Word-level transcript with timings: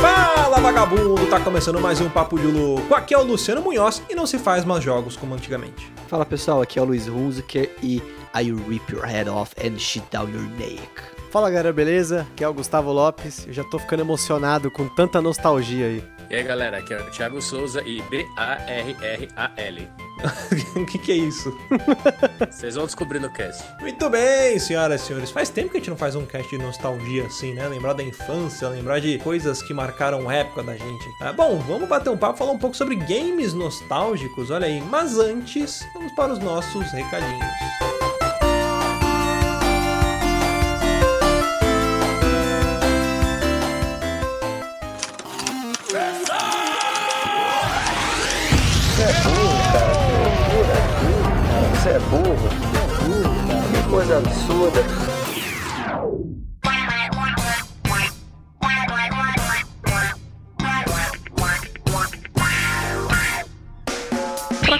Fala 0.00 0.60
vagabundo, 0.60 1.26
tá 1.26 1.40
começando 1.40 1.80
mais 1.80 2.00
um 2.00 2.08
Papo 2.08 2.38
de 2.38 2.46
Louco. 2.46 2.94
Aqui 2.94 3.12
é 3.12 3.18
o 3.18 3.24
Luciano 3.24 3.60
Munhoz 3.60 4.04
e 4.08 4.14
não 4.14 4.24
se 4.24 4.38
faz 4.38 4.64
mais 4.64 4.84
jogos 4.84 5.16
como 5.16 5.34
antigamente. 5.34 5.92
Fala 6.06 6.24
pessoal, 6.24 6.62
aqui 6.62 6.78
é 6.78 6.82
o 6.82 6.84
Luiz 6.84 7.08
Hunziker 7.08 7.74
e 7.82 8.00
I 8.38 8.50
rip 8.50 8.92
your 8.92 9.06
head 9.06 9.30
off 9.30 9.54
and 9.58 9.78
shit 9.78 10.04
down 10.10 10.30
your 10.30 10.42
neck. 10.58 10.90
Fala 11.30 11.50
galera, 11.50 11.72
beleza? 11.72 12.26
Aqui 12.32 12.44
é 12.44 12.48
o 12.48 12.52
Gustavo 12.52 12.92
Lopes. 12.92 13.46
Eu 13.46 13.52
já 13.54 13.64
tô 13.64 13.78
ficando 13.78 14.00
emocionado 14.00 14.70
com 14.70 14.86
tanta 14.88 15.22
nostalgia 15.22 15.86
aí. 15.86 16.04
E 16.28 16.34
aí 16.34 16.42
galera, 16.42 16.78
aqui 16.78 16.92
é 16.92 17.00
o 17.00 17.10
Thiago 17.10 17.40
Souza 17.40 17.82
e 17.86 18.02
B-A-R-R-A-L. 18.02 19.88
O 20.76 20.84
que, 20.84 20.98
que 20.98 21.12
é 21.12 21.14
isso? 21.14 21.56
Vocês 22.50 22.74
vão 22.74 22.84
descobrir 22.84 23.18
no 23.18 23.30
cast. 23.32 23.64
Muito 23.80 24.10
bem, 24.10 24.58
senhoras 24.58 25.02
e 25.02 25.06
senhores. 25.06 25.30
Faz 25.30 25.48
tempo 25.48 25.70
que 25.70 25.76
a 25.76 25.80
gente 25.80 25.90
não 25.90 25.96
faz 25.96 26.14
um 26.14 26.26
cast 26.26 26.48
de 26.48 26.62
nostalgia 26.62 27.26
assim, 27.26 27.54
né? 27.54 27.66
Lembrar 27.68 27.94
da 27.94 28.02
infância, 28.02 28.68
lembrar 28.68 29.00
de 29.00 29.18
coisas 29.18 29.62
que 29.62 29.72
marcaram 29.72 30.28
a 30.28 30.34
época 30.34 30.62
da 30.62 30.76
gente. 30.76 31.04
Ah, 31.20 31.32
bom, 31.32 31.58
vamos 31.66 31.88
bater 31.88 32.10
um 32.10 32.16
papo, 32.16 32.38
falar 32.38 32.52
um 32.52 32.58
pouco 32.58 32.76
sobre 32.76 32.96
games 32.96 33.54
nostálgicos, 33.54 34.50
olha 34.50 34.66
aí. 34.66 34.80
Mas 34.82 35.18
antes, 35.18 35.86
vamos 35.94 36.12
para 36.12 36.32
os 36.32 36.38
nossos 36.38 36.90
recadinhos. 36.92 37.95
Você 51.86 51.92
é 51.92 51.98
burro. 52.00 52.48
Que 53.70 53.88
coisa 53.88 54.18
absurda. 54.18 55.15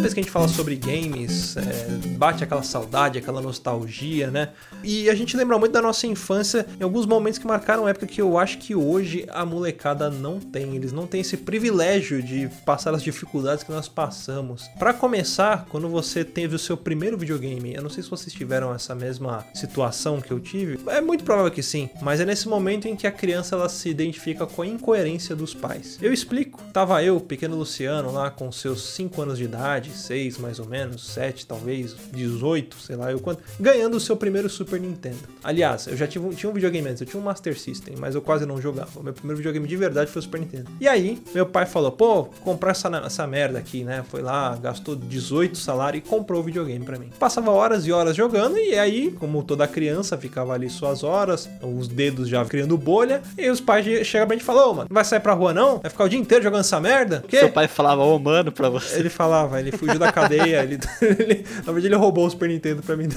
Toda 0.00 0.08
vez 0.08 0.14
que 0.14 0.20
a 0.20 0.22
gente 0.22 0.32
fala 0.32 0.48
sobre 0.48 0.76
games, 0.76 1.58
é, 1.58 2.16
bate 2.16 2.42
aquela 2.42 2.62
saudade, 2.62 3.18
aquela 3.18 3.42
nostalgia, 3.42 4.30
né? 4.30 4.48
E 4.82 5.10
a 5.10 5.14
gente 5.14 5.36
lembra 5.36 5.58
muito 5.58 5.72
da 5.72 5.82
nossa 5.82 6.06
infância 6.06 6.66
em 6.80 6.82
alguns 6.82 7.04
momentos 7.04 7.38
que 7.38 7.46
marcaram 7.46 7.86
época 7.86 8.06
que 8.06 8.22
eu 8.22 8.38
acho 8.38 8.56
que 8.56 8.74
hoje 8.74 9.26
a 9.28 9.44
molecada 9.44 10.08
não 10.08 10.40
tem. 10.40 10.74
Eles 10.74 10.90
não 10.90 11.06
têm 11.06 11.20
esse 11.20 11.36
privilégio 11.36 12.22
de 12.22 12.48
passar 12.64 12.94
as 12.94 13.02
dificuldades 13.02 13.62
que 13.62 13.70
nós 13.70 13.88
passamos. 13.88 14.68
Para 14.78 14.94
começar, 14.94 15.66
quando 15.68 15.86
você 15.86 16.24
teve 16.24 16.56
o 16.56 16.58
seu 16.58 16.78
primeiro 16.78 17.18
videogame, 17.18 17.74
eu 17.74 17.82
não 17.82 17.90
sei 17.90 18.02
se 18.02 18.08
vocês 18.08 18.32
tiveram 18.32 18.74
essa 18.74 18.94
mesma 18.94 19.44
situação 19.52 20.18
que 20.18 20.30
eu 20.30 20.40
tive. 20.40 20.78
É 20.86 21.02
muito 21.02 21.24
provável 21.24 21.50
que 21.50 21.62
sim, 21.62 21.90
mas 22.00 22.20
é 22.20 22.24
nesse 22.24 22.48
momento 22.48 22.88
em 22.88 22.96
que 22.96 23.06
a 23.06 23.12
criança 23.12 23.54
ela 23.54 23.68
se 23.68 23.90
identifica 23.90 24.46
com 24.46 24.62
a 24.62 24.66
incoerência 24.66 25.36
dos 25.36 25.52
pais. 25.52 25.98
Eu 26.00 26.10
explico. 26.10 26.58
Tava 26.72 27.04
eu, 27.04 27.20
pequeno 27.20 27.54
Luciano, 27.54 28.10
lá 28.10 28.30
com 28.30 28.50
seus 28.50 28.94
5 28.94 29.20
anos 29.20 29.36
de 29.36 29.44
idade, 29.44 29.89
6 29.90 30.38
mais 30.38 30.58
ou 30.58 30.66
menos, 30.66 31.06
7 31.08 31.46
talvez, 31.46 31.94
18, 32.12 32.76
sei 32.80 32.96
lá 32.96 33.10
eu 33.10 33.18
quanto, 33.20 33.42
ganhando 33.58 33.96
o 33.96 34.00
seu 34.00 34.16
primeiro 34.16 34.48
Super 34.48 34.80
Nintendo. 34.80 35.18
Aliás, 35.42 35.86
eu 35.86 35.96
já 35.96 36.06
tive, 36.06 36.26
um- 36.26 36.30
tinha 36.30 36.48
um 36.50 36.52
videogame 36.52 36.88
antes, 36.88 37.00
eu 37.00 37.06
tinha 37.06 37.20
um 37.20 37.24
Master 37.24 37.58
System, 37.58 37.94
mas 37.98 38.14
eu 38.14 38.22
quase 38.22 38.44
não 38.46 38.60
jogava. 38.60 39.00
O 39.00 39.02
meu 39.02 39.12
primeiro 39.12 39.36
videogame 39.38 39.66
de 39.66 39.76
verdade 39.76 40.10
foi 40.10 40.20
o 40.20 40.22
Super 40.22 40.40
Nintendo. 40.40 40.70
E 40.80 40.88
aí, 40.88 41.20
meu 41.34 41.46
pai 41.46 41.66
falou, 41.66 41.90
pô, 41.92 42.24
comprar 42.24 42.72
essa, 42.72 42.88
essa 43.04 43.26
merda 43.26 43.58
aqui, 43.58 43.84
né? 43.84 44.04
Foi 44.08 44.22
lá, 44.22 44.56
gastou 44.56 44.94
18 44.96 45.56
salário 45.58 45.98
e 45.98 46.00
comprou 46.00 46.40
o 46.40 46.42
videogame 46.44 46.84
pra 46.84 46.98
mim. 46.98 47.10
Passava 47.18 47.50
horas 47.50 47.86
e 47.86 47.92
horas 47.92 48.16
jogando 48.16 48.58
e 48.58 48.78
aí, 48.78 49.10
como 49.12 49.42
toda 49.42 49.66
criança, 49.66 50.16
ficava 50.18 50.52
ali 50.54 50.68
suas 50.70 51.02
horas, 51.02 51.48
os 51.62 51.88
dedos 51.88 52.28
já 52.28 52.44
criando 52.44 52.76
bolha, 52.76 53.22
e 53.36 53.48
os 53.50 53.60
pais 53.60 53.84
chegaram 54.06 54.28
pra 54.28 54.36
gente 54.36 54.42
e 54.42 54.46
falaram, 54.46 54.70
ô, 54.70 54.74
mano, 54.74 54.86
não 54.90 54.94
vai 54.94 55.04
sair 55.04 55.20
pra 55.20 55.32
rua 55.32 55.52
não? 55.52 55.78
Vai 55.78 55.90
ficar 55.90 56.04
o 56.04 56.08
dia 56.08 56.18
inteiro 56.18 56.42
jogando 56.44 56.60
essa 56.60 56.80
merda? 56.80 57.22
O 57.24 57.28
quê? 57.28 57.38
Seu 57.40 57.50
pai 57.50 57.68
falava, 57.68 58.02
ô 58.02 58.18
mano, 58.18 58.52
pra 58.52 58.68
você. 58.68 58.98
Ele 58.98 59.08
falava, 59.08 59.60
ele 59.60 59.72
fugiu 59.80 59.98
da 59.98 60.12
cadeia, 60.12 60.62
ele, 60.62 60.78
ele- 61.02 61.44
na 61.56 61.72
verdade 61.72 61.86
ele 61.86 61.96
roubou 61.96 62.26
o 62.26 62.30
Super 62.30 62.48
Nintendo 62.48 62.82
pra 62.82 62.96
mim. 62.96 63.08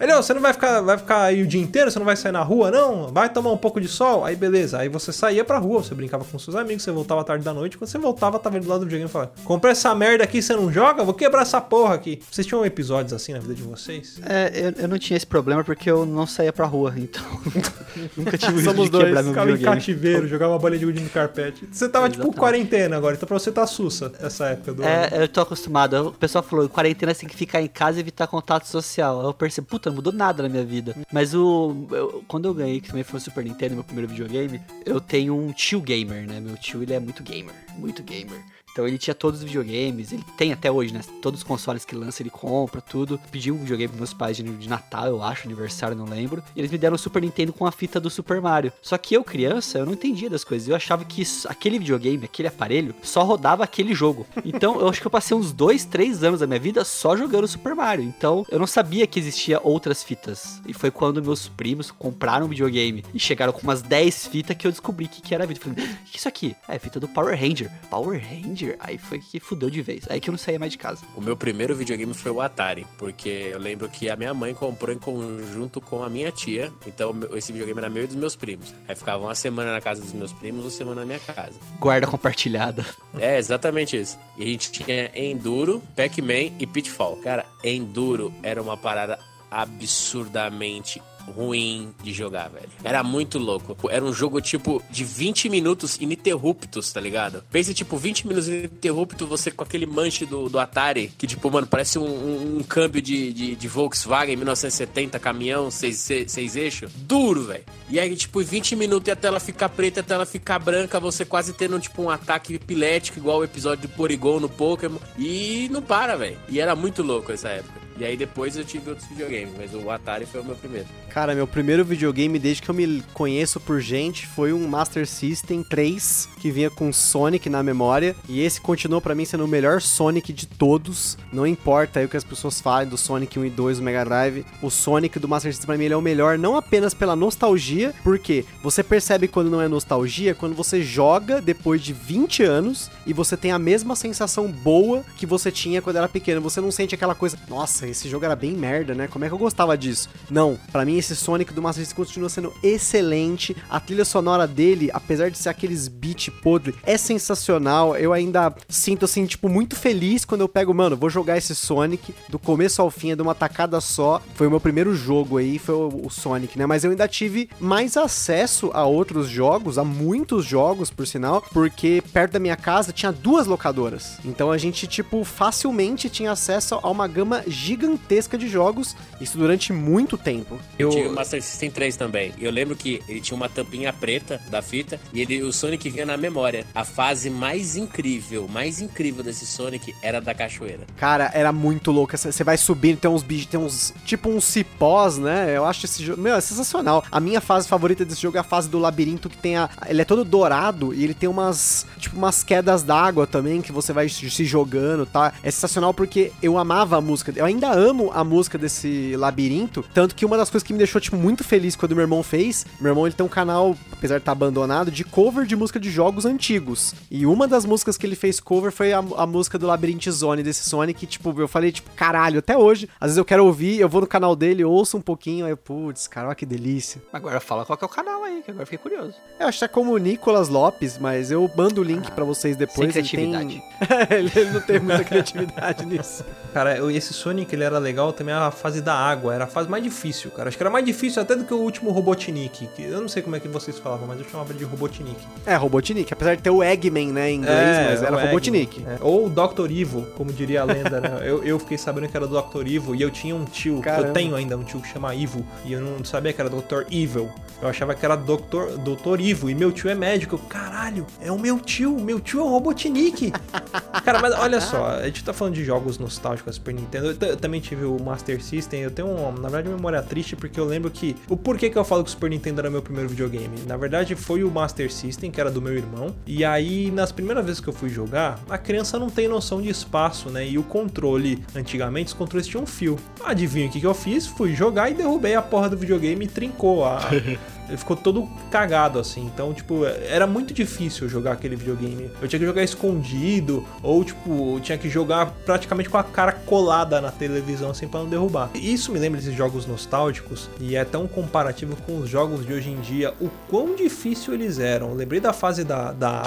Ele, 0.00 0.12
ô, 0.14 0.22
você 0.22 0.34
não 0.34 0.40
vai 0.40 0.52
ficar, 0.52 0.80
vai 0.80 0.98
ficar 0.98 1.22
aí 1.22 1.42
o 1.42 1.46
dia 1.46 1.60
inteiro, 1.60 1.90
você 1.90 1.98
não 1.98 2.06
vai 2.06 2.16
sair 2.16 2.32
na 2.32 2.42
rua, 2.42 2.70
não? 2.70 3.08
Vai 3.08 3.28
tomar 3.28 3.52
um 3.52 3.56
pouco 3.56 3.80
de 3.80 3.88
sol? 3.88 4.24
Aí 4.24 4.34
beleza, 4.34 4.78
aí 4.78 4.88
você 4.88 5.12
saía 5.12 5.44
pra 5.44 5.58
rua, 5.58 5.82
você 5.82 5.94
brincava 5.94 6.24
com 6.24 6.38
seus 6.38 6.56
amigos, 6.56 6.82
você 6.82 6.90
voltava 6.90 7.22
tarde 7.24 7.44
da 7.44 7.52
noite, 7.54 7.76
quando 7.78 7.88
você 7.90 7.98
voltava, 7.98 8.38
tava 8.38 8.58
do 8.58 8.68
lado 8.68 8.80
do 8.80 8.84
videogame 8.86 9.08
e 9.08 9.12
falava, 9.12 9.32
comprei 9.44 9.72
essa 9.72 9.94
merda 9.94 10.24
aqui, 10.24 10.40
você 10.42 10.54
não 10.54 10.72
joga? 10.72 11.04
Vou 11.04 11.14
quebrar 11.14 11.42
essa 11.42 11.60
porra 11.60 11.94
aqui. 11.94 12.20
Vocês 12.30 12.46
tinham 12.46 12.64
episódios 12.64 13.12
assim 13.12 13.32
na 13.32 13.38
vida 13.38 13.54
de 13.54 13.62
vocês? 13.62 14.18
É, 14.26 14.50
eu, 14.78 14.82
eu 14.84 14.88
não 14.88 14.98
tinha 14.98 15.16
esse 15.16 15.26
problema 15.26 15.62
porque 15.62 15.90
eu 15.90 16.06
não 16.06 16.26
saía 16.26 16.52
pra 16.52 16.66
rua, 16.66 16.92
então 16.96 17.22
nunca 18.16 18.36
tive 18.38 18.56
isso 18.56 18.64
Somos 18.64 18.84
de 18.86 18.90
dois, 18.90 19.04
quebrar 19.04 19.22
meu 19.22 19.32
Ficava 19.32 19.50
em 19.50 19.54
videogame. 19.54 19.80
cativeiro, 19.80 20.28
jogava 20.28 20.58
bolinha 20.58 20.78
de 20.78 20.86
gude 20.86 21.00
no 21.00 21.10
carpete. 21.10 21.68
Você 21.70 21.88
tava 21.88 22.06
tipo 22.08 22.22
Exatamente. 22.22 22.38
quarentena 22.40 22.96
agora, 22.96 23.14
então 23.16 23.26
pra 23.26 23.38
você 23.38 23.50
tá 23.52 23.66
sussa 23.66 24.12
essa 24.20 24.46
época 24.46 24.72
do 24.72 24.82
ano. 24.82 24.90
É, 24.90 25.22
eu 25.22 25.28
tô 25.28 25.40
acostumado. 25.40 26.05
O 26.08 26.12
pessoal 26.12 26.42
falou, 26.44 26.68
quarentena 26.68 27.14
tem 27.14 27.28
que 27.28 27.36
ficar 27.36 27.60
em 27.62 27.68
casa 27.68 27.98
e 27.98 28.00
evitar 28.00 28.26
contato 28.26 28.66
social. 28.66 29.22
Eu 29.22 29.34
percebi, 29.34 29.66
puta, 29.66 29.90
não 29.90 29.96
mudou 29.96 30.12
nada 30.12 30.42
na 30.42 30.48
minha 30.48 30.64
vida. 30.64 30.96
Mas 31.12 31.34
o. 31.34 31.86
eu- 31.90 32.24
quando 32.28 32.46
eu 32.46 32.54
ganhei, 32.54 32.80
que 32.80 32.88
também 32.88 33.04
foi 33.04 33.18
o 33.18 33.22
Super 33.22 33.44
Nintendo, 33.44 33.74
meu 33.74 33.84
primeiro 33.84 34.08
videogame, 34.10 34.60
eu 34.84 35.00
tenho 35.00 35.36
um 35.36 35.52
tio 35.52 35.80
gamer, 35.80 36.26
né? 36.26 36.40
Meu 36.40 36.56
tio, 36.56 36.82
ele 36.82 36.94
é 36.94 37.00
muito 37.00 37.22
gamer. 37.22 37.54
Muito 37.76 38.02
gamer. 38.02 38.40
Então 38.76 38.86
ele 38.86 38.98
tinha 38.98 39.14
todos 39.14 39.40
os 39.40 39.46
videogames, 39.46 40.12
ele 40.12 40.22
tem 40.36 40.52
até 40.52 40.70
hoje, 40.70 40.92
né? 40.92 41.00
Todos 41.22 41.40
os 41.40 41.44
consoles 41.44 41.82
que 41.82 41.94
lança, 41.96 42.20
ele 42.22 42.28
compra, 42.28 42.78
tudo. 42.82 43.18
Pedi 43.32 43.50
um 43.50 43.56
videogame 43.60 43.88
pros 43.88 43.98
meus 44.00 44.12
pais 44.12 44.36
de, 44.36 44.42
de 44.42 44.68
Natal, 44.68 45.06
eu 45.06 45.22
acho, 45.22 45.46
aniversário, 45.46 45.96
não 45.96 46.04
lembro. 46.04 46.42
E 46.54 46.60
eles 46.60 46.70
me 46.70 46.76
deram 46.76 46.94
o 46.94 46.98
Super 46.98 47.22
Nintendo 47.22 47.54
com 47.54 47.64
a 47.64 47.72
fita 47.72 47.98
do 47.98 48.10
Super 48.10 48.38
Mario. 48.42 48.70
Só 48.82 48.98
que 48.98 49.14
eu, 49.14 49.24
criança, 49.24 49.78
eu 49.78 49.86
não 49.86 49.94
entendia 49.94 50.28
das 50.28 50.44
coisas. 50.44 50.68
Eu 50.68 50.76
achava 50.76 51.06
que 51.06 51.22
isso- 51.22 51.48
aquele 51.48 51.78
videogame, 51.78 52.22
aquele 52.26 52.48
aparelho, 52.48 52.94
só 53.02 53.22
rodava 53.24 53.64
aquele 53.64 53.94
jogo. 53.94 54.26
Então 54.44 54.78
eu 54.78 54.90
acho 54.90 55.00
que 55.00 55.06
eu 55.06 55.10
passei 55.10 55.34
uns 55.34 55.54
dois, 55.54 55.86
três 55.86 56.22
anos 56.22 56.40
da 56.40 56.46
minha 56.46 56.60
vida 56.60 56.84
só 56.84 57.16
jogando 57.16 57.48
Super 57.48 57.74
Mario. 57.74 58.04
Então 58.04 58.44
eu 58.50 58.58
não 58.58 58.66
sabia 58.66 59.06
que 59.06 59.18
existia 59.18 59.58
outras 59.64 60.02
fitas. 60.02 60.60
E 60.68 60.74
foi 60.74 60.90
quando 60.90 61.22
meus 61.22 61.48
primos 61.48 61.90
compraram 61.90 62.44
um 62.44 62.50
videogame 62.50 63.02
e 63.14 63.18
chegaram 63.18 63.54
com 63.54 63.62
umas 63.62 63.80
10 63.80 64.26
fitas 64.26 64.54
que 64.54 64.66
eu 64.66 64.70
descobri 64.70 65.08
que, 65.08 65.22
que 65.22 65.34
era 65.34 65.44
a 65.44 65.46
vida. 65.46 65.60
Falei, 65.60 65.82
o 65.82 65.86
que 66.04 66.16
é 66.16 66.18
isso 66.18 66.28
aqui? 66.28 66.54
Ah, 66.68 66.74
é 66.74 66.78
fita 66.78 67.00
do 67.00 67.08
Power 67.08 67.34
Ranger. 67.40 67.70
Power 67.88 68.20
Ranger? 68.22 68.65
Aí 68.78 68.98
foi 68.98 69.18
que 69.18 69.38
fudeu 69.38 69.70
de 69.70 69.82
vez. 69.82 70.04
Aí 70.08 70.20
que 70.20 70.28
eu 70.28 70.32
não 70.32 70.38
saía 70.38 70.58
mais 70.58 70.72
de 70.72 70.78
casa. 70.78 71.02
O 71.14 71.20
meu 71.20 71.36
primeiro 71.36 71.74
videogame 71.74 72.12
foi 72.14 72.32
o 72.32 72.40
Atari, 72.40 72.86
porque 72.98 73.50
eu 73.52 73.58
lembro 73.58 73.88
que 73.88 74.08
a 74.08 74.16
minha 74.16 74.32
mãe 74.34 74.54
comprou 74.54 74.94
em 74.94 74.98
conjunto 74.98 75.80
com 75.80 76.02
a 76.02 76.08
minha 76.08 76.30
tia, 76.32 76.72
então 76.86 77.14
esse 77.34 77.52
videogame 77.52 77.78
era 77.78 77.90
meu 77.90 78.04
e 78.04 78.06
dos 78.06 78.16
meus 78.16 78.36
primos. 78.36 78.74
Aí 78.88 78.94
ficava 78.94 79.22
uma 79.24 79.34
semana 79.34 79.72
na 79.72 79.80
casa 79.80 80.00
dos 80.00 80.12
meus 80.12 80.32
primos, 80.32 80.64
uma 80.64 80.70
semana 80.70 81.00
na 81.00 81.06
minha 81.06 81.20
casa. 81.20 81.58
Guarda 81.78 82.06
compartilhada. 82.06 82.84
É, 83.18 83.38
exatamente 83.38 83.96
isso. 83.96 84.18
E 84.36 84.42
a 84.42 84.46
gente 84.46 84.70
tinha 84.72 85.10
Enduro, 85.14 85.82
Pac-Man 85.94 86.52
e 86.58 86.66
Pitfall. 86.66 87.16
Cara, 87.16 87.46
Enduro 87.62 88.32
era 88.42 88.60
uma 88.60 88.76
parada 88.76 89.18
absurdamente 89.50 91.00
ruim 91.30 91.94
de 92.02 92.12
jogar, 92.12 92.48
velho. 92.48 92.68
Era 92.82 93.02
muito 93.02 93.38
louco. 93.38 93.76
Era 93.90 94.04
um 94.04 94.12
jogo, 94.12 94.40
tipo, 94.40 94.82
de 94.90 95.04
20 95.04 95.48
minutos 95.48 95.96
ininterruptos, 96.00 96.92
tá 96.92 97.00
ligado? 97.00 97.44
Pensa, 97.50 97.74
tipo, 97.74 97.96
20 97.96 98.26
minutos 98.26 98.48
ininterruptos, 98.48 99.28
você 99.28 99.50
com 99.50 99.64
aquele 99.64 99.86
manche 99.86 100.24
do, 100.24 100.48
do 100.48 100.58
Atari, 100.58 101.12
que, 101.18 101.26
tipo, 101.26 101.50
mano, 101.50 101.66
parece 101.66 101.98
um, 101.98 102.06
um, 102.06 102.58
um 102.58 102.62
câmbio 102.62 103.02
de, 103.02 103.32
de, 103.32 103.56
de, 103.56 103.68
Volkswagen 103.68 104.36
1970, 104.36 105.18
caminhão, 105.18 105.70
seis, 105.70 105.96
seis, 105.96 106.32
seis 106.32 106.56
eixos. 106.56 106.92
Duro, 106.94 107.44
velho. 107.44 107.64
E 107.88 108.00
aí, 108.00 108.14
tipo, 108.16 108.42
20 108.42 108.76
minutos 108.76 109.08
e 109.08 109.10
a 109.10 109.16
tela 109.16 109.40
ficar 109.40 109.68
preta, 109.68 110.00
a 110.00 110.02
tela 110.02 110.26
ficar 110.26 110.58
branca, 110.58 110.98
você 110.98 111.24
quase 111.24 111.52
tendo, 111.52 111.78
tipo, 111.78 112.02
um 112.02 112.10
ataque 112.10 112.54
epilético, 112.54 113.18
igual 113.18 113.38
o 113.38 113.44
episódio 113.44 113.88
de 113.88 113.94
Porygon 113.94 114.40
no 114.40 114.48
Pokémon. 114.48 114.98
E 115.18 115.68
não 115.70 115.82
para, 115.82 116.16
velho. 116.16 116.38
E 116.48 116.60
era 116.60 116.74
muito 116.74 117.02
louco 117.02 117.32
essa 117.32 117.48
época. 117.48 117.86
E 117.98 118.04
aí 118.04 118.16
depois 118.16 118.56
eu 118.56 118.64
tive 118.64 118.90
outros 118.90 119.08
videogames, 119.08 119.54
mas 119.56 119.74
o 119.74 119.90
Atari 119.90 120.26
foi 120.26 120.40
o 120.40 120.44
meu 120.44 120.54
primeiro. 120.54 120.86
Cara, 121.16 121.34
meu 121.34 121.46
primeiro 121.46 121.82
videogame 121.82 122.38
desde 122.38 122.60
que 122.60 122.68
eu 122.68 122.74
me 122.74 123.02
conheço 123.14 123.58
por 123.58 123.80
gente 123.80 124.26
foi 124.26 124.52
um 124.52 124.68
Master 124.68 125.06
System 125.06 125.62
3 125.62 126.28
que 126.38 126.50
vinha 126.50 126.68
com 126.68 126.92
Sonic 126.92 127.48
na 127.48 127.62
memória 127.62 128.14
e 128.28 128.42
esse 128.42 128.60
continuou 128.60 129.00
para 129.00 129.14
mim 129.14 129.24
sendo 129.24 129.46
o 129.46 129.48
melhor 129.48 129.80
Sonic 129.80 130.30
de 130.30 130.46
todos. 130.46 131.16
Não 131.32 131.46
importa 131.46 132.00
aí 132.00 132.04
o 132.04 132.08
que 132.10 132.18
as 132.18 132.22
pessoas 132.22 132.60
falem 132.60 132.86
do 132.86 132.98
Sonic 132.98 133.38
1 133.38 133.46
e 133.46 133.48
2 133.48 133.78
do 133.78 133.82
Mega 133.82 134.04
Drive, 134.04 134.44
o 134.60 134.68
Sonic 134.68 135.18
do 135.18 135.26
Master 135.26 135.50
System 135.50 135.66
pra 135.66 135.78
mim 135.78 135.86
ele 135.86 135.94
é 135.94 135.96
o 135.96 136.02
melhor 136.02 136.36
não 136.36 136.54
apenas 136.54 136.92
pela 136.92 137.16
nostalgia, 137.16 137.94
porque 138.04 138.44
você 138.62 138.82
percebe 138.82 139.26
quando 139.26 139.50
não 139.50 139.62
é 139.62 139.68
nostalgia 139.68 140.34
quando 140.34 140.54
você 140.54 140.82
joga 140.82 141.40
depois 141.40 141.82
de 141.82 141.94
20 141.94 142.42
anos 142.42 142.90
e 143.06 143.14
você 143.14 143.38
tem 143.38 143.52
a 143.52 143.58
mesma 143.58 143.96
sensação 143.96 144.52
boa 144.52 145.02
que 145.16 145.24
você 145.24 145.50
tinha 145.50 145.80
quando 145.80 145.96
era 145.96 146.10
pequeno. 146.10 146.42
Você 146.42 146.60
não 146.60 146.70
sente 146.70 146.94
aquela 146.94 147.14
coisa, 147.14 147.38
nossa, 147.48 147.88
esse 147.88 148.06
jogo 148.06 148.26
era 148.26 148.36
bem 148.36 148.52
merda, 148.52 148.94
né? 148.94 149.08
Como 149.08 149.24
é 149.24 149.28
que 149.28 149.34
eu 149.34 149.38
gostava 149.38 149.78
disso? 149.78 150.10
Não, 150.28 150.58
para 150.70 150.84
mim 150.84 151.05
esse 151.06 151.16
Sonic 151.16 151.52
do 151.52 151.62
Master 151.62 151.84
System 151.84 152.04
continua 152.04 152.28
sendo 152.28 152.52
excelente. 152.62 153.56
A 153.70 153.80
trilha 153.80 154.04
sonora 154.04 154.46
dele, 154.46 154.90
apesar 154.92 155.30
de 155.30 155.38
ser 155.38 155.48
aqueles 155.48 155.88
beat 155.88 156.30
podre, 156.42 156.74
é 156.84 156.96
sensacional. 156.96 157.96
Eu 157.96 158.12
ainda 158.12 158.54
sinto 158.68 159.04
assim, 159.04 159.24
tipo, 159.26 159.48
muito 159.48 159.76
feliz 159.76 160.24
quando 160.24 160.42
eu 160.42 160.48
pego, 160.48 160.74
mano, 160.74 160.96
vou 160.96 161.08
jogar 161.08 161.38
esse 161.38 161.54
Sonic 161.54 162.14
do 162.28 162.38
começo 162.38 162.82
ao 162.82 162.90
fim, 162.90 163.12
é 163.12 163.16
de 163.16 163.22
uma 163.22 163.34
tacada 163.34 163.80
só. 163.80 164.20
Foi 164.34 164.46
o 164.46 164.50
meu 164.50 164.60
primeiro 164.60 164.94
jogo 164.94 165.38
aí, 165.38 165.58
foi 165.58 165.74
o, 165.74 166.06
o 166.06 166.10
Sonic, 166.10 166.58
né? 166.58 166.66
Mas 166.66 166.84
eu 166.84 166.90
ainda 166.90 167.08
tive 167.08 167.48
mais 167.60 167.96
acesso 167.96 168.70
a 168.74 168.84
outros 168.84 169.28
jogos, 169.28 169.78
a 169.78 169.84
muitos 169.84 170.44
jogos, 170.44 170.90
por 170.90 171.06
sinal, 171.06 171.42
porque 171.52 172.02
perto 172.12 172.32
da 172.32 172.38
minha 172.38 172.56
casa 172.56 172.92
tinha 172.92 173.12
duas 173.12 173.46
locadoras. 173.46 174.18
Então 174.24 174.50
a 174.50 174.58
gente, 174.58 174.86
tipo, 174.86 175.24
facilmente 175.24 176.10
tinha 176.10 176.32
acesso 176.32 176.78
a 176.82 176.90
uma 176.90 177.06
gama 177.06 177.42
gigante 177.46 177.76
gigantesca 177.76 178.38
de 178.38 178.48
jogos, 178.48 178.96
isso 179.20 179.36
durante 179.38 179.72
muito 179.72 180.16
tempo. 180.16 180.58
Eu 180.78 180.90
o 181.04 181.12
Master 181.12 181.42
System 181.42 181.70
3 181.70 181.96
também. 181.96 182.32
Eu 182.38 182.50
lembro 182.50 182.74
que 182.76 183.02
ele 183.08 183.20
tinha 183.20 183.36
uma 183.36 183.48
tampinha 183.48 183.92
preta 183.92 184.40
da 184.48 184.62
fita 184.62 184.98
e 185.12 185.20
ele, 185.20 185.42
o 185.42 185.52
Sonic 185.52 185.90
vinha 185.90 186.06
na 186.06 186.16
memória. 186.16 186.64
A 186.74 186.84
fase 186.84 187.28
mais 187.28 187.76
incrível, 187.76 188.48
mais 188.48 188.80
incrível 188.80 189.22
desse 189.22 189.44
Sonic 189.44 189.94
era 190.02 190.20
da 190.20 190.34
cachoeira. 190.34 190.86
Cara, 190.96 191.30
era 191.34 191.52
muito 191.52 191.90
louca. 191.90 192.16
Você 192.16 192.44
vai 192.44 192.56
subindo, 192.56 192.98
tem 192.98 193.10
uns 193.10 193.22
bichos, 193.22 193.46
tem 193.46 193.60
uns. 193.60 193.92
Tipo 194.04 194.30
uns 194.30 194.44
cipós, 194.44 195.18
né? 195.18 195.56
Eu 195.56 195.64
acho 195.64 195.84
esse 195.84 196.02
jogo. 196.02 196.20
Meu, 196.20 196.34
é 196.34 196.40
sensacional. 196.40 197.04
A 197.10 197.20
minha 197.20 197.40
fase 197.40 197.68
favorita 197.68 198.04
desse 198.04 198.22
jogo 198.22 198.36
é 198.36 198.40
a 198.40 198.44
fase 198.44 198.68
do 198.68 198.78
labirinto 198.78 199.28
que 199.28 199.36
tem 199.36 199.56
a. 199.56 199.68
Ele 199.86 200.02
é 200.02 200.04
todo 200.04 200.24
dourado 200.24 200.94
e 200.94 201.04
ele 201.04 201.14
tem 201.14 201.28
umas. 201.28 201.86
Tipo, 201.98 202.16
umas 202.16 202.42
quedas 202.42 202.82
d'água 202.82 203.26
também 203.26 203.60
que 203.60 203.72
você 203.72 203.92
vai 203.92 204.08
se 204.08 204.44
jogando, 204.44 205.04
tá? 205.04 205.32
É 205.42 205.50
sensacional 205.50 205.92
porque 205.92 206.32
eu 206.42 206.56
amava 206.56 206.96
a 206.96 207.00
música. 207.00 207.32
Eu 207.34 207.44
ainda 207.44 207.66
ainda 207.66 207.72
amo 207.72 208.10
a 208.14 208.22
música 208.22 208.56
desse 208.56 209.16
labirinto, 209.16 209.84
tanto 209.92 210.14
que 210.14 210.24
uma 210.24 210.36
das 210.36 210.48
coisas 210.48 210.66
que 210.66 210.72
me 210.72 210.78
deixou 210.86 211.00
tipo 211.00 211.16
muito 211.16 211.44
feliz 211.44 211.76
quando 211.76 211.94
meu 211.94 212.04
irmão 212.04 212.22
fez, 212.22 212.64
meu 212.80 212.90
irmão 212.90 213.06
ele 213.06 213.14
tem 213.14 213.26
um 213.26 213.28
canal, 213.28 213.76
apesar 213.92 214.14
de 214.14 214.22
estar 214.22 214.30
tá 214.30 214.32
abandonado, 214.32 214.90
de 214.90 215.04
cover 215.04 215.44
de 215.44 215.56
música 215.56 215.78
de 215.78 215.90
jogos 215.90 216.24
antigos. 216.24 216.94
E 217.10 217.26
uma 217.26 217.46
das 217.48 217.64
músicas 217.64 217.98
que 217.98 218.06
ele 218.06 218.16
fez 218.16 218.40
cover 218.40 218.70
foi 218.70 218.92
a, 218.92 218.98
a 218.98 219.26
música 219.26 219.58
do 219.58 219.66
Labyrinth 219.66 220.08
Zone 220.08 220.42
desse 220.42 220.68
Sonic, 220.68 221.06
tipo, 221.06 221.34
eu 221.40 221.48
falei 221.48 221.72
tipo, 221.72 221.90
caralho, 221.90 222.38
até 222.38 222.56
hoje, 222.56 222.88
às 223.00 223.08
vezes 223.08 223.18
eu 223.18 223.24
quero 223.24 223.44
ouvir, 223.44 223.80
eu 223.80 223.88
vou 223.88 224.00
no 224.00 224.06
canal 224.06 224.36
dele, 224.36 224.64
ouço 224.64 224.96
um 224.96 225.00
pouquinho, 225.00 225.44
aí 225.44 225.56
putz, 225.56 226.06
cara, 226.06 226.28
olha 226.28 226.36
que 226.36 226.46
delícia. 226.46 227.02
Agora 227.12 227.40
fala 227.40 227.64
qual 227.66 227.76
que 227.76 227.84
é 227.84 227.86
o 227.86 227.90
canal 227.90 228.22
aí, 228.22 228.42
que 228.42 228.50
agora 228.50 228.64
fiquei 228.64 228.78
curioso. 228.78 229.14
Eu 229.40 229.48
acho 229.48 229.58
que 229.58 229.64
é 229.64 229.68
como 229.68 229.96
Nicolas 229.98 230.48
Lopes, 230.48 230.98
mas 230.98 231.30
eu 231.30 231.50
mando 231.56 231.80
o 231.80 231.84
link 231.84 232.06
ah, 232.06 232.10
para 232.12 232.24
vocês 232.24 232.56
depois. 232.56 232.92
Sem 232.92 233.04
criatividade. 233.04 233.62
Ele, 234.10 234.30
tem... 234.30 234.42
ele 234.42 234.50
não 234.52 234.60
tem 234.60 234.78
muita 234.78 235.04
criatividade 235.04 235.84
nisso. 235.86 236.24
Cara, 236.52 236.78
esse 236.92 237.12
Sonic 237.12 237.54
ele 237.54 237.64
era 237.64 237.78
legal 237.78 238.12
também 238.12 238.34
a 238.34 238.50
fase 238.50 238.80
da 238.80 238.94
água, 238.94 239.34
era 239.34 239.44
a 239.44 239.46
fase 239.46 239.68
mais 239.68 239.82
difícil, 239.82 240.30
cara. 240.30 240.48
Acho 240.48 240.56
que 240.56 240.62
era 240.66 240.70
mais 240.70 240.84
difícil 240.84 241.22
até 241.22 241.36
do 241.36 241.44
que 241.44 241.54
o 241.54 241.58
último 241.58 241.92
Robotnik, 241.92 242.68
que 242.74 242.82
eu 242.82 243.00
não 243.00 243.08
sei 243.08 243.22
como 243.22 243.36
é 243.36 243.40
que 243.40 243.46
vocês 243.46 243.78
falavam, 243.78 244.08
mas 244.08 244.18
eu 244.18 244.28
chamava 244.28 244.52
de 244.52 244.64
Robotnik. 244.64 245.16
É, 245.46 245.54
Robotnik, 245.54 246.12
apesar 246.12 246.34
de 246.34 246.42
ter 246.42 246.50
o 246.50 246.62
Eggman, 246.62 247.12
né, 247.12 247.30
em 247.30 247.36
inglês, 247.36 247.56
é, 247.56 247.88
mas 247.88 248.02
era 248.02 248.20
Robotnik. 248.20 248.84
É. 248.84 248.98
Ou 249.00 249.30
Dr. 249.30 249.70
Evil, 249.70 250.06
como 250.16 250.32
diria 250.32 250.62
a 250.62 250.64
lenda, 250.64 251.00
né? 251.00 251.20
Eu, 251.22 251.44
eu 251.44 251.58
fiquei 251.60 251.78
sabendo 251.78 252.08
que 252.08 252.16
era 252.16 252.26
Dr. 252.26 252.66
Evil 252.66 252.96
e 252.96 253.02
eu 253.02 253.10
tinha 253.10 253.34
um 253.34 253.44
tio, 253.44 253.80
Caramba. 253.80 254.08
eu 254.08 254.12
tenho 254.12 254.34
ainda 254.34 254.56
um 254.56 254.64
tio 254.64 254.80
que 254.80 254.88
chama 254.88 255.14
Evil, 255.14 255.46
e 255.64 255.72
eu 255.72 255.80
não 255.80 256.04
sabia 256.04 256.32
que 256.32 256.40
era 256.40 256.50
Dr. 256.50 256.82
Evil. 256.90 257.30
Eu 257.60 257.68
achava 257.68 257.94
que 257.94 258.04
era 258.04 258.16
Dr. 258.16 258.76
Dr. 258.84 259.20
Ivo, 259.20 259.48
e 259.48 259.54
meu 259.54 259.72
tio 259.72 259.88
é 259.88 259.94
médico. 259.94 260.34
Eu, 260.34 260.38
caralho, 260.40 261.06
é 261.20 261.32
o 261.32 261.38
meu 261.38 261.58
tio, 261.58 261.98
meu 261.98 262.20
tio 262.20 262.40
é 262.40 262.42
o 262.42 262.48
Robotnik. 262.48 263.32
Cara, 264.04 264.20
mas 264.20 264.34
olha 264.34 264.60
só, 264.60 264.86
a 264.86 265.06
gente 265.06 265.24
tá 265.24 265.32
falando 265.32 265.54
de 265.54 265.64
jogos 265.64 265.98
nostálgicos 265.98 266.56
Super 266.56 266.74
Nintendo. 266.74 267.06
Eu, 267.06 267.28
eu, 267.28 267.36
também 267.36 267.60
tive 267.60 267.84
o 267.84 267.98
Master 267.98 268.42
System. 268.42 268.80
Eu 268.80 268.90
tenho, 268.90 269.08
uma, 269.08 269.30
na 269.32 269.48
verdade, 269.48 269.68
memória 269.68 270.02
triste 270.02 270.36
porque 270.36 270.55
eu 270.60 270.64
lembro 270.64 270.90
que. 270.90 271.16
O 271.28 271.36
porquê 271.36 271.70
que 271.70 271.76
eu 271.76 271.84
falo 271.84 272.02
que 272.02 272.08
o 272.08 272.12
Super 272.12 272.30
Nintendo 272.30 272.60
era 272.60 272.70
meu 272.70 272.82
primeiro 272.82 273.08
videogame? 273.08 273.60
Na 273.66 273.76
verdade, 273.76 274.14
foi 274.14 274.44
o 274.44 274.50
Master 274.50 274.92
System, 274.92 275.30
que 275.30 275.40
era 275.40 275.50
do 275.50 275.60
meu 275.60 275.74
irmão. 275.74 276.14
E 276.26 276.44
aí, 276.44 276.90
nas 276.90 277.12
primeiras 277.12 277.44
vezes 277.44 277.60
que 277.60 277.68
eu 277.68 277.72
fui 277.72 277.88
jogar, 277.88 278.40
a 278.48 278.58
criança 278.58 278.98
não 278.98 279.10
tem 279.10 279.28
noção 279.28 279.60
de 279.60 279.68
espaço, 279.68 280.30
né? 280.30 280.46
E 280.46 280.58
o 280.58 280.62
controle, 280.62 281.42
antigamente, 281.54 282.08
os 282.08 282.14
controles 282.14 282.46
tinham 282.46 282.64
um 282.64 282.66
fio. 282.66 282.96
Adivinha 283.24 283.66
o 283.66 283.70
que, 283.70 283.80
que 283.80 283.86
eu 283.86 283.94
fiz? 283.94 284.26
Fui 284.26 284.54
jogar 284.54 284.90
e 284.90 284.94
derrubei 284.94 285.34
a 285.34 285.42
porra 285.42 285.68
do 285.68 285.76
videogame 285.76 286.24
e 286.24 286.28
trincou 286.28 286.84
a. 286.84 287.00
ele 287.68 287.76
ficou 287.76 287.96
todo 287.96 288.28
cagado 288.50 288.98
assim. 288.98 289.24
Então, 289.26 289.52
tipo, 289.52 289.84
era 289.84 290.26
muito 290.26 290.54
difícil 290.54 291.08
jogar 291.08 291.32
aquele 291.32 291.56
videogame. 291.56 292.10
Eu 292.20 292.28
tinha 292.28 292.38
que 292.38 292.46
jogar 292.46 292.62
escondido 292.62 293.66
ou 293.82 294.04
tipo, 294.04 294.58
tinha 294.60 294.78
que 294.78 294.88
jogar 294.88 295.26
praticamente 295.44 295.88
com 295.88 295.98
a 295.98 296.04
cara 296.04 296.32
colada 296.32 297.00
na 297.00 297.10
televisão 297.10 297.70
assim 297.70 297.88
para 297.88 298.00
não 298.00 298.08
derrubar. 298.08 298.50
Isso 298.54 298.92
me 298.92 298.98
lembra 298.98 299.20
desses 299.20 299.36
jogos 299.36 299.66
nostálgicos 299.66 300.48
e 300.60 300.76
é 300.76 300.84
tão 300.84 301.06
comparativo 301.06 301.76
com 301.82 301.98
os 301.98 302.08
jogos 302.08 302.46
de 302.46 302.52
hoje 302.52 302.70
em 302.70 302.80
dia, 302.80 303.14
o 303.20 303.28
quão 303.48 303.74
difícil 303.74 304.34
eles 304.34 304.58
eram. 304.58 304.90
Eu 304.90 304.94
lembrei 304.94 305.20
da 305.20 305.32
fase 305.32 305.64
da, 305.64 305.92
da 305.92 306.22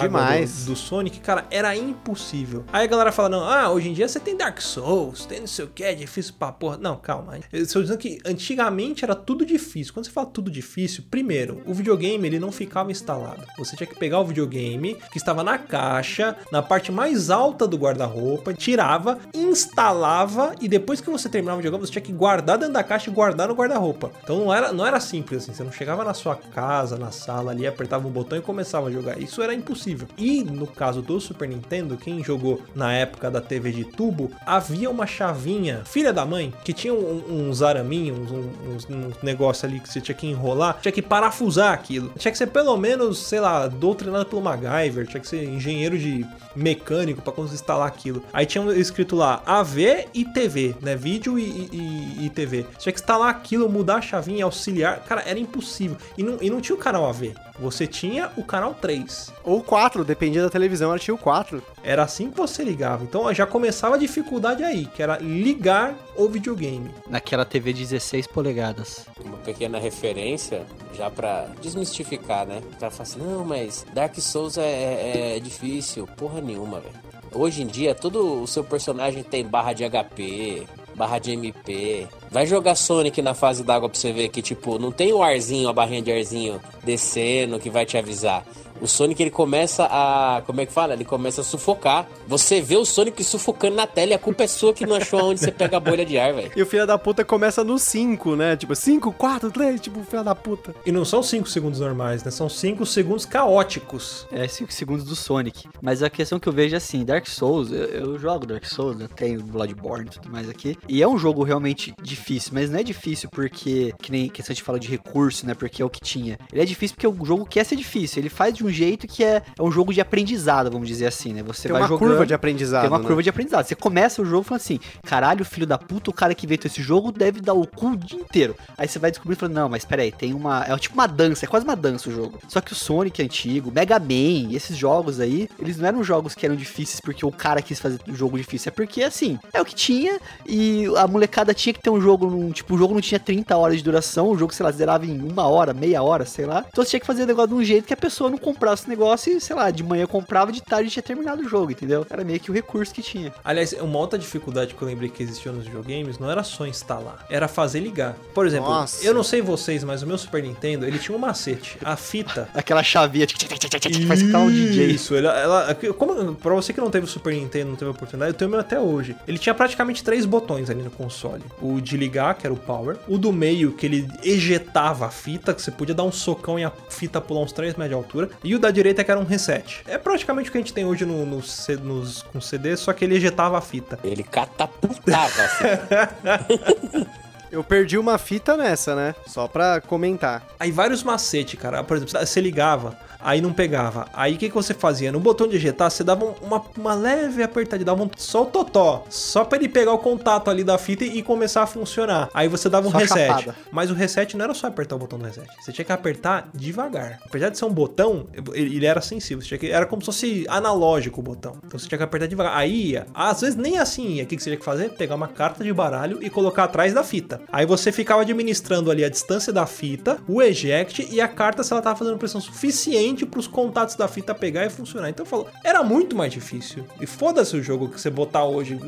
do, 0.65 0.71
do, 0.71 0.75
Sonic, 0.75 1.19
cara, 1.19 1.45
era 1.49 1.75
impossível. 1.75 2.63
Aí 2.71 2.83
a 2.83 2.87
galera 2.87 3.11
fala: 3.11 3.29
"Não, 3.29 3.43
ah, 3.43 3.71
hoje 3.71 3.89
em 3.89 3.93
dia 3.93 4.07
você 4.07 4.19
tem 4.19 4.35
Dark 4.35 4.59
Souls, 4.61 5.25
tem 5.25 5.39
não 5.39 5.47
sei 5.47 5.65
o 5.65 5.67
que, 5.67 5.83
é 5.83 5.93
difícil 5.93 6.33
pra 6.37 6.51
porra". 6.51 6.77
Não, 6.77 6.97
calma. 6.97 7.37
Eu 7.51 7.63
estou 7.63 7.81
dizendo 7.81 7.97
que 7.97 8.19
antigamente 8.25 9.03
era 9.03 9.15
tudo 9.15 9.45
difícil. 9.45 9.93
Quando 9.93 10.05
você 10.05 10.11
fala 10.11 10.27
tudo 10.27 10.49
difícil, 10.51 11.03
primeiro 11.09 11.28
Primeiro, 11.29 11.61
o 11.67 11.75
videogame 11.75 12.27
ele 12.27 12.39
não 12.39 12.51
ficava 12.51 12.89
instalado. 12.89 13.45
Você 13.59 13.75
tinha 13.75 13.85
que 13.85 13.93
pegar 13.93 14.19
o 14.19 14.25
videogame 14.25 14.95
que 15.11 15.19
estava 15.19 15.43
na 15.43 15.59
caixa, 15.59 16.35
na 16.51 16.63
parte 16.63 16.91
mais 16.91 17.29
alta 17.29 17.67
do 17.67 17.77
guarda-roupa, 17.77 18.51
tirava, 18.51 19.19
instalava 19.31 20.55
e 20.59 20.67
depois 20.67 20.99
que 20.99 21.07
você 21.11 21.29
terminava 21.29 21.57
o 21.57 21.59
videogame, 21.59 21.85
você 21.85 21.91
tinha 21.91 22.01
que 22.01 22.11
guardar 22.11 22.57
dentro 22.57 22.73
da 22.73 22.83
caixa 22.83 23.11
e 23.11 23.13
guardar 23.13 23.47
no 23.47 23.53
guarda-roupa. 23.53 24.11
Então 24.23 24.39
não 24.39 24.51
era, 24.51 24.73
não 24.73 24.83
era 24.83 24.99
simples 24.99 25.43
assim, 25.43 25.53
você 25.53 25.63
não 25.63 25.71
chegava 25.71 26.03
na 26.03 26.15
sua 26.15 26.35
casa, 26.35 26.97
na 26.97 27.11
sala 27.11 27.51
ali, 27.51 27.67
apertava 27.67 28.07
um 28.07 28.11
botão 28.11 28.35
e 28.35 28.41
começava 28.41 28.87
a 28.87 28.91
jogar. 28.91 29.19
Isso 29.19 29.43
era 29.43 29.53
impossível. 29.53 30.07
E 30.17 30.43
no 30.43 30.65
caso 30.65 31.03
do 31.03 31.21
Super 31.21 31.47
Nintendo, 31.47 31.95
quem 31.95 32.23
jogou 32.23 32.59
na 32.73 32.91
época 32.91 33.29
da 33.29 33.39
TV 33.39 33.71
de 33.71 33.83
tubo, 33.83 34.31
havia 34.43 34.89
uma 34.89 35.05
chavinha, 35.05 35.83
filha 35.85 36.11
da 36.11 36.25
mãe, 36.25 36.51
que 36.65 36.73
tinha 36.73 36.91
um, 36.91 37.49
uns 37.49 37.61
araminhos, 37.61 38.17
uns, 38.17 38.31
uns, 38.67 38.89
uns 38.89 39.21
negócios 39.21 39.63
ali 39.63 39.79
que 39.79 39.87
você 39.87 40.01
tinha 40.01 40.15
que 40.15 40.25
enrolar, 40.25 40.79
tinha 40.81 40.91
que 40.91 41.03
parafusar 41.19 41.73
aquilo. 41.73 42.13
Tinha 42.17 42.31
que 42.31 42.37
ser 42.37 42.47
pelo 42.47 42.75
menos, 42.77 43.19
sei 43.19 43.41
lá, 43.41 43.67
doutrinado 43.67 44.25
pelo 44.25 44.41
MacGyver, 44.41 45.05
tinha 45.05 45.19
que 45.19 45.27
ser 45.27 45.43
engenheiro 45.43 45.97
de 45.97 46.25
mecânico 46.55 47.21
para 47.21 47.33
conseguir 47.33 47.55
instalar 47.55 47.87
aquilo. 47.87 48.23
Aí 48.31 48.45
tinha 48.45 48.63
escrito 48.73 49.15
lá 49.15 49.41
AV 49.45 50.07
e 50.13 50.25
TV, 50.25 50.75
né? 50.81 50.95
Vídeo 50.95 51.37
e, 51.37 51.43
e, 51.43 52.25
e, 52.25 52.29
TV. 52.29 52.65
Tinha 52.77 52.93
que 52.93 52.99
instalar 52.99 53.29
aquilo, 53.29 53.69
mudar 53.69 53.97
a 53.97 54.01
chavinha, 54.01 54.45
auxiliar. 54.45 55.03
Cara, 55.03 55.21
era 55.25 55.37
impossível. 55.37 55.97
E 56.17 56.23
não, 56.23 56.37
e 56.41 56.49
não 56.49 56.61
tinha 56.61 56.75
o 56.75 56.79
canal 56.79 57.05
AV. 57.05 57.33
Você 57.59 57.85
tinha 57.85 58.31
o 58.37 58.43
canal 58.43 58.73
3. 58.73 59.33
Ou 59.43 59.61
4, 59.61 60.05
dependia 60.05 60.41
da 60.41 60.49
televisão, 60.49 60.89
ela 60.89 60.99
tinha 60.99 61.13
o 61.13 61.17
4. 61.17 61.61
Era 61.83 62.03
assim 62.03 62.31
que 62.31 62.37
você 62.37 62.63
ligava. 62.63 63.03
Então 63.03 63.31
já 63.33 63.45
começava 63.45 63.95
a 63.95 63.97
dificuldade 63.97 64.63
aí, 64.63 64.85
que 64.85 65.03
era 65.03 65.17
ligar 65.17 65.93
o 66.15 66.27
videogame. 66.29 66.89
Naquela 67.09 67.43
TV 67.43 67.73
16 67.73 68.27
polegadas. 68.27 69.05
Uma 69.23 69.37
pequena 69.37 69.77
referência, 69.77 70.65
já 70.93 71.08
para 71.09 71.47
desmistificar, 71.61 72.45
né? 72.45 72.61
O 72.73 72.79
cara 72.79 72.91
fala 72.91 73.03
assim, 73.03 73.19
não, 73.19 73.45
mas 73.45 73.85
Dark 73.93 74.15
Souls 74.19 74.57
é, 74.57 74.61
é, 74.63 75.37
é 75.37 75.39
difícil. 75.39 76.07
Porra 76.17 76.41
nenhuma, 76.41 76.79
velho. 76.79 76.95
Hoje 77.33 77.61
em 77.61 77.67
dia, 77.67 77.93
todo 77.93 78.41
o 78.41 78.47
seu 78.47 78.63
personagem 78.63 79.23
tem 79.23 79.45
barra 79.45 79.73
de 79.73 79.83
HP, 79.87 80.65
barra 80.95 81.19
de 81.19 81.31
MP, 81.31 82.07
Vai 82.31 82.45
jogar 82.45 82.75
Sonic 82.75 83.21
na 83.21 83.33
fase 83.33 83.63
d'água 83.63 83.89
pra 83.89 83.97
você 83.97 84.11
ver 84.11 84.29
que, 84.29 84.41
tipo, 84.41 84.77
não 84.77 84.91
tem 84.91 85.11
o 85.11 85.23
arzinho, 85.23 85.67
a 85.67 85.73
barrinha 85.73 86.01
de 86.01 86.11
arzinho 86.11 86.61
descendo 86.83 87.59
que 87.59 87.69
vai 87.69 87.85
te 87.85 87.97
avisar. 87.97 88.45
O 88.81 88.87
Sonic 88.87 89.21
ele 89.21 89.31
começa 89.31 89.87
a. 89.89 90.41
Como 90.45 90.61
é 90.61 90.65
que 90.65 90.71
fala? 90.71 90.93
Ele 90.93 91.05
começa 91.05 91.41
a 91.41 91.43
sufocar. 91.43 92.07
Você 92.27 92.61
vê 92.61 92.77
o 92.77 92.85
Sonic 92.85 93.23
sufocando 93.23 93.75
na 93.75 93.87
tela 93.87 94.11
e 94.11 94.13
a 94.13 94.19
culpa 94.19 94.43
é 94.43 94.47
sua 94.47 94.73
que 94.73 94.85
não 94.85 94.95
achou 94.95 95.29
onde 95.29 95.39
você 95.39 95.51
pega 95.51 95.77
a 95.77 95.79
bolha 95.79 96.05
de 96.05 96.17
ar, 96.17 96.33
velho. 96.33 96.51
E 96.55 96.61
o 96.61 96.65
filho 96.65 96.85
da 96.87 96.97
puta 96.97 97.25
começa 97.25 97.63
no 97.63 97.77
5, 97.77 98.35
né? 98.35 98.55
Tipo, 98.55 98.75
5, 98.75 99.11
4, 99.13 99.51
3, 99.51 99.81
tipo, 99.81 100.03
filho 100.03 100.23
da 100.23 100.35
puta. 100.35 100.75
E 100.85 100.91
não 100.91 101.03
são 101.03 101.21
5 101.21 101.49
segundos 101.49 101.79
normais, 101.79 102.23
né? 102.23 102.31
São 102.31 102.47
5 102.47 102.85
segundos 102.85 103.25
caóticos. 103.25 104.27
É 104.31 104.47
5 104.47 104.71
segundos 104.71 105.05
do 105.05 105.15
Sonic. 105.15 105.67
Mas 105.81 106.01
a 106.01 106.09
questão 106.09 106.39
que 106.39 106.47
eu 106.47 106.53
vejo 106.53 106.75
é 106.75 106.77
assim, 106.77 107.03
Dark 107.03 107.27
Souls, 107.27 107.71
eu, 107.71 107.85
eu 107.85 108.19
jogo 108.19 108.45
Dark 108.45 108.65
Souls, 108.65 108.99
eu 108.99 109.07
tenho 109.07 109.41
Bloodborne 109.41 110.07
e 110.07 110.11
tudo 110.11 110.29
mais 110.29 110.49
aqui. 110.49 110.77
E 110.87 111.01
é 111.01 111.07
um 111.07 111.17
jogo 111.17 111.43
realmente 111.43 111.93
difícil, 112.01 112.51
mas 112.53 112.69
não 112.69 112.79
é 112.79 112.83
difícil 112.83 113.29
porque, 113.29 113.93
que 114.01 114.11
nem 114.11 114.29
questão 114.29 114.53
de 114.53 114.63
fala 114.63 114.79
de 114.79 114.87
recurso, 114.87 115.45
né? 115.45 115.53
Porque 115.53 115.81
é 115.81 115.85
o 115.85 115.89
que 115.89 116.01
tinha. 116.01 116.37
Ele 116.51 116.61
é 116.61 116.65
difícil 116.65 116.95
porque 116.95 117.07
o 117.07 117.25
jogo 117.25 117.45
quer 117.45 117.65
ser 117.65 117.75
difícil. 117.75 118.21
Ele 118.21 118.29
faz 118.29 118.53
de 118.53 118.63
um 118.63 118.68
jeito 118.71 119.07
que 119.07 119.23
é, 119.23 119.41
é 119.57 119.63
um 119.63 119.71
jogo 119.71 119.93
de 119.93 120.01
aprendizado, 120.01 120.71
vamos 120.71 120.87
dizer 120.87 121.07
assim, 121.07 121.33
né? 121.33 121.43
Você 121.43 121.63
Tem 121.63 121.71
vai 121.71 121.81
uma 121.81 121.87
jogando. 121.87 122.09
curva 122.09 122.25
de 122.25 122.33
aprendizado. 122.33 122.81
Tem 122.81 122.89
uma 122.89 122.99
né? 122.99 123.05
curva 123.05 123.23
de 123.23 123.29
aprendizado. 123.29 123.65
Você 123.65 123.75
começa 123.75 124.21
o 124.21 124.25
jogo 124.25 124.43
falando 124.43 124.61
assim: 124.61 124.79
caralho, 125.03 125.43
filho 125.45 125.65
da 125.65 125.77
puta, 125.77 126.09
o 126.09 126.13
cara 126.13 126.33
que 126.35 126.45
inventou 126.45 126.69
esse 126.69 126.81
jogo 126.81 127.11
deve 127.11 127.41
dar 127.41 127.53
o 127.53 127.65
cu 127.65 127.89
o 127.89 127.97
dia 127.97 128.19
inteiro. 128.19 128.55
Aí 128.77 128.87
você 128.87 128.99
vai 128.99 129.11
descobrir 129.11 129.35
e 129.35 129.37
falando: 129.37 129.55
não, 129.55 129.69
mas 129.69 129.85
peraí, 129.85 130.11
tem 130.11 130.33
uma. 130.33 130.63
É 130.65 130.77
tipo 130.77 130.95
uma 130.95 131.07
dança, 131.07 131.45
é 131.45 131.47
quase 131.47 131.65
uma 131.65 131.75
dança 131.75 132.09
o 132.09 132.13
jogo. 132.13 132.39
Só 132.47 132.61
que 132.61 132.73
o 132.73 132.75
Sonic 132.75 133.21
antigo, 133.21 133.71
Mega 133.71 133.99
Man, 133.99 134.53
esses 134.53 134.75
jogos 134.77 135.19
aí, 135.19 135.49
eles 135.59 135.77
não 135.77 135.87
eram 135.87 136.03
jogos 136.03 136.35
que 136.35 136.45
eram 136.45 136.55
difíceis 136.55 136.99
porque 136.99 137.25
o 137.25 137.31
cara 137.31 137.61
quis 137.61 137.79
fazer 137.79 137.99
um 138.07 138.15
jogo 138.15 138.37
difícil. 138.37 138.69
É 138.69 138.71
porque, 138.71 139.03
assim, 139.03 139.39
é 139.53 139.61
o 139.61 139.65
que 139.65 139.75
tinha 139.75 140.19
e 140.45 140.85
a 140.97 141.07
molecada 141.07 141.53
tinha 141.53 141.73
que 141.73 141.81
ter 141.81 141.89
um 141.89 142.01
jogo. 142.01 142.27
Num, 142.27 142.51
tipo, 142.51 142.75
o 142.75 142.77
jogo 142.77 142.93
não 142.93 143.01
tinha 143.01 143.19
30 143.19 143.55
horas 143.57 143.77
de 143.77 143.83
duração, 143.83 144.29
o 144.29 144.37
jogo, 144.37 144.53
sei 144.53 144.63
lá, 144.63 144.71
zerava 144.71 145.05
em 145.05 145.21
uma 145.21 145.47
hora, 145.47 145.73
meia 145.73 146.01
hora, 146.01 146.25
sei 146.25 146.45
lá. 146.45 146.65
Então 146.69 146.83
você 146.83 146.91
tinha 146.91 146.99
que 146.99 147.07
fazer 147.07 147.23
o 147.23 147.27
negócio 147.27 147.49
de 147.49 147.55
um 147.55 147.63
jeito 147.63 147.85
que 147.85 147.93
a 147.93 147.97
pessoa 147.97 148.29
não 148.29 148.37
comprasse 148.59 148.83
esse 148.83 148.89
negócio 148.89 149.35
e, 149.35 149.39
sei 149.39 149.55
lá, 149.55 149.71
de 149.71 149.81
manhã 149.81 150.05
comprava, 150.05 150.51
de 150.51 150.61
tarde 150.61 150.89
tinha 150.89 151.01
terminado 151.01 151.41
o 151.41 151.47
jogo, 151.47 151.71
entendeu? 151.71 152.05
Era 152.09 152.23
meio 152.23 152.39
que 152.39 152.51
o 152.51 152.53
recurso 152.53 152.93
que 152.93 153.01
tinha. 153.01 153.33
Aliás, 153.43 153.71
uma 153.73 153.97
outra 153.97 154.19
dificuldade 154.19 154.75
que 154.75 154.81
eu 154.81 154.87
lembrei 154.87 155.09
que 155.09 155.23
existia 155.23 155.51
nos 155.51 155.65
videogames 155.65 156.19
não 156.19 156.29
era 156.29 156.43
só 156.43 156.67
instalar, 156.67 157.25
era 157.29 157.47
fazer 157.47 157.79
ligar. 157.79 158.15
Por 158.33 158.45
exemplo, 158.45 158.69
Nossa. 158.69 159.05
eu 159.05 159.13
não 159.13 159.23
sei 159.23 159.41
vocês, 159.41 159.83
mas 159.83 160.03
o 160.03 160.07
meu 160.07 160.17
Super 160.17 160.43
Nintendo, 160.43 160.85
ele 160.85 160.99
tinha 160.99 161.15
um 161.15 161.19
macete. 161.19 161.77
A 161.83 161.95
fita 161.95 162.49
Aquela 162.53 162.83
chavinha 162.83 163.25
tic, 163.25 163.37
tic, 163.37 163.49
tic, 163.49 163.59
tic, 163.59 163.81
tic, 163.81 163.93
tic, 163.93 164.07
faz 164.07 164.21
ficar 164.21 164.39
um 164.39 164.51
DJ. 164.51 164.87
Isso, 164.87 165.15
ela, 165.15 165.39
ela, 165.39 165.75
como, 165.97 166.35
pra 166.35 166.53
você 166.53 166.73
que 166.73 166.81
não 166.81 166.91
teve 166.91 167.05
o 167.05 167.09
Super 167.09 167.33
Nintendo, 167.33 167.69
não 167.69 167.75
teve 167.75 167.89
a 167.89 167.93
oportunidade, 167.93 168.31
eu 168.31 168.37
tenho 168.37 168.49
o 168.49 168.51
meu 168.51 168.59
até 168.59 168.79
hoje. 168.79 169.15
Ele 169.27 169.37
tinha 169.37 169.53
praticamente 169.53 170.03
três 170.03 170.25
botões 170.25 170.69
ali 170.69 170.81
no 170.81 170.91
console. 170.91 171.43
O 171.61 171.79
de 171.79 171.95
ligar, 171.95 172.35
que 172.35 172.45
era 172.45 172.53
o 172.53 172.57
power. 172.57 172.97
O 173.07 173.17
do 173.17 173.31
meio, 173.31 173.71
que 173.71 173.85
ele 173.85 174.07
ejetava 174.23 175.05
a 175.05 175.09
fita, 175.09 175.53
que 175.53 175.61
você 175.61 175.71
podia 175.71 175.95
dar 175.95 176.03
um 176.03 176.11
socão 176.11 176.59
e 176.59 176.63
a 176.63 176.71
fita 176.89 177.21
pular 177.21 177.41
uns 177.41 177.51
3 177.51 177.75
metros 177.75 177.89
de 177.89 177.93
altura. 177.93 178.29
E 178.43 178.48
o 178.55 178.59
da 178.59 178.71
direita, 178.71 179.03
que 179.03 179.11
era 179.11 179.19
um 179.19 179.23
reset. 179.25 179.81
É 179.87 179.97
praticamente 179.97 180.49
o 180.49 180.51
que 180.51 180.57
a 180.57 180.61
gente 180.61 180.73
tem 180.73 180.85
hoje 180.85 181.05
no, 181.05 181.25
no 181.25 181.41
C- 181.43 181.75
nos, 181.77 182.21
com 182.23 182.39
CD, 182.41 182.75
só 182.77 182.93
que 182.93 183.03
ele 183.05 183.15
ejetava 183.15 183.57
a 183.57 183.61
fita. 183.61 183.99
Ele 184.03 184.23
catapultava, 184.23 185.43
assim. 185.43 187.05
Eu 187.51 187.63
perdi 187.63 187.97
uma 187.97 188.19
fita 188.19 188.55
nessa, 188.55 188.95
né? 188.95 189.15
Só 189.25 189.47
pra 189.47 189.81
comentar. 189.81 190.45
Aí 190.59 190.71
vários 190.71 191.01
macetes, 191.01 191.59
cara. 191.59 191.83
Por 191.83 191.97
exemplo, 191.97 192.15
você 192.23 192.39
ligava, 192.39 192.95
aí 193.19 193.41
não 193.41 193.53
pegava. 193.53 194.07
Aí 194.13 194.35
o 194.35 194.37
que, 194.37 194.49
que 194.49 194.55
você 194.55 194.73
fazia? 194.73 195.11
No 195.11 195.19
botão 195.19 195.47
de 195.47 195.55
ejetar, 195.57 195.89
você 195.91 196.03
dava 196.03 196.25
um- 196.25 196.33
uma, 196.41 196.63
uma 196.77 196.93
leve 196.93 197.43
apertadinha, 197.43 197.85
dava 197.85 198.03
um, 198.03 198.09
só 198.17 198.43
o 198.43 198.45
totó. 198.45 199.03
Só 199.09 199.43
pra 199.45 199.57
ele 199.57 199.69
pegar 199.69 199.93
o 199.93 199.97
contato 199.97 200.49
ali 200.49 200.63
da 200.63 200.77
fita 200.77 201.03
e 201.03 201.21
começar 201.21 201.63
a 201.63 201.67
funcionar. 201.67 202.29
Aí 202.33 202.47
você 202.47 202.69
dava 202.69 202.87
um 202.87 202.91
Só 202.91 202.97
reset. 202.97 203.27
chapada. 203.27 203.55
Mas 203.71 203.91
o 203.91 203.93
reset 203.93 204.35
não 204.37 204.45
era 204.45 204.53
só 204.53 204.67
apertar 204.67 204.95
o 204.95 204.99
botão 204.99 205.19
do 205.19 205.25
reset. 205.25 205.47
Você 205.61 205.71
tinha 205.71 205.85
que 205.85 205.91
apertar 205.91 206.49
devagar. 206.53 207.19
Apesar 207.25 207.49
de 207.49 207.57
ser 207.57 207.65
um 207.65 207.73
botão, 207.73 208.25
ele 208.53 208.79
ele 208.79 208.85
era 208.85 209.01
sensível. 209.01 209.41
Você 209.41 209.47
tinha 209.49 209.57
que- 209.57 209.71
era 209.71 209.85
como 209.85 210.01
se 210.01 210.05
fosse 210.05 210.45
analógico 210.47 211.19
o 211.19 211.23
botão. 211.23 211.57
Então 211.65 211.77
você 211.79 211.87
tinha 211.87 211.97
que 211.97 212.03
apertar 212.03 212.27
devagar. 212.27 212.55
Aí 212.57 212.91
ia. 212.91 213.07
Às 213.13 213.41
vezes 213.41 213.55
nem 213.55 213.77
assim 213.77 214.07
ia. 214.15 214.23
O 214.23 214.25
que, 214.27 214.35
que 214.37 214.43
você 214.43 214.49
tinha 214.51 214.57
que 214.59 214.63
fazer? 214.65 214.89
Pegar 214.91 215.15
uma 215.15 215.27
carta 215.27 215.63
de 215.63 215.73
baralho 215.73 216.19
e 216.21 216.29
colocar 216.29 216.63
atrás 216.65 216.93
da 216.93 217.03
fita. 217.03 217.41
Aí 217.51 217.65
você 217.65 217.91
ficava 217.91 218.21
administrando 218.21 218.89
ali 218.91 219.03
a 219.03 219.09
distância 219.09 219.51
da 219.51 219.65
fita, 219.65 220.17
o 220.27 220.41
eject 220.41 221.07
e 221.11 221.19
a 221.19 221.27
carta 221.27 221.63
se 221.63 221.73
ela 221.73 221.81
tava 221.81 221.95
fazendo 221.97 222.17
pressão 222.17 222.39
suficiente 222.39 223.08
pros 223.25 223.47
contatos 223.47 223.95
da 223.95 224.07
fita 224.07 224.33
pegar 224.33 224.65
e 224.65 224.69
funcionar. 224.69 225.09
Então 225.09 225.25
falou, 225.25 225.47
era 225.63 225.83
muito 225.83 226.15
mais 226.15 226.31
difícil. 226.31 226.85
E 226.99 227.05
foda-se 227.05 227.55
o 227.55 227.63
jogo 227.63 227.89
que 227.89 227.99
você 227.99 228.09
botar 228.09 228.43
hoje. 228.43 228.79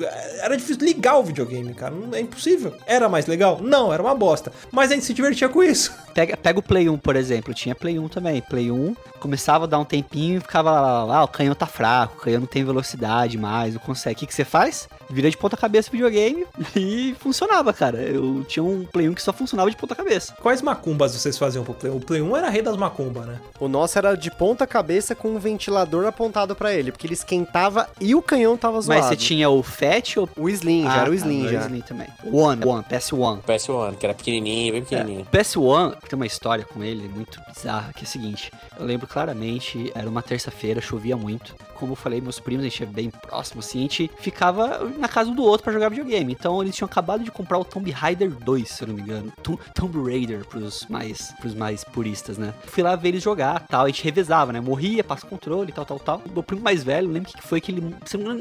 Era 0.42 0.56
difícil 0.56 0.86
ligar 0.86 1.18
o 1.18 1.24
videogame, 1.24 1.74
cara. 1.74 1.94
Não 1.94 2.16
é 2.16 2.22
impossível. 2.22 2.76
Era 2.86 3.08
mais 3.10 3.26
legal? 3.26 3.60
Não, 3.62 3.94
era 3.94 4.02
uma 4.02 4.16
bosta. 4.16 4.52
Mas 4.72 4.92
a 4.92 4.96
gente 4.96 5.06
se 5.06 5.14
divertia 5.14 5.50
com 5.50 5.64
isso. 5.64 5.94
Pega, 6.14 6.36
pega 6.36 6.60
o 6.60 6.62
Play 6.62 6.90
1, 6.90 6.98
por 6.98 7.16
exemplo. 7.16 7.54
Tinha 7.54 7.74
Play 7.74 7.98
1 7.98 8.10
também. 8.10 8.42
Play 8.42 8.70
1 8.70 8.94
começava 9.22 9.66
a 9.66 9.68
dar 9.68 9.80
um 9.80 9.86
tempinho 9.86 10.38
e 10.38 10.42
ficava 10.42 10.72
lá, 10.72 11.04
lá, 11.06 11.18
ah, 11.18 11.24
o 11.24 11.28
canhão 11.28 11.54
tá 11.54 11.68
fraco, 11.68 12.18
o 12.18 12.22
canhão 12.22 12.40
não 12.40 12.48
tem 12.48 12.66
velocidade 12.66 13.38
mais, 13.38 13.76
não 13.76 13.80
consegue. 13.80 14.16
O 14.16 14.20
que, 14.20 14.28
que 14.28 14.34
você 14.34 14.44
faz? 14.44 14.90
Vira 15.10 15.30
de 15.30 15.38
ponta 15.38 15.56
cabeça 15.56 15.90
o 15.90 15.92
videogame 15.92 16.46
e 16.76 17.16
funcionava, 17.20 17.72
cara. 17.72 18.00
Eu 18.00 18.44
tinha 18.46 18.64
um 18.64 18.84
Play 18.86 19.08
1 19.08 19.14
que 19.14 19.22
só 19.22 19.32
funcionava 19.32 19.70
de 19.70 19.78
ponta 19.78 19.96
cabeça. 19.96 20.34
Quais 20.42 20.62
macumbas 20.62 21.14
vocês 21.14 21.38
faziam 21.38 21.64
pro 21.64 21.74
Play 21.74 21.92
1? 21.92 21.96
O 21.96 22.00
Play 22.02 22.22
1 22.22 22.38
era 22.38 22.50
rei 22.50 22.62
das 22.62 22.76
macumbas, 22.76 23.28
né? 23.28 23.40
O 23.60 23.68
nosso 23.68 23.98
era 23.98 24.11
de 24.18 24.30
ponta 24.32 24.66
cabeça 24.68 25.16
com 25.16 25.30
um 25.30 25.40
ventilador 25.40 26.06
apontado 26.06 26.56
pra 26.56 26.74
ele, 26.74 26.92
porque 26.92 27.08
ele 27.08 27.14
esquentava 27.14 27.88
e 28.00 28.14
o 28.16 28.22
canhão 28.22 28.56
tava 28.58 28.80
zoado. 28.82 29.00
Mas 29.02 29.10
você 29.10 29.16
tinha 29.16 29.50
o 29.50 29.62
Fat 29.64 30.18
ou 30.18 30.30
O 30.38 30.50
Slim, 30.50 30.84
já 30.84 30.94
Ah, 30.94 31.02
era 31.02 31.10
o 31.10 31.14
tá, 31.14 31.16
Slim, 31.20 31.42
era 31.44 31.52
já. 31.54 31.60
O 31.60 31.64
Slim 31.68 31.82
também. 31.82 32.08
One, 32.32 32.66
One, 32.66 32.84
PS1. 32.84 33.42
PS1, 33.44 33.96
que 33.98 34.06
era 34.06 34.14
pequenininho, 34.16 34.74
bem 34.74 34.84
pequenininho. 34.84 35.26
PS1 35.32 35.96
tem 36.08 36.16
uma 36.18 36.26
história 36.26 36.66
com 36.66 36.84
ele 36.84 37.08
muito 37.08 37.40
bizarra, 37.54 37.92
que 37.94 38.02
é 38.02 38.04
a 38.04 38.08
seguinte. 38.08 38.52
Eu 38.80 38.86
lembro 38.86 39.08
claramente, 39.08 39.92
era 39.96 40.10
uma 40.10 40.22
terça-feira, 40.22 40.82
chovia 40.82 41.16
muito. 41.16 41.56
Como 41.76 41.94
eu 41.94 41.96
falei, 41.96 42.22
meus 42.22 42.40
primos, 42.40 42.64
a 42.66 42.70
gente 42.70 42.84
é 42.84 42.86
bem 42.86 43.10
próximo, 43.10 43.60
assim, 43.60 43.80
a 43.80 43.82
gente 43.82 44.12
ficava 44.20 44.88
na 45.00 45.08
casa 45.08 45.32
um 45.32 45.34
do 45.36 45.44
outro 45.44 45.64
pra 45.64 45.74
jogar 45.74 45.90
videogame. 45.90 46.32
Então 46.32 46.62
eles 46.62 46.76
tinham 46.76 46.86
acabado 46.86 47.24
de 47.24 47.32
comprar 47.32 47.58
o 47.58 47.66
Tomb 47.66 47.90
Raider 47.90 48.30
2, 48.30 48.70
se 48.70 48.84
eu 48.84 48.88
não 48.90 48.96
me 48.96 49.02
engano. 49.02 49.34
Tom- 49.42 49.58
Tomb 49.74 49.98
Raider 50.12 50.46
pros 50.46 50.86
mais, 50.88 51.34
pros 51.40 51.56
mais 51.56 51.84
puristas, 51.84 52.38
né? 52.38 52.54
Fui 52.68 52.84
lá 52.84 52.96
ver 52.96 53.10
eles 53.10 53.24
jogar 53.24 53.66
tal, 53.68 53.86
a 53.86 53.88
gente 53.88 54.01
revezava, 54.04 54.52
né? 54.52 54.60
Morria, 54.60 55.04
passa 55.04 55.26
o 55.26 55.30
controle, 55.30 55.72
tal, 55.72 55.86
tal, 55.86 56.00
tal. 56.00 56.22
O 56.26 56.32
meu 56.32 56.44
primo 56.44 56.62
mais 56.62 56.84
velho, 56.84 57.08
não 57.08 57.14
lembro 57.14 57.30
o 57.30 57.34
que 57.34 57.42
foi 57.42 57.62
que 57.62 57.72
ele. 57.72 57.96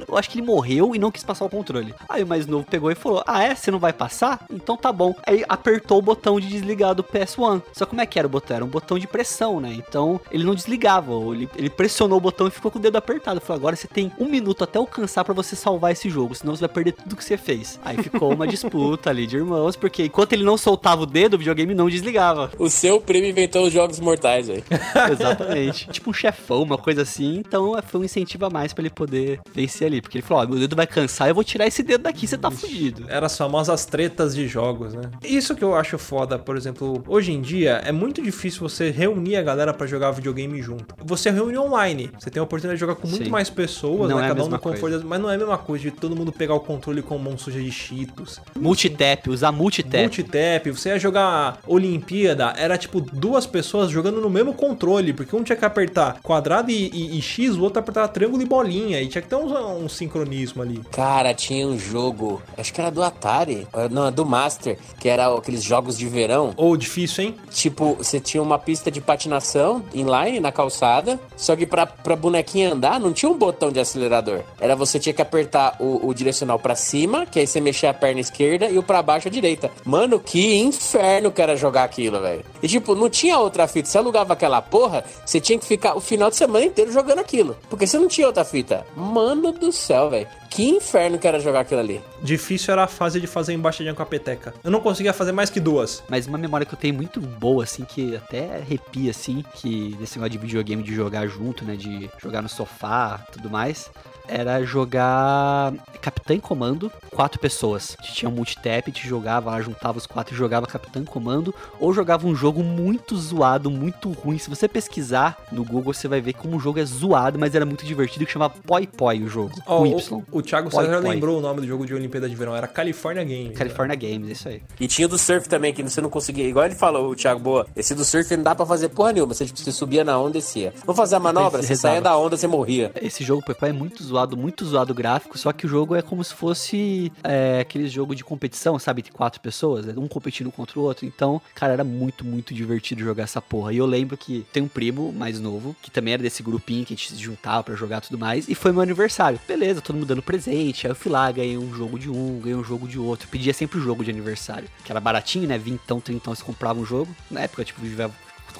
eu 0.08 0.16
acho 0.16 0.30
que 0.30 0.38
ele 0.38 0.46
morreu 0.46 0.94
e 0.94 0.98
não 0.98 1.10
quis 1.10 1.24
passar 1.24 1.44
o 1.44 1.50
controle. 1.50 1.94
Aí 2.08 2.22
o 2.22 2.26
mais 2.26 2.46
novo 2.46 2.64
pegou 2.64 2.90
e 2.90 2.94
falou: 2.94 3.22
Ah, 3.26 3.42
é? 3.42 3.54
Você 3.54 3.70
não 3.70 3.78
vai 3.78 3.92
passar? 3.92 4.44
Então 4.50 4.76
tá 4.76 4.92
bom. 4.92 5.14
Aí 5.26 5.44
apertou 5.48 5.98
o 5.98 6.02
botão 6.02 6.38
de 6.40 6.48
desligar 6.48 6.94
do 6.94 7.04
PS1. 7.04 7.62
Só 7.72 7.86
como 7.86 8.00
é 8.00 8.06
que 8.06 8.18
era 8.18 8.26
o 8.26 8.30
botão? 8.30 8.56
Era 8.56 8.64
um 8.64 8.68
botão 8.68 8.98
de 8.98 9.06
pressão, 9.06 9.60
né? 9.60 9.72
Então 9.72 10.20
ele 10.30 10.44
não 10.44 10.54
desligava. 10.54 11.12
Ele, 11.32 11.48
ele 11.56 11.70
pressionou 11.70 12.18
o 12.18 12.20
botão 12.20 12.46
e 12.46 12.50
ficou 12.50 12.70
com 12.70 12.78
o 12.78 12.82
dedo 12.82 12.96
apertado. 12.96 13.40
Falou: 13.40 13.60
Agora 13.60 13.76
você 13.76 13.88
tem 13.88 14.12
um 14.18 14.26
minuto 14.26 14.64
até 14.64 14.78
alcançar 14.78 15.24
pra 15.24 15.34
você 15.34 15.56
salvar 15.56 15.92
esse 15.92 16.08
jogo, 16.08 16.34
senão 16.34 16.54
você 16.54 16.60
vai 16.60 16.68
perder 16.68 16.92
tudo 16.92 17.16
que 17.16 17.24
você 17.24 17.36
fez. 17.36 17.78
Aí 17.84 17.96
ficou 18.02 18.32
uma 18.32 18.46
disputa 18.46 19.10
ali 19.10 19.26
de 19.26 19.36
irmãos, 19.36 19.76
porque 19.76 20.04
enquanto 20.04 20.32
ele 20.32 20.44
não 20.44 20.56
soltava 20.56 21.02
o 21.02 21.06
dedo, 21.06 21.34
o 21.34 21.38
videogame 21.38 21.74
não 21.74 21.88
desligava. 21.88 22.50
O 22.58 22.68
seu 22.68 23.00
primo 23.00 23.26
inventou 23.26 23.66
os 23.66 23.72
jogos 23.72 24.00
mortais, 24.00 24.48
velho. 24.48 24.64
Exatamente. 25.52 25.88
tipo 25.90 26.10
um 26.10 26.12
chefão, 26.12 26.62
uma 26.62 26.78
coisa 26.78 27.02
assim. 27.02 27.36
Então 27.38 27.74
foi 27.86 28.00
um 28.00 28.04
incentivo 28.04 28.46
a 28.46 28.50
mais 28.50 28.72
pra 28.72 28.82
ele 28.82 28.90
poder 28.90 29.40
vencer 29.54 29.86
ali. 29.86 30.00
Porque 30.00 30.18
ele 30.18 30.22
falou: 30.22 30.42
Ó, 30.44 30.46
meu 30.46 30.58
dedo 30.58 30.76
vai 30.76 30.86
cansar, 30.86 31.28
eu 31.28 31.34
vou 31.34 31.44
tirar 31.44 31.66
esse 31.66 31.82
dedo 31.82 32.02
daqui, 32.02 32.26
você 32.26 32.36
tá 32.38 32.50
fudido. 32.50 33.04
Eram 33.08 33.26
as 33.26 33.36
famosas 33.36 33.84
tretas 33.86 34.34
de 34.34 34.46
jogos, 34.48 34.94
né? 34.94 35.02
Isso 35.24 35.54
que 35.54 35.62
eu 35.64 35.74
acho 35.74 35.98
foda, 35.98 36.38
por 36.38 36.56
exemplo, 36.56 37.02
hoje 37.06 37.32
em 37.32 37.40
dia 37.40 37.80
é 37.84 37.92
muito 37.92 38.22
difícil 38.22 38.60
você 38.68 38.90
reunir 38.90 39.36
a 39.36 39.42
galera 39.42 39.72
pra 39.74 39.86
jogar 39.86 40.10
videogame 40.12 40.60
junto. 40.62 40.94
Você 41.04 41.30
reúne 41.30 41.58
online, 41.58 42.10
você 42.18 42.30
tem 42.30 42.40
a 42.40 42.44
oportunidade 42.44 42.76
de 42.76 42.80
jogar 42.80 42.94
com 42.96 43.06
muito 43.08 43.24
Sim. 43.24 43.30
mais 43.30 43.48
pessoas, 43.50 44.08
Não 44.10 44.18
né? 44.18 44.24
é 44.24 44.28
Cada 44.28 44.44
um 44.44 44.48
no 44.48 44.58
conforto, 44.58 44.92
das- 44.94 45.02
mas 45.04 45.20
não 45.20 45.30
é 45.30 45.34
a 45.34 45.38
mesma 45.38 45.58
coisa 45.58 45.82
de 45.84 45.90
todo 45.90 46.14
mundo 46.16 46.32
pegar 46.32 46.54
o 46.54 46.60
controle 46.60 47.02
com 47.02 47.16
mão 47.18 47.36
suja 47.36 47.60
de 47.60 47.70
cheetos. 47.72 48.40
Multitap, 48.58 49.28
usar 49.30 49.52
multitap. 49.52 50.02
Multitap, 50.02 50.70
você 50.70 50.90
ia 50.90 50.98
jogar 50.98 51.58
Olimpíada, 51.66 52.54
era 52.56 52.76
tipo 52.78 53.00
duas 53.00 53.46
pessoas 53.46 53.90
jogando 53.90 54.20
no 54.20 54.30
mesmo 54.30 54.52
controle, 54.54 55.12
porque 55.12 55.34
um 55.34 55.39
tinha 55.44 55.56
que 55.56 55.64
apertar 55.64 56.18
quadrado 56.22 56.70
e, 56.70 56.88
e- 56.92 57.18
e 57.18 57.22
X, 57.22 57.56
o 57.56 57.62
outro 57.62 57.80
apertava 57.80 58.08
triângulo 58.08 58.42
e 58.42 58.46
bolinha, 58.46 59.00
e 59.00 59.08
tinha 59.08 59.22
que 59.22 59.28
ter 59.28 59.36
um, 59.36 59.84
um 59.84 59.88
sincronismo 59.88 60.62
ali. 60.62 60.80
Cara, 60.90 61.32
tinha 61.34 61.66
um 61.66 61.78
jogo, 61.78 62.40
acho 62.56 62.72
que 62.72 62.80
era 62.80 62.90
do 62.90 63.02
Atari, 63.02 63.66
eh, 63.72 63.88
não, 63.90 64.10
do 64.10 64.24
Master, 64.26 64.78
que 64.98 65.08
era 65.08 65.32
aqueles 65.34 65.62
jogos 65.62 65.96
de 65.96 66.06
verão. 66.08 66.52
Ou 66.56 66.76
difícil, 66.76 67.24
hein? 67.24 67.34
Tipo, 67.50 67.94
você 67.94 68.18
tinha 68.20 68.42
uma 68.42 68.58
pista 68.58 68.90
de 68.90 69.00
patinação 69.00 69.82
inline 69.94 70.40
na 70.40 70.50
calçada, 70.52 71.18
só 71.36 71.54
que 71.56 71.66
pra, 71.66 71.86
pra 71.86 72.16
bonequinha 72.16 72.72
andar 72.72 72.98
não 73.00 73.12
tinha 73.12 73.30
um 73.30 73.36
botão 73.38 73.70
de 73.70 73.80
acelerador. 73.80 74.40
Era 74.60 74.74
você 74.76 74.98
tinha 74.98 75.12
que 75.12 75.22
apertar 75.22 75.76
o, 75.80 76.08
o 76.08 76.14
direcional 76.14 76.58
pra 76.58 76.74
cima, 76.74 77.26
que 77.26 77.38
aí 77.38 77.46
você 77.46 77.60
mexia 77.60 77.90
a 77.90 77.94
perna 77.94 78.20
esquerda, 78.20 78.68
e 78.68 78.78
o 78.78 78.82
pra 78.82 79.02
baixo 79.02 79.28
a 79.28 79.30
direita. 79.30 79.70
Mano, 79.84 80.18
que 80.20 80.56
inferno 80.58 81.30
que 81.30 81.40
era 81.42 81.56
jogar 81.56 81.84
aquilo, 81.84 82.20
velho. 82.20 82.44
E 82.62 82.68
tipo, 82.68 82.94
não 82.94 83.08
tinha 83.08 83.38
outra 83.38 83.66
fita. 83.66 83.88
Você 83.88 83.98
alugava 83.98 84.32
aquela 84.32 84.60
porra, 84.60 85.04
você 85.24 85.40
tinha 85.40 85.58
que 85.58 85.66
ficar 85.66 85.96
o 85.96 86.00
final 86.00 86.30
de 86.30 86.36
semana 86.36 86.64
inteiro 86.64 86.92
jogando 86.92 87.18
aquilo. 87.18 87.56
Porque 87.68 87.86
você 87.86 87.98
não 87.98 88.08
tinha 88.08 88.26
outra 88.26 88.44
fita. 88.44 88.86
Mano 88.96 89.52
do 89.52 89.72
céu, 89.72 90.10
velho. 90.10 90.28
Que 90.50 90.68
inferno 90.68 91.16
que 91.16 91.28
era 91.28 91.38
jogar 91.38 91.60
aquilo 91.60 91.80
ali. 91.80 92.02
Difícil 92.22 92.72
era 92.72 92.84
a 92.84 92.88
fase 92.88 93.20
de 93.20 93.26
fazer 93.28 93.52
embaixadinha 93.54 93.94
com 93.94 94.02
a 94.02 94.06
peteca. 94.06 94.52
Eu 94.64 94.70
não 94.70 94.80
conseguia 94.80 95.12
fazer 95.12 95.30
mais 95.30 95.48
que 95.48 95.60
duas. 95.60 96.02
Mas 96.08 96.26
uma 96.26 96.36
memória 96.36 96.66
que 96.66 96.74
eu 96.74 96.78
tenho 96.78 96.92
muito 96.92 97.20
boa, 97.20 97.62
assim, 97.62 97.84
que 97.84 98.16
até 98.16 98.56
arrepia, 98.56 99.12
assim, 99.12 99.44
que 99.54 99.94
desse 99.98 100.18
negócio 100.18 100.32
de 100.32 100.38
videogame, 100.38 100.82
de 100.82 100.92
jogar 100.92 101.28
junto, 101.28 101.64
né, 101.64 101.76
de 101.76 102.10
jogar 102.18 102.42
no 102.42 102.48
sofá, 102.48 103.24
tudo 103.32 103.48
mais, 103.48 103.90
era 104.30 104.62
jogar 104.64 105.72
Capitã 106.00 106.34
em 106.34 106.40
Comando, 106.40 106.90
quatro 107.10 107.38
pessoas. 107.38 107.96
A 107.98 108.02
gente 108.02 108.14
tinha 108.14 108.28
um 108.28 108.32
multitap, 108.32 108.90
a 108.90 108.92
gente 108.94 109.06
jogava 109.06 109.50
lá, 109.50 109.60
juntava 109.60 109.98
os 109.98 110.06
quatro 110.06 110.34
e 110.34 110.38
jogava 110.38 110.66
Capitã 110.66 111.00
em 111.00 111.04
Comando, 111.04 111.54
ou 111.78 111.92
jogava 111.92 112.26
um 112.26 112.34
jogo 112.34 112.62
muito 112.62 113.16
zoado, 113.16 113.70
muito 113.70 114.10
ruim. 114.12 114.38
Se 114.38 114.48
você 114.48 114.68
pesquisar 114.68 115.36
no 115.52 115.64
Google, 115.64 115.92
você 115.92 116.08
vai 116.08 116.20
ver 116.20 116.34
como 116.34 116.56
o 116.56 116.60
jogo 116.60 116.78
é 116.78 116.84
zoado, 116.84 117.38
mas 117.38 117.54
era 117.54 117.66
muito 117.66 117.84
divertido, 117.84 118.24
que 118.24 118.32
chamava 118.32 118.54
Poi 118.66 118.86
Poi 118.86 119.22
o 119.22 119.28
jogo, 119.28 119.60
com 119.64 119.82
o, 119.82 119.86
Y. 119.86 120.22
o 120.30 120.42
Thiago 120.42 120.70
Poi 120.70 120.84
César 120.84 121.00
Poi. 121.00 121.10
lembrou 121.10 121.38
o 121.38 121.40
nome 121.40 121.60
do 121.60 121.66
jogo 121.66 121.84
de 121.84 121.94
Olimpíada 121.94 122.28
de 122.28 122.34
Verão. 122.34 122.54
Era 122.54 122.68
California 122.68 123.24
Games. 123.24 123.56
California 123.58 123.96
Games, 123.96 124.30
isso 124.30 124.48
aí. 124.48 124.62
E 124.78 124.86
tinha 124.86 125.08
do 125.08 125.18
surf 125.18 125.48
também, 125.48 125.72
que 125.74 125.82
você 125.82 126.00
não 126.00 126.08
conseguia. 126.10 126.46
Igual 126.48 126.66
ele 126.66 126.74
falou, 126.74 127.10
o 127.10 127.14
Thiago 127.16 127.40
Boa. 127.40 127.66
Esse 127.76 127.94
do 127.94 128.04
surf 128.04 128.36
não 128.36 128.44
dá 128.44 128.54
pra 128.54 128.64
fazer 128.64 128.88
porra 128.90 129.12
nenhuma. 129.12 129.34
Você, 129.34 129.44
tipo, 129.44 129.58
você 129.58 129.72
subia 129.72 130.04
na 130.04 130.18
onda 130.18 130.30
e 130.30 130.40
descia. 130.40 130.72
Vamos 130.84 130.96
fazer 130.96 131.16
a 131.16 131.20
manobra? 131.20 131.60
Você 131.70 131.76
saía 131.76 131.96
rezava. 131.96 132.16
da 132.16 132.18
onda, 132.18 132.36
você 132.36 132.46
morria. 132.46 132.92
Esse 133.00 133.24
jogo 133.24 133.42
Poi 133.44 133.54
Poi 133.54 133.68
é 133.68 133.72
muito 133.72 134.02
zoado, 134.02 134.19
muito 134.36 134.64
zoado 134.64 134.92
o 134.92 134.94
gráfico, 134.94 135.38
só 135.38 135.52
que 135.52 135.66
o 135.66 135.68
jogo 135.68 135.94
é 135.94 136.02
como 136.02 136.22
se 136.22 136.34
fosse 136.34 137.12
é, 137.22 137.60
aquele 137.60 137.88
jogo 137.88 138.14
de 138.14 138.24
competição, 138.24 138.78
sabe? 138.78 139.02
De 139.02 139.10
quatro 139.10 139.40
pessoas, 139.40 139.86
né? 139.86 139.94
um 139.96 140.08
competindo 140.08 140.50
contra 140.50 140.78
o 140.78 140.82
outro. 140.82 141.06
Então, 141.06 141.40
cara, 141.54 141.72
era 141.72 141.84
muito, 141.84 142.24
muito 142.24 142.54
divertido 142.54 143.02
jogar 143.02 143.24
essa 143.24 143.40
porra. 143.40 143.72
E 143.72 143.76
eu 143.76 143.86
lembro 143.86 144.16
que 144.16 144.46
tem 144.52 144.62
um 144.62 144.68
primo 144.68 145.12
mais 145.12 145.40
novo, 145.40 145.76
que 145.82 145.90
também 145.90 146.14
era 146.14 146.22
desse 146.22 146.42
grupinho 146.42 146.84
que 146.84 146.94
a 146.94 146.96
gente 146.96 147.12
se 147.12 147.22
juntava 147.22 147.62
pra 147.62 147.74
jogar 147.74 148.00
tudo 148.00 148.18
mais, 148.18 148.48
e 148.48 148.54
foi 148.54 148.72
meu 148.72 148.80
aniversário. 148.80 149.38
Beleza, 149.46 149.80
todo 149.80 149.96
mundo 149.96 150.06
dando 150.06 150.22
presente, 150.22 150.86
aí 150.86 150.90
eu 150.90 150.96
fui 150.96 151.10
lá, 151.10 151.30
ganhei 151.30 151.58
um 151.58 151.74
jogo 151.74 151.98
de 151.98 152.10
um, 152.10 152.40
ganhei 152.40 152.56
um 152.56 152.64
jogo 152.64 152.88
de 152.88 152.98
outro. 152.98 153.28
Pedia 153.28 153.52
sempre 153.52 153.78
o 153.78 153.82
jogo 153.82 154.04
de 154.04 154.10
aniversário, 154.10 154.68
que 154.84 154.90
era 154.90 155.00
baratinho, 155.00 155.48
né? 155.48 155.58
Vintão, 155.58 156.00
trintão, 156.00 156.34
você 156.34 156.42
comprava 156.42 156.78
um 156.78 156.84
jogo. 156.84 157.14
Na 157.30 157.40
época, 157.40 157.64
tipo, 157.64 157.80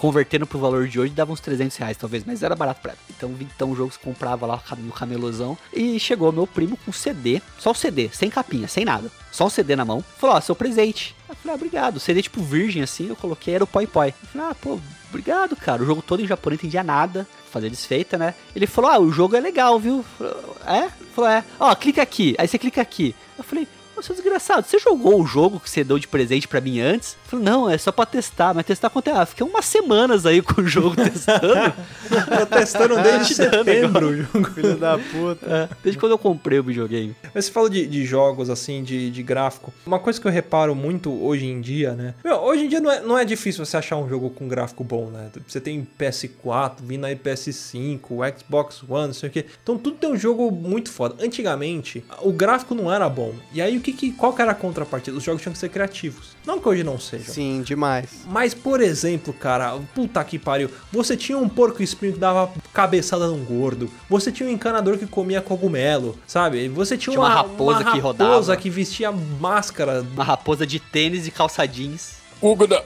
convertendo 0.00 0.46
pro 0.46 0.58
valor 0.58 0.88
de 0.88 0.98
hoje, 0.98 1.12
dava 1.12 1.30
uns 1.30 1.40
300 1.40 1.76
reais 1.76 1.96
talvez, 1.96 2.24
mas 2.24 2.42
era 2.42 2.56
barato 2.56 2.80
pra 2.80 2.92
época. 2.92 3.12
Então, 3.14 3.36
então 3.38 3.70
o 3.70 3.76
jogo 3.76 3.92
se 3.92 3.98
comprava 3.98 4.46
lá 4.46 4.60
no 4.78 4.92
camelozão. 4.92 5.58
E 5.74 6.00
chegou 6.00 6.32
meu 6.32 6.46
primo 6.46 6.78
com 6.78 6.90
CD, 6.90 7.42
só 7.58 7.72
o 7.72 7.74
CD, 7.74 8.08
sem 8.10 8.30
capinha, 8.30 8.66
sem 8.66 8.82
nada. 8.82 9.10
Só 9.30 9.46
um 9.46 9.50
CD 9.50 9.76
na 9.76 9.84
mão. 9.84 10.02
Falou, 10.16 10.36
ó, 10.36 10.40
seu 10.40 10.56
presente. 10.56 11.14
Eu 11.28 11.34
falei, 11.34 11.52
ah, 11.52 11.54
obrigado. 11.54 12.00
CD 12.00 12.22
tipo 12.22 12.42
virgem 12.42 12.82
assim, 12.82 13.08
eu 13.08 13.16
coloquei, 13.16 13.54
era 13.54 13.64
o 13.64 13.66
Poi 13.66 13.86
Poi. 13.86 14.08
Eu 14.08 14.28
falei, 14.28 14.48
ah, 14.48 14.54
pô, 14.54 14.80
obrigado, 15.10 15.54
cara. 15.54 15.82
O 15.82 15.86
jogo 15.86 16.00
todo 16.00 16.22
em 16.22 16.26
japonês, 16.26 16.58
não 16.58 16.66
entendia 16.66 16.82
nada. 16.82 17.26
Fazer 17.50 17.68
desfeita, 17.68 18.16
né? 18.16 18.34
Ele 18.56 18.66
falou, 18.66 18.90
ah, 18.90 18.98
o 18.98 19.12
jogo 19.12 19.36
é 19.36 19.40
legal, 19.40 19.78
viu? 19.78 20.02
Falei, 20.16 20.34
é? 20.66 20.90
Falou, 21.14 21.30
é. 21.30 21.44
Ó, 21.58 21.74
clica 21.74 22.00
aqui. 22.00 22.34
Aí 22.38 22.48
você 22.48 22.58
clica 22.58 22.80
aqui. 22.80 23.14
Eu 23.36 23.44
falei, 23.44 23.68
Ô, 24.00 24.02
seu 24.02 24.14
desgraçado, 24.14 24.66
você 24.66 24.78
jogou 24.78 25.20
o 25.20 25.26
jogo 25.26 25.60
que 25.60 25.68
você 25.68 25.84
deu 25.84 25.98
de 25.98 26.08
presente 26.08 26.48
pra 26.48 26.58
mim 26.58 26.80
antes? 26.80 27.18
Eu 27.24 27.30
falei, 27.32 27.44
não, 27.44 27.68
é 27.68 27.76
só 27.76 27.92
pra 27.92 28.06
testar, 28.06 28.54
mas 28.54 28.64
testar 28.64 28.88
quanto 28.88 29.10
é? 29.10 29.12
Ah, 29.12 29.26
fiquei 29.26 29.46
umas 29.46 29.66
semanas 29.66 30.24
aí 30.24 30.40
com 30.40 30.62
o 30.62 30.66
jogo 30.66 30.96
testando. 30.96 31.74
Tô 32.08 32.46
testando 32.46 32.94
desde 33.02 33.34
Te 33.36 33.42
dando 33.42 33.64
setembro 33.64 34.06
o 34.06 34.16
jogo. 34.16 34.50
Filho 34.52 34.76
da 34.78 34.96
puta. 34.96 35.46
É, 35.46 35.68
desde 35.84 36.00
quando 36.00 36.12
eu 36.12 36.18
comprei 36.18 36.58
o 36.58 36.62
videogame. 36.62 37.14
Mas 37.34 37.44
você 37.44 37.52
fala 37.52 37.68
de, 37.68 37.86
de 37.86 38.06
jogos, 38.06 38.48
assim, 38.48 38.82
de, 38.82 39.10
de 39.10 39.22
gráfico. 39.22 39.70
Uma 39.84 39.98
coisa 39.98 40.18
que 40.18 40.26
eu 40.26 40.32
reparo 40.32 40.74
muito 40.74 41.12
hoje 41.22 41.44
em 41.44 41.60
dia, 41.60 41.92
né? 41.92 42.14
Meu, 42.24 42.36
hoje 42.36 42.64
em 42.64 42.68
dia 42.68 42.80
não 42.80 42.90
é, 42.90 43.00
não 43.00 43.18
é 43.18 43.24
difícil 43.26 43.66
você 43.66 43.76
achar 43.76 43.98
um 43.98 44.08
jogo 44.08 44.30
com 44.30 44.48
gráfico 44.48 44.82
bom, 44.82 45.10
né? 45.10 45.30
Você 45.46 45.60
tem 45.60 45.86
PS4, 45.98 46.76
vindo 46.80 47.04
aí 47.04 47.14
PS5, 47.14 48.38
Xbox 48.38 48.82
One, 48.88 49.08
não 49.08 49.14
sei 49.14 49.28
o 49.28 49.32
quê. 49.32 49.44
Então 49.62 49.76
tudo 49.76 49.98
tem 49.98 50.10
um 50.10 50.16
jogo 50.16 50.50
muito 50.50 50.90
foda. 50.90 51.22
Antigamente, 51.22 52.02
o 52.22 52.32
gráfico 52.32 52.74
não 52.74 52.90
era 52.90 53.06
bom. 53.10 53.34
E 53.52 53.60
aí, 53.60 53.76
o 53.76 53.80
que, 53.80 53.89
que 53.92 54.12
qual 54.12 54.32
que 54.32 54.42
era 54.42 54.52
a 54.52 54.54
contrapartida? 54.54 55.16
Os 55.16 55.22
jogos 55.24 55.42
tinham 55.42 55.52
que 55.52 55.58
ser 55.58 55.68
criativos. 55.68 56.28
Não 56.46 56.58
que 56.60 56.68
hoje 56.68 56.82
não 56.84 56.98
sejam. 56.98 57.32
Sim, 57.34 57.62
demais. 57.62 58.10
Mas, 58.26 58.54
por 58.54 58.80
exemplo, 58.80 59.32
cara, 59.32 59.78
puta 59.94 60.22
que 60.24 60.38
pariu. 60.38 60.70
Você 60.92 61.16
tinha 61.16 61.36
um 61.38 61.48
porco 61.48 61.82
espinho 61.82 62.12
que 62.14 62.18
dava 62.18 62.52
cabeçada 62.72 63.26
num 63.28 63.44
gordo. 63.44 63.90
Você 64.08 64.30
tinha 64.32 64.48
um 64.48 64.52
encanador 64.52 64.98
que 64.98 65.06
comia 65.06 65.40
cogumelo, 65.40 66.18
sabe? 66.26 66.68
Você 66.68 66.96
tinha, 66.96 67.12
Tinha 67.14 67.20
uma 67.24 67.32
raposa 67.34 67.84
que 67.84 67.98
rodava. 67.98 68.30
raposa 68.32 68.56
que 68.56 68.70
vestia 68.70 69.12
máscara. 69.12 70.02
Uma 70.14 70.24
raposa 70.24 70.66
de 70.66 70.78
tênis 70.80 71.26
e 71.26 71.30
calça 71.30 71.66
jeans. 71.66 72.14
Uguda. 72.40 72.84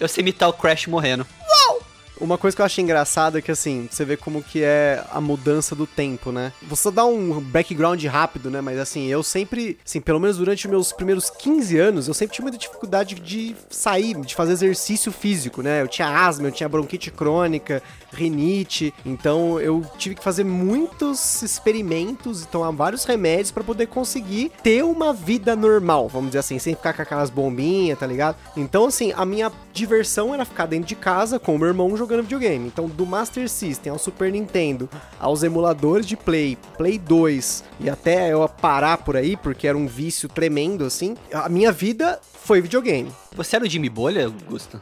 Eu 0.00 0.08
sei 0.08 0.22
imitar 0.22 0.48
o 0.48 0.52
Crash 0.52 0.86
morrendo. 0.86 1.26
Uma 2.22 2.38
coisa 2.38 2.54
que 2.54 2.62
eu 2.62 2.66
acho 2.66 2.80
engraçada 2.80 3.40
é 3.40 3.42
que, 3.42 3.50
assim, 3.50 3.88
você 3.90 4.04
vê 4.04 4.16
como 4.16 4.44
que 4.44 4.62
é 4.62 5.02
a 5.10 5.20
mudança 5.20 5.74
do 5.74 5.88
tempo, 5.88 6.30
né? 6.30 6.52
Só 6.72 6.88
dar 6.92 7.04
um 7.04 7.40
background 7.40 8.04
rápido, 8.04 8.48
né? 8.48 8.60
Mas, 8.60 8.78
assim, 8.78 9.08
eu 9.08 9.24
sempre, 9.24 9.76
assim, 9.84 10.00
pelo 10.00 10.20
menos 10.20 10.36
durante 10.36 10.68
meus 10.68 10.92
primeiros 10.92 11.28
15 11.28 11.78
anos, 11.80 12.06
eu 12.06 12.14
sempre 12.14 12.36
tive 12.36 12.44
muita 12.44 12.58
dificuldade 12.58 13.16
de 13.16 13.56
sair, 13.68 14.14
de 14.20 14.36
fazer 14.36 14.52
exercício 14.52 15.10
físico, 15.10 15.62
né? 15.62 15.82
Eu 15.82 15.88
tinha 15.88 16.08
asma, 16.08 16.46
eu 16.46 16.52
tinha 16.52 16.68
bronquite 16.68 17.10
crônica, 17.10 17.82
rinite, 18.12 18.92
então 19.04 19.60
eu 19.60 19.82
tive 19.96 20.14
que 20.14 20.22
fazer 20.22 20.44
muitos 20.44 21.42
experimentos 21.42 22.42
e 22.42 22.48
tomar 22.48 22.70
vários 22.70 23.04
remédios 23.04 23.50
pra 23.50 23.64
poder 23.64 23.86
conseguir 23.86 24.52
ter 24.62 24.84
uma 24.84 25.12
vida 25.12 25.56
normal, 25.56 26.08
vamos 26.08 26.28
dizer 26.28 26.40
assim, 26.40 26.58
sem 26.58 26.74
ficar 26.74 26.92
com 26.92 27.02
aquelas 27.02 27.30
bombinhas, 27.30 27.98
tá 27.98 28.06
ligado? 28.06 28.36
Então, 28.56 28.86
assim, 28.86 29.12
a 29.16 29.24
minha 29.24 29.50
diversão 29.72 30.34
era 30.34 30.44
ficar 30.44 30.66
dentro 30.66 30.86
de 30.86 30.96
casa 30.96 31.38
com 31.38 31.54
o 31.54 31.58
meu 31.58 31.68
irmão 31.68 31.96
jogando 31.96 32.22
videogame. 32.22 32.66
Então, 32.66 32.88
do 32.88 33.06
Master 33.06 33.48
System 33.48 33.92
ao 33.92 33.98
Super 33.98 34.30
Nintendo, 34.30 34.88
aos 35.18 35.42
emuladores 35.42 36.06
de 36.06 36.16
Play, 36.16 36.58
Play 36.76 36.98
2 36.98 37.64
e 37.80 37.90
até 37.90 38.32
eu 38.32 38.46
parar 38.48 38.98
por 38.98 39.16
aí, 39.16 39.36
porque 39.36 39.66
era 39.66 39.78
um 39.78 39.86
vício 39.86 40.28
tremendo, 40.28 40.84
assim, 40.84 41.16
a 41.32 41.48
minha 41.48 41.72
vida 41.72 42.20
foi 42.44 42.60
videogame. 42.60 43.10
Você 43.34 43.56
era 43.56 43.64
o 43.64 43.68
Jimmy 43.68 43.88
Bolha, 43.88 44.28
Gusta? 44.48 44.80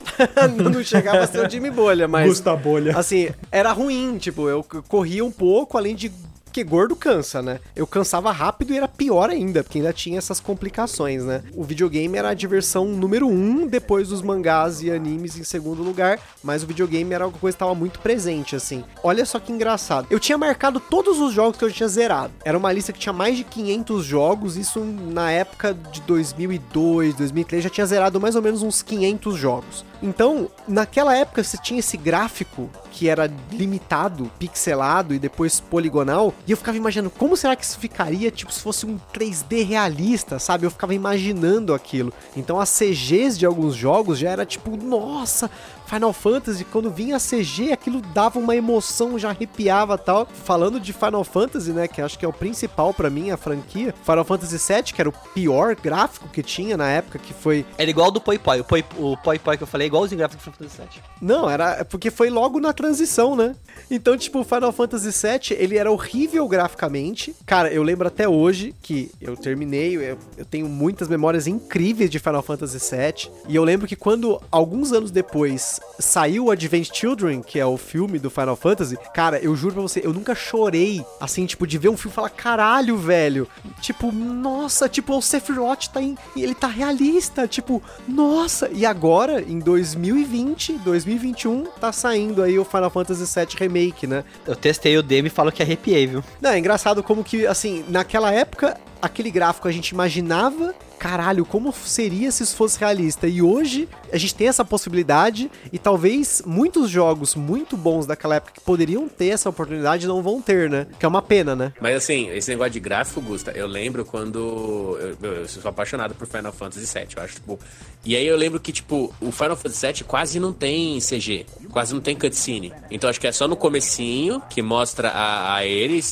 não 0.73 0.83
chegava 0.83 1.21
a 1.21 1.27
ser 1.27 1.47
o 1.47 1.51
Jimmy 1.51 1.71
Bolha, 1.71 2.09
mas. 2.09 2.29
Gusta 2.29 2.57
bolha. 2.57 2.97
Assim, 2.99 3.31
era 3.53 3.71
ruim, 3.73 4.19
tipo, 4.19 4.49
eu 4.49 4.65
corria 4.89 5.25
um 5.25 5.31
pouco, 5.31 5.79
além 5.79 5.95
de 5.95 6.11
que 6.51 6.65
gordo 6.65 6.97
cansa, 6.97 7.41
né? 7.41 7.61
Eu 7.75 7.87
cansava 7.87 8.31
rápido 8.33 8.73
e 8.73 8.77
era 8.77 8.89
pior 8.89 9.31
ainda, 9.31 9.63
porque 9.63 9.79
ainda 9.79 9.93
tinha 9.93 10.19
essas 10.19 10.41
complicações, 10.41 11.25
né? 11.25 11.43
O 11.55 11.65
videogame 11.65 12.17
era 12.17 12.31
a 12.31 12.35
diversão 12.35 12.87
número 12.87 13.27
um, 13.27 13.67
depois 13.67 14.09
dos 14.09 14.23
mangás 14.23 14.83
e 14.83 14.91
animes 14.91 15.39
em 15.39 15.45
segundo 15.45 15.83
lugar, 15.83 16.19
mas 16.43 16.63
o 16.63 16.67
videogame 16.67 17.13
era 17.15 17.27
uma 17.27 17.33
coisa 17.33 17.57
que 17.57 17.63
estava 17.63 17.75
muito 17.75 18.01
presente, 18.01 18.57
assim. 18.57 18.85
Olha 19.03 19.25
só 19.25 19.39
que 19.39 19.53
engraçado. 19.53 20.07
Eu 20.11 20.19
tinha 20.19 20.37
marcado 20.37 20.81
todos 20.81 21.19
os 21.19 21.33
jogos 21.33 21.59
que 21.59 21.65
eu 21.65 21.73
tinha 21.73 21.89
zerado. 21.89 22.33
Era 22.45 22.59
uma 22.59 22.73
lista 22.73 22.93
que 22.93 22.99
tinha 22.99 23.13
mais 23.13 23.37
de 23.37 23.45
500 23.45 24.05
jogos, 24.05 24.57
isso 24.57 24.81
na 24.81 25.31
época 25.31 25.75
de 25.75 26.01
2002, 26.03 27.15
2003, 27.15 27.65
já 27.65 27.71
tinha 27.71 27.87
zerado 27.87 28.21
mais 28.21 28.37
ou 28.37 28.43
menos 28.43 28.63
uns 28.63 28.83
500 28.83 29.37
jogos. 29.37 29.90
Então, 30.03 30.49
naquela 30.67 31.17
época 31.17 31.45
você 31.45 31.59
tinha 31.59 31.81
esse 31.81 31.97
gráfico 31.97 32.71
que 32.91 33.09
era 33.09 33.31
limitado, 33.53 34.31
pixelado 34.39 35.15
e 35.15 35.19
depois 35.19 35.61
poligonal, 35.61 36.35
e 36.47 36.51
eu 36.51 36.57
ficava 36.57 36.77
imaginando 36.77 37.11
como 37.11 37.37
será 37.37 37.55
que 37.55 37.65
isso 37.65 37.79
ficaria, 37.79 38.31
tipo, 38.31 38.53
se 38.53 38.61
fosse 38.61 38.87
um 38.87 38.99
3D 39.13 39.67
realista, 39.67 40.39
sabe? 40.39 40.65
Eu 40.67 40.71
ficava 40.71 40.95
imaginando 40.95 41.75
aquilo. 41.75 42.13
Então 42.37 42.59
as 42.59 42.71
CGs 42.71 43.39
de 43.39 43.47
alguns 43.47 43.75
jogos 43.75 44.19
já 44.19 44.31
era 44.31 44.47
tipo, 44.47 44.77
nossa, 44.77 45.51
Final 45.91 46.13
Fantasy, 46.13 46.65
quando 46.65 46.89
vinha 46.89 47.17
a 47.17 47.19
CG, 47.19 47.73
aquilo 47.73 48.01
dava 48.01 48.39
uma 48.39 48.55
emoção, 48.55 49.19
já 49.19 49.31
arrepiava 49.31 49.99
tal. 49.99 50.25
Falando 50.25 50.79
de 50.79 50.93
Final 50.93 51.25
Fantasy, 51.25 51.73
né, 51.73 51.89
que 51.89 52.01
acho 52.01 52.17
que 52.17 52.25
é 52.25 52.29
o 52.29 52.33
principal 52.33 52.95
pra 52.95 53.11
mim, 53.11 53.33
a 53.33 53.37
franquia, 53.37 53.93
Final 54.05 54.25
Fantasy 54.25 54.57
VII, 54.57 54.83
que 54.85 55.01
era 55.03 55.09
o 55.09 55.13
pior 55.35 55.75
gráfico 55.75 56.29
que 56.29 56.45
tinha 56.45 56.77
na 56.77 56.89
época, 56.89 57.19
que 57.19 57.35
foi 57.35 57.67
Era 57.77 57.91
igual 57.91 58.13
do 58.13 58.21
Poi 58.21 58.39
Poi. 58.39 58.61
O 58.61 58.65
Poi 58.65 58.85
o 58.99 59.17
Poi, 59.17 59.39
Poi 59.41 59.57
que 59.57 59.65
eu 59.65 59.67
falei 59.67 59.87
é 59.87 59.89
igualzinho 59.89 60.19
gráfico 60.21 60.41
do 60.41 60.45
Final 60.45 60.71
Fantasy 60.71 61.01
VII. 61.01 61.03
Não, 61.21 61.51
era 61.51 61.81
é 61.81 61.85
porque 61.85 62.09
foi 62.09 62.31
logo 62.31 62.61
na 62.61 62.73
transição, 62.73 63.35
né? 63.35 63.57
Então, 63.91 64.17
tipo, 64.17 64.41
o 64.41 64.45
Final 64.45 64.71
Fantasy 64.71 65.11
VII, 65.11 65.57
ele 65.59 65.77
era 65.77 65.91
horrível 65.91 66.47
graficamente. 66.47 67.35
Cara, 67.45 67.73
eu 67.73 67.83
lembro 67.83 68.07
até 68.07 68.29
hoje 68.29 68.73
que 68.81 69.11
eu 69.21 69.37
terminei, 69.37 69.97
eu, 69.97 70.19
eu 70.37 70.45
tenho 70.45 70.69
muitas 70.69 71.09
memórias 71.09 71.49
incríveis 71.49 72.09
de 72.09 72.21
Final 72.21 72.43
Fantasy 72.43 72.79
VII. 72.79 73.33
E 73.49 73.57
eu 73.57 73.65
lembro 73.65 73.89
que 73.89 73.97
quando, 73.97 74.41
alguns 74.53 74.93
anos 74.93 75.11
depois, 75.11 75.80
saiu 75.99 76.47
o 76.47 76.51
Advent 76.51 76.91
Children, 76.93 77.43
que 77.43 77.59
é 77.59 77.67
o 77.67 77.77
filme 77.77 78.19
do 78.19 78.31
Final 78.31 78.57
Fantasy, 78.57 78.97
cara, 79.15 79.39
eu 79.39 79.55
juro 79.55 79.75
pra 79.75 79.83
você, 79.83 80.01
eu 80.03 80.13
nunca 80.13 80.35
chorei, 80.35 81.05
assim, 81.21 81.47
tipo, 81.47 81.67
de 81.67 81.79
ver 81.79 81.89
um 81.89 81.97
filme 81.97 82.13
e 82.13 82.15
falar, 82.15 82.31
caralho, 82.31 82.97
velho. 82.97 83.47
Tipo, 83.81 84.11
nossa, 84.11 84.89
tipo, 84.89 85.17
o 85.17 85.23
Sephiroth 85.23 85.89
tá 85.93 86.01
em... 86.01 86.17
Ele 86.37 86.55
tá 86.55 86.67
realista, 86.67 87.47
tipo, 87.47 87.83
nossa. 88.09 88.71
E 88.73 88.87
agora, 88.87 89.43
em 89.43 89.59
2020, 89.59 90.79
2021, 90.79 91.65
tá 91.81 91.93
saindo 91.93 92.43
aí 92.43 92.59
o 92.59 92.65
Final 92.65 92.91
Fantasy 92.91 93.25
VII 93.25 93.57
Remake, 93.59 94.07
né? 94.07 94.25
Eu 94.47 94.57
testei 94.57 94.97
o 94.97 95.03
demo 95.03 95.29
e 95.29 95.31
falo 95.31 95.53
que 95.53 95.63
arrepiei, 95.63 96.07
viu? 96.07 96.25
Não, 96.41 96.51
é 96.51 96.59
engraçado 96.59 97.03
como 97.03 97.23
que, 97.23 97.47
assim, 97.47 97.85
naquela 97.89 98.33
época 98.33 98.79
aquele 99.01 99.31
gráfico 99.31 99.67
a 99.67 99.73
gente 99.73 99.91
imaginava, 99.91 100.75
caralho, 101.01 101.47
como 101.47 101.73
seria 101.73 102.31
se 102.31 102.43
isso 102.43 102.55
fosse 102.55 102.79
realista? 102.79 103.27
E 103.27 103.41
hoje 103.41 103.89
a 104.13 104.19
gente 104.19 104.35
tem 104.35 104.49
essa 104.49 104.63
possibilidade 104.63 105.51
e 105.73 105.79
talvez 105.79 106.43
muitos 106.45 106.91
jogos 106.91 107.35
muito 107.35 107.75
bons 107.75 108.05
daquela 108.05 108.37
época 108.37 108.53
que 108.53 108.61
poderiam 108.61 109.09
ter 109.09 109.29
essa 109.29 109.49
oportunidade 109.49 110.07
não 110.07 110.23
vão 110.23 110.43
ter, 110.43 110.69
né? 110.69 110.87
Que 110.99 111.07
é 111.07 111.09
uma 111.09 111.23
pena, 111.23 111.57
né? 111.57 111.73
Mas 111.81 111.97
assim, 111.97 112.29
esse 112.29 112.51
negócio 112.51 112.73
de 112.73 112.81
gráfico, 112.81 113.23
Gusta, 113.23 113.51
eu 113.53 113.67
lembro 113.67 114.05
quando. 114.05 114.99
Eu, 115.01 115.17
eu, 115.23 115.49
sou 115.49 115.71
apaixonado 115.71 116.15
por 116.15 116.27
Final 116.27 116.53
Fantasy 116.53 116.87
VII, 116.87 117.09
eu 117.17 117.23
acho, 117.23 117.35
tipo. 117.37 117.59
E 118.05 118.15
aí 118.15 118.27
eu 118.27 118.37
lembro 118.37 118.61
que, 118.61 118.73
tipo, 118.73 119.15
o 119.21 119.33
Final 119.33 119.57
Fantasy 119.57 119.87
VII 119.87 120.05
quase 120.05 120.39
não 120.39 120.53
tem 120.53 120.99
CG, 121.01 121.47
quase 121.71 121.95
não 121.95 122.01
tem 122.01 122.15
cutscene. 122.15 122.73
Então 122.91 123.09
acho 123.09 123.21
que 123.21 123.27
é 123.27 123.33
só 123.33 123.49
no 123.49 123.57
comecinho 123.57 124.43
que 124.51 124.61
mostra 124.61 125.09
a, 125.09 125.57
a 125.57 125.61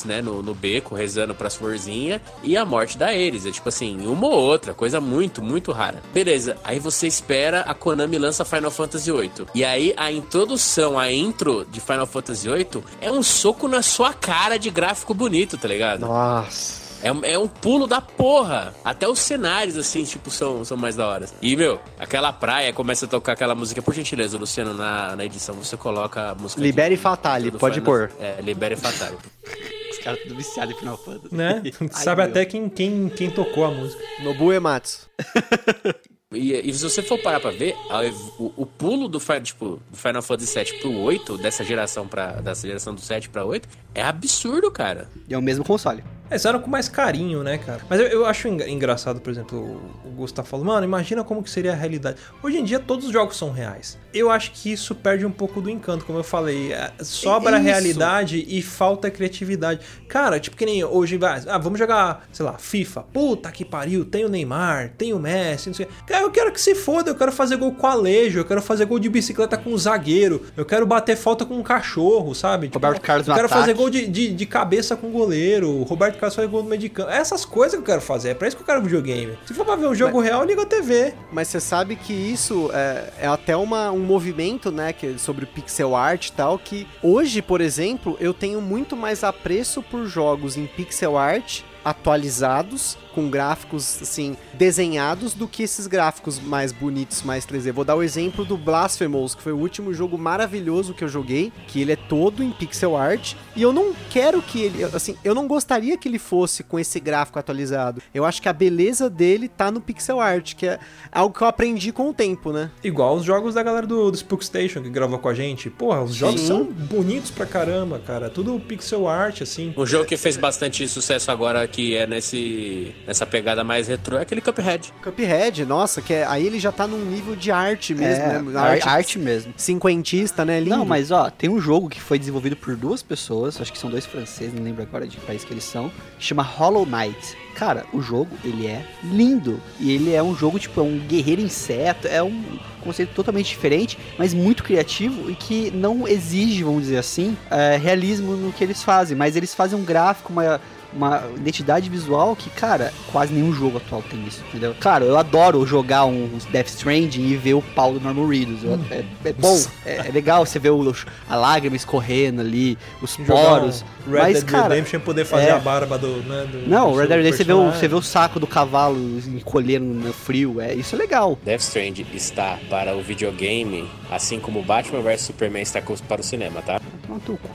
né, 0.05 0.21
no, 0.21 0.41
no 0.41 0.55
beco, 0.55 0.95
rezando 0.95 1.35
pras 1.35 1.55
florzinhas, 1.55 2.21
e 2.43 2.57
a 2.57 2.65
morte 2.65 2.97
da 2.97 3.07
Ares. 3.07 3.45
É 3.45 3.51
tipo 3.51 3.69
assim, 3.69 4.07
uma 4.07 4.27
ou 4.27 4.33
outra, 4.33 4.73
coisa 4.79 5.01
muito, 5.01 5.41
muito 5.43 5.73
rara. 5.73 6.01
Beleza, 6.13 6.55
aí 6.63 6.79
você 6.79 7.05
espera, 7.05 7.61
a 7.61 7.73
Konami 7.73 8.17
lança 8.17 8.45
Final 8.45 8.71
Fantasy 8.71 9.11
VIII. 9.11 9.45
E 9.53 9.65
aí 9.65 9.93
a 9.97 10.09
introdução, 10.09 10.97
a 10.97 11.11
intro 11.11 11.67
de 11.69 11.81
Final 11.81 12.07
Fantasy 12.07 12.47
VIII 12.49 12.81
é 13.01 13.11
um 13.11 13.21
soco 13.21 13.67
na 13.67 13.81
sua 13.81 14.13
cara 14.13 14.57
de 14.57 14.69
gráfico 14.69 15.13
bonito, 15.13 15.57
tá 15.57 15.67
ligado? 15.67 15.99
Nossa. 16.01 16.79
É, 17.01 17.11
um- 17.11 17.23
é 17.23 17.37
um 17.37 17.47
pulo 17.47 17.87
da 17.87 17.99
porra. 18.01 18.73
Até 18.83 19.07
os 19.07 19.19
cenários, 19.19 19.77
assim, 19.77 20.03
tipo, 20.05 20.29
são, 20.31 20.63
são 20.63 20.75
mais 20.77 20.95
da 20.95 21.05
hora. 21.07 21.25
E, 21.41 21.55
meu, 21.57 21.79
aquela 21.97 22.31
praia 22.31 22.71
começa 22.73 23.05
a 23.05 23.07
tocar 23.07 23.33
aquela 23.33 23.55
música. 23.55 23.81
Por 23.81 23.93
gentileza, 23.93 24.37
Luciano, 24.37 24.73
na, 24.73 25.15
na 25.15 25.25
edição, 25.25 25.55
você 25.55 25.75
coloca 25.77 26.31
a 26.31 26.35
música. 26.35 26.61
Libere 26.61 26.95
de- 26.95 27.01
Fatale, 27.01 27.51
pode 27.51 27.79
Final- 27.81 27.85
por. 27.85 28.11
É, 28.19 28.41
Libere 28.41 28.75
Fatale. 28.77 29.17
Os 29.99 30.03
caras 30.03 30.21
tudo 30.23 30.35
viciados 30.35 30.75
em 30.75 30.79
Final 30.79 30.97
Fantasy. 30.97 31.35
Né? 31.35 31.61
Ai, 31.81 31.89
Sabe 31.91 32.21
meu. 32.21 32.31
até 32.31 32.45
quem, 32.45 32.67
quem, 32.69 33.09
quem 33.09 33.29
tocou 33.29 33.65
a 33.65 33.71
música. 33.71 34.01
Nobu 34.23 34.51
Ematsu. 34.51 35.09
E, 36.31 36.53
e 36.53 36.71
se 36.75 36.83
você 36.87 37.01
for 37.01 37.17
parar 37.23 37.39
pra 37.39 37.49
ver, 37.49 37.75
a- 37.89 38.01
o, 38.37 38.53
o 38.57 38.63
pulo 38.63 39.07
do, 39.07 39.19
tipo, 39.41 39.81
do 39.89 39.97
Final 39.97 40.21
Fantasy 40.21 40.63
VII 40.63 40.79
pro 40.79 40.95
8, 40.95 41.39
dessa 41.39 41.63
geração, 41.63 42.07
pra, 42.07 42.33
dessa 42.33 42.67
geração 42.67 42.93
do 42.93 43.01
7 43.01 43.29
pra 43.29 43.43
8, 43.43 43.67
é 43.95 44.03
absurdo, 44.03 44.69
cara. 44.69 45.09
E 45.27 45.33
é 45.33 45.37
o 45.39 45.41
mesmo 45.41 45.65
console. 45.65 46.03
É, 46.29 46.33
eles 46.33 46.45
eram 46.45 46.59
com 46.59 46.69
mais 46.69 46.87
carinho, 46.89 47.43
né, 47.43 47.57
cara? 47.57 47.81
Mas 47.89 47.99
eu, 47.99 48.07
eu 48.07 48.25
acho 48.25 48.47
engra- 48.47 48.69
engraçado, 48.69 49.19
por 49.19 49.29
exemplo, 49.31 49.81
o- 50.05 50.09
Gustavo 50.19 50.47
falou, 50.47 50.65
mano, 50.65 50.83
imagina 50.85 51.23
como 51.23 51.41
que 51.41 51.49
seria 51.49 51.71
a 51.71 51.75
realidade. 51.75 52.17
Hoje 52.43 52.57
em 52.57 52.63
dia 52.63 52.77
todos 52.79 53.05
os 53.05 53.11
jogos 53.13 53.37
são 53.37 53.51
reais. 53.51 53.97
Eu 54.13 54.29
acho 54.29 54.51
que 54.51 54.71
isso 54.71 54.93
perde 54.93 55.25
um 55.25 55.31
pouco 55.31 55.61
do 55.61 55.69
encanto, 55.69 56.03
como 56.05 56.19
eu 56.19 56.23
falei. 56.23 56.73
É, 56.73 56.91
Sobra 57.01 57.55
a 57.55 57.59
Isso. 57.59 57.65
realidade 57.67 58.45
e 58.47 58.61
falta 58.61 59.09
criatividade. 59.09 59.79
Cara, 60.07 60.39
tipo 60.39 60.57
que 60.57 60.65
nem 60.65 60.83
hoje, 60.83 61.17
vai, 61.17 61.41
ah, 61.47 61.57
vamos 61.57 61.79
jogar, 61.79 62.27
sei 62.33 62.45
lá, 62.45 62.57
FIFA. 62.57 63.03
Puta 63.13 63.49
que 63.51 63.63
pariu, 63.63 64.03
tem 64.03 64.25
o 64.25 64.29
Neymar, 64.29 64.91
tem 64.97 65.13
o 65.13 65.19
Messi, 65.19 65.67
não 65.69 65.73
sei. 65.73 65.87
Cara, 66.05 66.23
eu 66.23 66.31
quero 66.31 66.51
que 66.51 66.59
se 66.59 66.75
foda, 66.75 67.11
eu 67.11 67.15
quero 67.15 67.31
fazer 67.31 67.55
gol 67.55 67.71
com 67.73 67.87
Alejo, 67.87 68.39
eu 68.39 68.45
quero 68.45 68.61
fazer 68.61 68.85
gol 68.85 68.99
de 68.99 69.09
bicicleta 69.09 69.57
com 69.57 69.71
o 69.71 69.77
zagueiro, 69.77 70.45
eu 70.57 70.65
quero 70.65 70.85
bater 70.85 71.15
falta 71.15 71.45
com 71.45 71.53
um 71.55 71.63
cachorro, 71.63 72.33
sabe? 72.35 72.67
Tipo, 72.67 72.77
Roberto 72.79 73.01
Carlos 73.01 73.27
no 73.27 73.31
Eu 73.31 73.35
quero 73.35 73.45
ataque. 73.47 73.61
fazer 73.61 73.73
gol 73.73 73.89
de, 73.89 74.07
de, 74.07 74.33
de 74.33 74.45
cabeça 74.45 74.95
com 74.97 75.07
o 75.07 75.11
goleiro, 75.11 75.69
o 75.69 75.83
Roberto 75.83 76.18
Faz 76.19 76.35
gol 76.35 76.63
no 76.63 76.69
meio 76.69 76.81
de 76.81 76.89
campo. 76.89 77.09
Essas 77.09 77.45
coisas 77.45 77.73
que 77.73 77.81
eu 77.81 77.85
quero 77.85 78.01
fazer, 78.01 78.29
é 78.29 78.33
pra 78.33 78.47
isso 78.47 78.57
que 78.57 78.63
eu 78.63 78.65
quero 78.67 78.81
videogame. 78.81 79.37
Se 79.45 79.53
for 79.53 79.65
pra 79.65 79.75
ver 79.75 79.87
um 79.87 79.95
jogo 79.95 80.19
real, 80.19 80.43
liga 80.43 80.61
a 80.61 80.65
TV. 80.65 81.13
Mas 81.31 81.47
você 81.47 81.59
sabe 81.59 81.95
que 81.95 82.13
isso 82.13 82.69
é, 82.73 83.13
é 83.21 83.27
até 83.27 83.55
uma, 83.55 83.91
um 83.91 83.99
movimento, 83.99 84.71
né, 84.71 84.93
que, 84.93 85.17
sobre 85.17 85.45
pixel 85.45 85.95
art 85.95 86.27
e 86.27 86.31
tal, 86.31 86.57
que 86.57 86.87
hoje, 87.01 87.41
por 87.41 87.61
exemplo, 87.61 88.17
eu 88.19 88.33
tenho 88.33 88.61
muito 88.61 88.95
mais 88.95 89.23
apreço 89.23 89.81
por 89.81 90.05
jogos 90.05 90.57
em 90.57 90.65
pixel 90.65 91.17
art 91.17 91.61
atualizados, 91.83 92.97
com 93.19 93.29
gráficos, 93.29 94.01
assim, 94.01 94.37
desenhados, 94.53 95.33
do 95.33 95.45
que 95.45 95.63
esses 95.63 95.87
gráficos 95.87 96.39
mais 96.39 96.71
bonitos, 96.71 97.21
mais 97.21 97.45
3D. 97.45 97.73
Vou 97.73 97.83
dar 97.83 97.95
o 97.95 98.01
exemplo 98.01 98.45
do 98.45 98.57
Blasphemous, 98.57 99.35
que 99.35 99.41
foi 99.41 99.51
o 99.51 99.57
último 99.57 99.93
jogo 99.93 100.17
maravilhoso 100.17 100.93
que 100.93 101.03
eu 101.03 101.09
joguei, 101.09 101.51
que 101.67 101.81
ele 101.81 101.91
é 101.91 101.95
todo 101.97 102.41
em 102.41 102.49
pixel 102.51 102.95
art, 102.95 103.33
e 103.57 103.61
eu 103.61 103.73
não 103.73 103.93
quero 104.09 104.41
que 104.41 104.61
ele, 104.61 104.85
assim, 104.85 105.17
eu 105.21 105.35
não 105.35 105.49
gostaria 105.49 105.97
que 105.97 106.07
ele 106.07 106.17
fosse 106.17 106.63
com 106.63 106.79
esse 106.79 106.97
gráfico 106.97 107.37
atualizado. 107.37 108.01
Eu 108.13 108.23
acho 108.23 108.41
que 108.41 108.47
a 108.47 108.53
beleza 108.53 109.09
dele 109.09 109.49
tá 109.49 109.69
no 109.69 109.81
pixel 109.81 110.21
art, 110.21 110.55
que 110.55 110.65
é 110.65 110.79
algo 111.11 111.35
que 111.37 111.43
eu 111.43 111.47
aprendi 111.47 111.91
com 111.91 112.09
o 112.09 112.13
tempo, 112.13 112.53
né? 112.53 112.71
Igual 112.81 113.17
os 113.17 113.25
jogos 113.25 113.55
da 113.55 113.63
galera 113.63 113.85
do, 113.85 114.09
do 114.09 114.15
Spook 114.15 114.45
Station 114.45 114.81
que 114.81 114.89
gravou 114.89 115.19
com 115.19 115.27
a 115.27 115.33
gente. 115.33 115.69
Porra, 115.69 116.03
os 116.03 116.15
jogos 116.15 116.39
Sim. 116.39 116.47
são 116.47 116.63
bonitos 116.63 117.31
pra 117.31 117.45
caramba, 117.45 117.99
cara. 117.99 118.29
Tudo 118.29 118.57
pixel 118.61 119.09
art, 119.09 119.41
assim. 119.41 119.73
Um 119.75 119.85
jogo 119.85 120.05
que 120.05 120.15
fez 120.15 120.37
bastante 120.37 120.87
sucesso 120.87 121.29
agora, 121.29 121.67
que 121.67 121.95
é 121.95 122.07
nesse, 122.07 122.95
nessa 123.09 123.25
pegada 123.25 123.63
mais 123.63 123.87
retrô, 123.87 124.17
é 124.19 124.21
aquele 124.21 124.39
Cuphead. 124.39 124.93
Cuphead, 125.01 125.65
nossa, 125.65 125.99
que 125.99 126.13
é- 126.13 126.27
aí 126.27 126.45
ele 126.45 126.59
já 126.59 126.71
tá 126.71 126.85
num 126.85 127.03
nível 127.03 127.35
de 127.35 127.51
arte 127.51 127.95
mesmo, 127.95 128.23
é, 128.23 128.39
né? 128.39 128.59
arte, 128.59 128.87
arte 128.87 129.19
mesmo. 129.19 129.51
cinquentista, 129.57 130.45
né? 130.45 130.59
Lindo. 130.59 130.77
Não, 130.77 130.85
mas 130.85 131.09
ó, 131.09 131.27
tem 131.31 131.49
um 131.49 131.59
jogo 131.59 131.89
que 131.89 131.99
foi 131.99 132.19
desenvolvido 132.19 132.55
por 132.55 132.75
duas 132.75 133.01
pessoas, 133.01 133.59
acho 133.59 133.73
que 133.73 133.79
são 133.79 133.89
dois 133.89 134.05
franceses, 134.05 134.53
não 134.53 134.63
lembro 134.63 134.83
agora 134.83 135.07
de 135.07 135.17
que 135.17 135.25
país 135.25 135.43
que 135.43 135.51
eles 135.51 135.63
são, 135.63 135.91
que 136.19 136.23
chama 136.23 136.43
Hollow 136.43 136.85
Knight. 136.85 137.35
Cara, 137.55 137.83
o 137.91 137.99
jogo, 137.99 138.29
ele 138.45 138.67
é 138.67 138.85
lindo. 139.03 139.59
E 139.79 139.91
ele 139.91 140.13
é 140.13 140.21
um 140.21 140.35
jogo, 140.35 140.59
tipo, 140.59 140.79
é 140.79 140.83
um 140.83 140.99
guerreiro 140.99 141.41
inseto, 141.41 142.07
é 142.07 142.21
um 142.21 142.43
conceito 142.81 143.13
totalmente 143.15 143.47
diferente, 143.49 143.97
mas 144.19 144.35
muito 144.35 144.63
criativo 144.63 145.29
e 145.31 145.35
que 145.35 145.71
não 145.71 146.07
exige, 146.07 146.63
vamos 146.63 146.83
dizer 146.83 146.97
assim, 146.99 147.35
é, 147.49 147.75
realismo 147.75 148.33
no 148.37 148.53
que 148.53 148.63
eles 148.63 148.83
fazem. 148.83 149.17
Mas 149.17 149.35
eles 149.35 149.53
fazem 149.55 149.77
um 149.77 149.83
gráfico, 149.83 150.31
uma, 150.31 150.61
uma 150.93 151.23
identidade 151.35 151.89
visual 151.89 152.35
que, 152.35 152.49
cara, 152.49 152.91
quase 153.11 153.33
nenhum 153.33 153.53
jogo 153.53 153.77
atual 153.77 154.01
tem 154.01 154.25
isso, 154.27 154.43
entendeu? 154.49 154.75
Claro, 154.79 155.05
eu 155.05 155.17
adoro 155.17 155.65
jogar 155.65 156.05
um 156.05 156.29
Death 156.51 156.67
Stranding 156.67 157.27
e 157.27 157.35
ver 157.35 157.53
o 157.53 157.61
pau 157.61 157.93
do 157.93 157.99
Norman 157.99 158.27
Reedus. 158.27 158.63
Eu- 158.63 158.79
é, 158.89 159.03
é 159.25 159.33
bom, 159.33 159.61
é, 159.85 160.07
é 160.07 160.11
legal 160.11 160.45
você 160.45 160.57
ver 160.59 160.71
o, 160.71 160.95
a 161.29 161.35
lágrima 161.35 161.75
escorrendo 161.75 162.41
ali, 162.41 162.77
os 163.01 163.15
poros. 163.17 163.83
um 164.07 164.11
Red 164.11 164.19
mas, 164.19 164.33
Dead 164.43 164.45
cara, 164.45 164.69
Redemption 164.69 164.99
poder 164.99 165.25
fazer 165.25 165.47
é. 165.47 165.51
a 165.51 165.59
barba 165.59 165.97
do. 165.97 166.17
Né, 166.23 166.47
do 166.51 166.69
não, 166.69 166.93
Red 166.95 167.07
Dead 167.07 167.17
Redemption 167.23 167.37
você 167.37 167.43
vê, 167.43 167.53
o, 167.53 167.71
você 167.71 167.87
vê 167.87 167.95
o 167.95 168.01
saco 168.01 168.39
do 168.39 168.47
cavalo 168.47 168.97
encolhendo 169.27 169.85
no 169.85 170.13
frio, 170.13 170.59
é, 170.59 170.73
isso 170.73 170.95
é 170.95 170.97
legal. 170.97 171.37
Death 171.43 171.61
Strand 171.61 171.99
está 172.13 172.57
para 172.69 172.95
o 172.95 173.01
videogame, 173.01 173.89
assim 174.09 174.39
como 174.39 174.61
Batman 174.63 175.01
vs 175.01 175.21
Superman 175.21 175.61
está 175.61 175.81
para 175.81 176.21
o 176.21 176.23
cinema, 176.23 176.61
tá? 176.61 176.79
Teu 177.25 177.37
cu. 177.37 177.49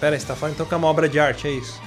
Pera 0.00 0.16
aí, 0.16 0.20
você 0.20 0.26
tá 0.26 0.34
falando 0.34 0.54
então 0.54 0.64
que 0.64 0.72
é 0.72 0.76
uma 0.78 0.86
obra 0.86 1.06
de 1.06 1.20
arte, 1.20 1.46
é 1.46 1.50
isso? 1.50 1.78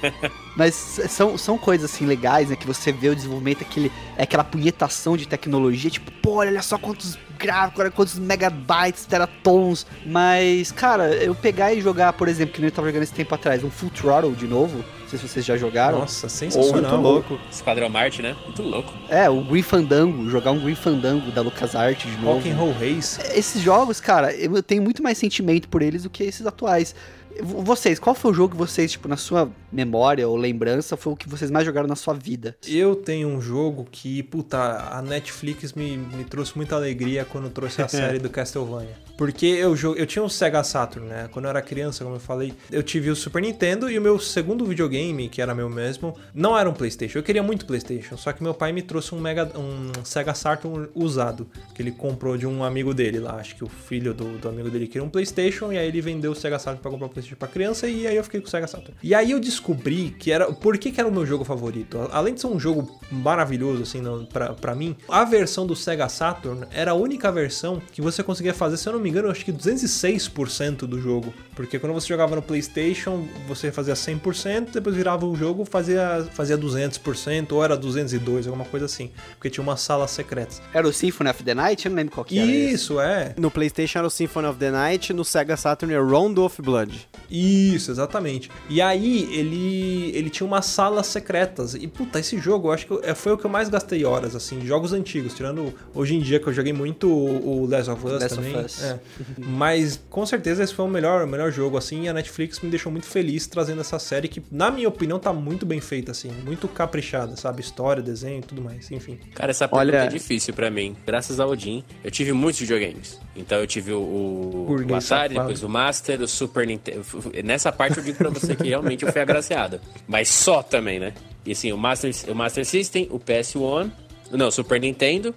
Mas 0.56 0.74
são, 0.74 1.36
são 1.36 1.58
coisas 1.58 1.90
assim 1.90 2.06
legais, 2.06 2.48
né? 2.48 2.56
Que 2.56 2.66
você 2.66 2.90
vê 2.90 3.10
o 3.10 3.14
desenvolvimento, 3.14 3.60
aquele, 3.60 3.92
é 4.16 4.22
aquela 4.22 4.42
punhetação 4.42 5.16
de 5.16 5.28
tecnologia, 5.28 5.90
tipo, 5.90 6.10
pô, 6.22 6.36
olha 6.36 6.62
só 6.62 6.78
quantos 6.78 7.18
gráficos, 7.38 7.80
olha 7.80 7.90
quantos 7.90 8.18
megabytes, 8.18 9.04
teratons. 9.04 9.86
Mas, 10.04 10.72
cara, 10.72 11.14
eu 11.14 11.34
pegar 11.34 11.72
e 11.74 11.80
jogar, 11.80 12.14
por 12.14 12.26
exemplo, 12.26 12.54
que 12.54 12.60
nem 12.60 12.68
eu 12.68 12.74
tava 12.74 12.88
jogando 12.88 13.02
esse 13.02 13.12
tempo 13.12 13.34
atrás, 13.34 13.62
um 13.62 13.70
Full 13.70 13.90
Throttle 13.90 14.34
de 14.34 14.46
novo. 14.46 14.78
Não 14.78 15.08
sei 15.08 15.18
se 15.18 15.28
vocês 15.28 15.44
já 15.44 15.56
jogaram. 15.56 16.00
Nossa, 16.00 16.28
sensacional. 16.28 16.82
muito 16.82 16.96
louco. 16.96 17.38
Esquadrão 17.50 17.88
Marte, 17.88 18.20
né? 18.20 18.34
Muito 18.44 18.62
louco. 18.62 18.92
É, 19.08 19.28
o 19.28 19.42
Green 19.42 19.62
Fandango, 19.62 20.28
jogar 20.28 20.50
um 20.50 20.58
Green 20.58 20.74
Fandango 20.74 21.30
da 21.30 21.40
LucasArts 21.40 22.10
de 22.10 22.18
novo. 22.18 22.38
Rock 22.38 22.50
and 22.50 22.56
Roll 22.56 22.72
Race. 22.72 23.20
Esses 23.34 23.62
jogos, 23.62 24.00
cara, 24.00 24.34
eu 24.34 24.62
tenho 24.62 24.82
muito 24.82 25.02
mais 25.02 25.16
sentimento 25.16 25.68
por 25.68 25.82
eles 25.82 26.02
do 26.02 26.10
que 26.10 26.24
esses 26.24 26.44
atuais. 26.46 26.94
Vocês, 27.40 27.98
qual 27.98 28.14
foi 28.14 28.30
o 28.30 28.34
jogo 28.34 28.52
que 28.52 28.56
vocês, 28.56 28.92
tipo, 28.92 29.08
na 29.08 29.16
sua 29.16 29.50
memória 29.70 30.26
ou 30.28 30.36
lembrança, 30.36 30.96
foi 30.96 31.12
o 31.12 31.16
que 31.16 31.28
vocês 31.28 31.50
mais 31.50 31.64
jogaram 31.64 31.86
na 31.86 31.96
sua 31.96 32.14
vida? 32.14 32.56
Eu 32.66 32.96
tenho 32.96 33.28
um 33.28 33.40
jogo 33.40 33.86
que, 33.90 34.22
puta, 34.22 34.58
a 34.90 35.02
Netflix 35.02 35.72
me, 35.72 35.96
me 35.96 36.24
trouxe 36.24 36.56
muita 36.56 36.74
alegria 36.74 37.24
quando 37.24 37.50
trouxe 37.50 37.82
a 37.82 37.88
série 37.88 38.18
do 38.18 38.30
Castlevania. 38.30 38.96
Porque 39.16 39.46
eu, 39.46 39.74
eu 39.96 40.06
tinha 40.06 40.22
um 40.22 40.28
Sega 40.28 40.62
Saturn, 40.62 41.08
né? 41.08 41.28
Quando 41.32 41.46
eu 41.46 41.50
era 41.50 41.60
criança, 41.60 42.04
como 42.04 42.16
eu 42.16 42.20
falei, 42.20 42.54
eu 42.70 42.84
tive 42.84 43.10
o 43.10 43.16
Super 43.16 43.42
Nintendo 43.42 43.90
e 43.90 43.98
o 43.98 44.02
meu 44.02 44.16
segundo 44.20 44.64
videogame, 44.64 45.28
que 45.28 45.42
era 45.42 45.52
meu 45.56 45.68
mesmo, 45.68 46.16
não 46.32 46.56
era 46.56 46.70
um 46.70 46.72
PlayStation. 46.72 47.18
Eu 47.18 47.24
queria 47.24 47.42
muito 47.42 47.66
PlayStation, 47.66 48.16
só 48.16 48.32
que 48.32 48.44
meu 48.44 48.54
pai 48.54 48.72
me 48.72 48.80
trouxe 48.80 49.14
um, 49.16 49.18
Mega, 49.18 49.50
um 49.58 50.04
Sega 50.04 50.34
Saturn 50.34 50.88
usado, 50.94 51.48
que 51.74 51.82
ele 51.82 51.90
comprou 51.90 52.36
de 52.36 52.46
um 52.46 52.62
amigo 52.62 52.94
dele 52.94 53.18
lá. 53.18 53.34
Acho 53.34 53.56
que 53.56 53.64
o 53.64 53.68
filho 53.68 54.14
do, 54.14 54.38
do 54.38 54.48
amigo 54.48 54.70
dele 54.70 54.86
queria 54.86 55.02
um 55.02 55.10
PlayStation 55.10 55.72
e 55.72 55.78
aí 55.78 55.88
ele 55.88 56.00
vendeu 56.00 56.30
o 56.30 56.34
Sega 56.34 56.58
Saturn 56.58 56.80
pra 56.80 56.88
comprar 56.88 57.06
um 57.06 57.10
PlayStation 57.18 57.36
pra 57.38 57.48
criança 57.48 57.86
e 57.86 58.06
aí 58.06 58.16
eu 58.16 58.24
fiquei 58.24 58.40
com 58.40 58.46
o 58.46 58.50
Sega 58.50 58.66
Saturn. 58.66 58.94
E 59.02 59.14
aí 59.14 59.30
eu 59.30 59.40
descobri 59.40 60.10
que 60.18 60.30
era. 60.32 60.52
Por 60.52 60.78
que, 60.78 60.90
que 60.90 61.00
era 61.00 61.08
o 61.08 61.12
meu 61.12 61.26
jogo 61.26 61.44
favorito? 61.44 62.08
Além 62.12 62.34
de 62.34 62.40
ser 62.40 62.46
um 62.46 62.58
jogo 62.58 62.98
maravilhoso, 63.10 63.82
assim, 63.82 64.00
não- 64.00 64.24
pra, 64.24 64.52
pra 64.54 64.74
mim, 64.74 64.96
a 65.08 65.24
versão 65.24 65.66
do 65.66 65.74
Sega 65.76 66.08
Saturn 66.08 66.64
era 66.70 66.92
a 66.92 66.94
única 66.94 67.30
versão 67.32 67.80
que 67.92 68.00
você 68.00 68.22
conseguia 68.22 68.54
fazer, 68.54 68.76
se 68.76 68.88
eu 68.88 68.92
não 68.92 69.00
me 69.00 69.08
engano, 69.08 69.30
acho 69.30 69.44
que 69.44 69.52
206% 69.52 70.86
do 70.86 71.00
jogo. 71.00 71.32
Porque 71.54 71.78
quando 71.78 71.92
você 71.92 72.06
jogava 72.08 72.36
no 72.36 72.42
PlayStation, 72.42 73.26
você 73.46 73.72
fazia 73.72 73.94
100%, 73.94 74.70
depois 74.72 74.94
virava 74.94 75.26
o 75.26 75.34
jogo, 75.34 75.64
fazia, 75.64 76.26
fazia 76.32 76.56
200%, 76.56 77.52
ou 77.52 77.64
era 77.64 77.76
202, 77.76 78.46
alguma 78.46 78.64
coisa 78.64 78.86
assim. 78.86 79.10
Porque 79.34 79.50
tinha 79.50 79.62
umas 79.62 79.80
salas 79.80 80.10
secretas. 80.10 80.62
Era 80.72 80.86
o 80.86 80.92
Symphony 80.92 81.30
of 81.30 81.42
the 81.42 81.54
Night? 81.54 81.86
Eu 81.86 81.90
não 81.90 81.96
lembro 81.96 82.14
qual 82.14 82.24
que 82.24 82.38
era 82.38 82.50
esse. 82.50 82.74
Isso, 82.74 83.00
é. 83.00 83.34
No 83.36 83.50
PlayStation 83.50 83.98
era 83.98 84.06
o 84.06 84.10
Symphony 84.10 84.46
of 84.48 84.58
the 84.58 84.70
Night, 84.70 85.12
no 85.12 85.24
Sega 85.24 85.56
Saturn 85.56 85.92
é 85.94 85.98
Round 85.98 86.38
of 86.40 86.60
Blood. 86.62 87.07
Isso, 87.30 87.90
exatamente. 87.90 88.50
E 88.70 88.80
aí 88.80 89.28
ele 89.34 90.10
ele 90.16 90.30
tinha 90.30 90.46
umas 90.46 90.64
salas 90.66 91.06
secretas. 91.06 91.74
E 91.74 91.86
puta, 91.86 92.18
esse 92.18 92.38
jogo 92.38 92.68
eu 92.68 92.72
acho 92.72 92.86
que 92.86 92.98
é- 93.02 93.14
foi 93.14 93.32
o 93.32 93.36
que 93.38 93.44
eu 93.44 93.50
mais 93.50 93.68
gastei 93.68 94.04
horas, 94.04 94.34
assim, 94.34 94.64
jogos 94.64 94.92
antigos, 94.94 95.34
tirando 95.34 95.72
hoje 95.94 96.14
em 96.14 96.20
dia 96.20 96.40
que 96.40 96.46
eu 96.46 96.52
joguei 96.52 96.72
muito 96.72 97.06
o 97.08 97.66
Last 97.68 97.90
of 97.90 98.06
Us 98.06 98.12
Last 98.12 98.24
of 98.26 98.34
também. 98.36 98.64
Us. 98.64 98.82
É. 98.82 98.98
Mas 99.38 100.00
com 100.08 100.24
certeza 100.24 100.62
esse 100.64 100.74
foi 100.74 100.84
o 100.84 100.88
melhor, 100.88 101.24
o 101.24 101.28
melhor 101.28 101.52
jogo, 101.52 101.76
assim, 101.76 102.04
e 102.04 102.08
a 102.08 102.12
Netflix 102.14 102.60
me 102.60 102.70
deixou 102.70 102.90
muito 102.90 103.06
feliz 103.06 103.46
trazendo 103.46 103.80
essa 103.80 103.98
série 103.98 104.26
que, 104.28 104.42
na 104.50 104.70
minha 104.70 104.88
opinião, 104.88 105.18
tá 105.18 105.32
muito 105.32 105.66
bem 105.66 105.80
feita, 105.80 106.12
assim, 106.12 106.30
muito 106.44 106.66
caprichada, 106.68 107.36
sabe? 107.36 107.60
História, 107.60 108.02
desenho 108.02 108.38
e 108.38 108.42
tudo 108.42 108.62
mais, 108.62 108.90
enfim. 108.90 109.18
Cara, 109.34 109.50
essa 109.50 109.68
pergunta 109.68 109.96
Olha- 109.96 110.04
é 110.04 110.08
difícil 110.08 110.54
pra 110.54 110.70
mim. 110.70 110.96
Graças 111.06 111.38
ao 111.40 111.50
Odin, 111.50 111.84
eu 112.02 112.10
tive 112.10 112.32
muitos 112.32 112.60
videogames. 112.60 113.18
Então 113.36 113.58
eu 113.58 113.66
tive 113.68 113.92
o, 113.92 114.00
o, 114.00 114.64
Burguês 114.66 114.90
o 115.10 115.14
Atari, 115.14 115.34
safado. 115.34 115.48
depois 115.48 115.62
o 115.62 115.68
Master, 115.68 116.20
o 116.22 116.26
Super 116.26 116.66
Nintendo. 116.66 116.97
Nessa 117.44 117.72
parte 117.72 117.98
eu 117.98 118.04
digo 118.04 118.18
pra 118.18 118.30
você 118.30 118.54
que 118.54 118.68
realmente 118.68 119.04
eu 119.04 119.12
fui 119.12 119.20
agraciado. 119.20 119.80
Mas 120.06 120.28
só 120.28 120.62
também, 120.62 120.98
né? 120.98 121.14
E 121.44 121.52
assim, 121.52 121.72
o 121.72 121.78
Master, 121.78 122.12
o 122.28 122.34
Master 122.34 122.64
System, 122.64 123.08
o 123.10 123.18
PS1, 123.18 123.90
não, 124.30 124.50
Super 124.50 124.80
Nintendo, 124.80 125.34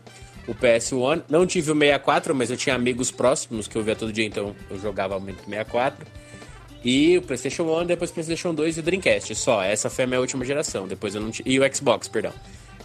o 0.48 0.54
PS1. 0.54 1.24
Não 1.30 1.46
tive 1.46 1.72
o 1.72 1.76
64, 1.76 2.36
mas 2.36 2.50
eu 2.50 2.58
tinha 2.58 2.76
amigos 2.76 3.12
próximos 3.12 3.68
que 3.68 3.78
eu 3.78 3.84
via 3.84 3.96
todo 3.96 4.12
dia, 4.12 4.26
então 4.26 4.56
eu 4.70 4.80
jogava 4.80 5.20
muito 5.20 5.44
64. 5.46 6.06
E 6.84 7.18
o 7.18 7.22
PlayStation 7.22 7.64
1, 7.64 7.86
depois 7.86 8.10
o 8.10 8.14
PlayStation 8.14 8.54
2 8.54 8.78
e 8.78 8.80
o 8.80 8.84
Dreamcast. 8.84 9.36
Só, 9.36 9.64
essa 9.64 9.90
foi 9.90 10.04
a 10.06 10.08
minha 10.08 10.20
última 10.20 10.44
geração. 10.44 10.88
Depois 10.88 11.14
eu 11.14 11.22
não 11.22 11.30
tive. 11.30 11.50
E 11.50 11.60
o 11.60 11.76
Xbox, 11.76 12.08
perdão. 12.08 12.34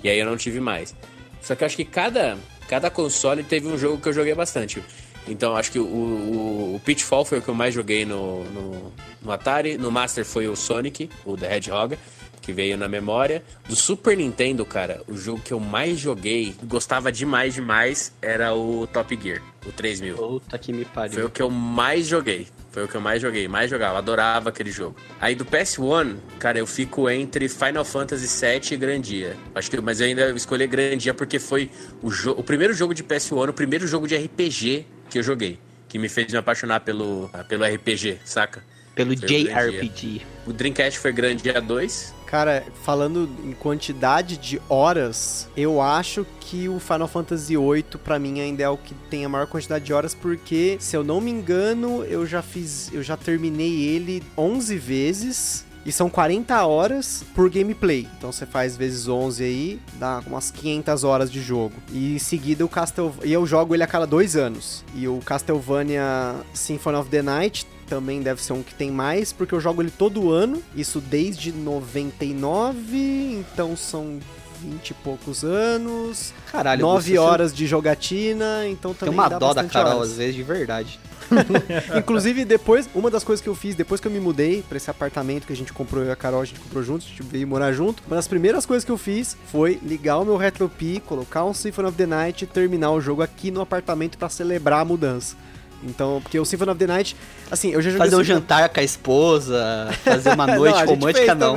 E 0.04 0.08
aí 0.08 0.18
eu 0.18 0.26
não 0.26 0.36
tive 0.36 0.60
mais. 0.60 0.94
Só 1.40 1.54
que 1.54 1.64
eu 1.64 1.66
acho 1.66 1.76
que 1.76 1.84
cada, 1.84 2.36
cada 2.68 2.90
console 2.90 3.42
teve 3.42 3.66
um 3.66 3.78
jogo 3.78 4.00
que 4.00 4.08
eu 4.08 4.12
joguei 4.12 4.34
bastante. 4.34 4.82
Então 5.28 5.56
acho 5.56 5.72
que 5.72 5.78
o, 5.78 5.84
o, 5.84 6.74
o 6.76 6.80
Pitfall 6.84 7.24
foi 7.24 7.38
o 7.38 7.42
que 7.42 7.48
eu 7.48 7.54
mais 7.54 7.74
joguei 7.74 8.04
no, 8.04 8.44
no, 8.44 8.92
no 9.22 9.32
Atari. 9.32 9.76
No 9.76 9.90
Master 9.90 10.24
foi 10.24 10.48
o 10.48 10.54
Sonic, 10.56 11.10
o 11.24 11.36
The 11.36 11.56
Hedgehog, 11.56 11.98
que 12.40 12.52
veio 12.52 12.76
na 12.76 12.88
memória. 12.88 13.42
Do 13.68 13.74
Super 13.74 14.16
Nintendo, 14.16 14.64
cara, 14.64 15.02
o 15.08 15.16
jogo 15.16 15.40
que 15.42 15.52
eu 15.52 15.58
mais 15.58 15.98
joguei, 15.98 16.54
gostava 16.64 17.10
demais, 17.10 17.54
demais, 17.54 18.12
era 18.22 18.54
o 18.54 18.86
Top 18.86 19.18
Gear, 19.20 19.42
o 19.66 19.72
3000. 19.72 20.16
Puta 20.16 20.56
que 20.58 20.72
me 20.72 20.84
Foi 20.84 20.94
pariu. 20.94 21.26
o 21.26 21.30
que 21.30 21.42
eu 21.42 21.50
mais 21.50 22.06
joguei. 22.06 22.46
Foi 22.70 22.84
o 22.84 22.88
que 22.88 22.94
eu 22.94 23.00
mais 23.00 23.22
joguei, 23.22 23.48
mais 23.48 23.70
jogava, 23.70 23.96
adorava 23.98 24.50
aquele 24.50 24.70
jogo. 24.70 24.94
Aí 25.18 25.34
do 25.34 25.46
PS1, 25.46 26.16
cara, 26.38 26.58
eu 26.58 26.66
fico 26.66 27.08
entre 27.08 27.48
Final 27.48 27.84
Fantasy 27.86 28.26
VII 28.26 28.74
e 28.74 28.76
Grandia. 28.76 29.36
Acho 29.54 29.70
que, 29.70 29.80
mas 29.80 29.98
eu 29.98 30.06
ainda 30.06 30.30
escolhi 30.32 30.66
Grandia 30.66 31.14
porque 31.14 31.38
foi 31.38 31.70
o, 32.02 32.10
o 32.32 32.44
primeiro 32.44 32.74
jogo 32.74 32.92
de 32.94 33.02
PS1, 33.02 33.48
o 33.48 33.52
primeiro 33.52 33.86
jogo 33.86 34.06
de 34.06 34.14
RPG 34.14 34.86
que 35.10 35.18
eu 35.18 35.22
joguei, 35.22 35.58
que 35.88 35.98
me 35.98 36.08
fez 36.08 36.30
me 36.32 36.38
apaixonar 36.38 36.80
pelo, 36.80 37.30
pelo 37.48 37.64
RPG, 37.64 38.18
saca? 38.24 38.62
Pelo. 38.94 39.14
JRPG. 39.14 40.22
O 40.46 40.52
Dreamcast 40.52 40.98
foi 40.98 41.12
Grandia 41.12 41.60
2. 41.60 42.14
Cara, 42.26 42.64
falando 42.82 43.28
em 43.44 43.52
quantidade 43.52 44.36
de 44.36 44.60
horas, 44.68 45.48
eu 45.56 45.80
acho 45.80 46.26
que 46.40 46.68
o 46.68 46.80
Final 46.80 47.06
Fantasy 47.06 47.56
VIII 47.56 47.84
pra 48.02 48.18
mim 48.18 48.40
ainda 48.40 48.64
é 48.64 48.68
o 48.68 48.76
que 48.76 48.94
tem 49.08 49.24
a 49.24 49.28
maior 49.28 49.46
quantidade 49.46 49.84
de 49.84 49.92
horas 49.92 50.14
porque, 50.14 50.76
se 50.80 50.96
eu 50.96 51.04
não 51.04 51.20
me 51.20 51.30
engano, 51.30 52.04
eu 52.04 52.26
já 52.26 52.42
fiz, 52.42 52.92
eu 52.92 53.02
já 53.02 53.16
terminei 53.16 53.84
ele 53.84 54.22
11 54.36 54.76
vezes. 54.76 55.66
E 55.86 55.92
são 55.92 56.10
40 56.10 56.66
horas 56.66 57.24
por 57.32 57.48
gameplay. 57.48 58.08
Então 58.18 58.32
você 58.32 58.44
faz 58.44 58.76
vezes 58.76 59.06
11 59.06 59.44
aí, 59.44 59.80
dá 59.94 60.20
umas 60.26 60.50
500 60.50 61.04
horas 61.04 61.30
de 61.30 61.40
jogo. 61.40 61.74
E 61.92 62.16
em 62.16 62.18
seguida 62.18 62.64
o 62.64 62.68
Castlevania. 62.68 63.24
E 63.24 63.32
eu 63.32 63.46
jogo 63.46 63.72
ele 63.72 63.84
a 63.84 63.86
cada 63.86 64.04
dois 64.04 64.36
anos. 64.36 64.84
E 64.96 65.06
o 65.06 65.20
Castlevania 65.24 66.34
Symphony 66.52 66.96
of 66.96 67.08
the 67.08 67.22
Night 67.22 67.64
também 67.86 68.20
deve 68.20 68.42
ser 68.42 68.52
um 68.52 68.64
que 68.64 68.74
tem 68.74 68.90
mais, 68.90 69.32
porque 69.32 69.54
eu 69.54 69.60
jogo 69.60 69.80
ele 69.80 69.92
todo 69.92 70.32
ano, 70.32 70.60
isso 70.74 71.00
desde 71.00 71.52
99, 71.52 73.44
então 73.48 73.76
são 73.76 74.18
20 74.60 74.90
e 74.90 74.94
poucos 74.94 75.44
anos, 75.44 76.32
Caralho, 76.50 76.80
9 76.82 77.12
você- 77.12 77.18
horas 77.18 77.54
de 77.54 77.66
jogatina, 77.66 78.66
então 78.68 78.92
Tem 78.92 79.00
também 79.08 79.14
uma 79.20 79.28
dá 79.28 79.38
dó 79.38 79.52
da 79.54 79.64
Carol, 79.64 79.96
horas. 79.98 80.10
às 80.12 80.16
vezes, 80.18 80.34
de 80.34 80.42
verdade. 80.42 80.98
Inclusive, 81.98 82.44
depois, 82.44 82.88
uma 82.94 83.10
das 83.10 83.24
coisas 83.24 83.42
que 83.42 83.48
eu 83.48 83.54
fiz, 83.54 83.74
depois 83.74 84.00
que 84.00 84.06
eu 84.06 84.12
me 84.12 84.20
mudei 84.20 84.62
pra 84.68 84.76
esse 84.76 84.88
apartamento 84.90 85.46
que 85.46 85.52
a 85.52 85.56
gente 85.56 85.72
comprou, 85.72 86.02
eu 86.04 86.08
e 86.08 86.12
a 86.12 86.16
Carol, 86.16 86.40
a 86.40 86.44
gente 86.44 86.60
comprou 86.60 86.82
juntos, 86.82 87.06
a 87.06 87.10
gente 87.10 87.22
veio 87.24 87.46
morar 87.48 87.72
junto, 87.72 88.02
uma 88.06 88.14
das 88.16 88.28
primeiras 88.28 88.64
coisas 88.64 88.84
que 88.84 88.90
eu 88.90 88.98
fiz 88.98 89.36
foi 89.50 89.80
ligar 89.82 90.18
o 90.18 90.24
meu 90.24 90.36
RetroPie, 90.36 91.00
colocar 91.04 91.44
um 91.44 91.52
Symphony 91.52 91.88
of 91.88 91.96
the 91.96 92.06
Night 92.06 92.44
e 92.44 92.46
terminar 92.46 92.92
o 92.92 93.00
jogo 93.00 93.22
aqui 93.22 93.50
no 93.50 93.60
apartamento 93.60 94.16
pra 94.18 94.28
celebrar 94.28 94.80
a 94.80 94.84
mudança. 94.84 95.36
Então, 95.82 96.20
porque 96.22 96.38
o 96.38 96.44
Symphony 96.44 96.70
of 96.70 96.78
the 96.78 96.86
Night, 96.86 97.16
assim, 97.50 97.70
eu 97.72 97.82
já 97.82 97.90
joguei 97.90 98.06
Fazer 98.06 98.16
um 98.16 98.24
jantar 98.24 98.68
com 98.68 98.80
a 98.80 98.82
esposa, 98.82 99.88
fazer 100.04 100.30
uma 100.32 100.46
Não, 100.46 100.56
noite 100.56 100.78
gente 100.78 100.88
romântica, 100.88 101.34
não. 101.34 101.56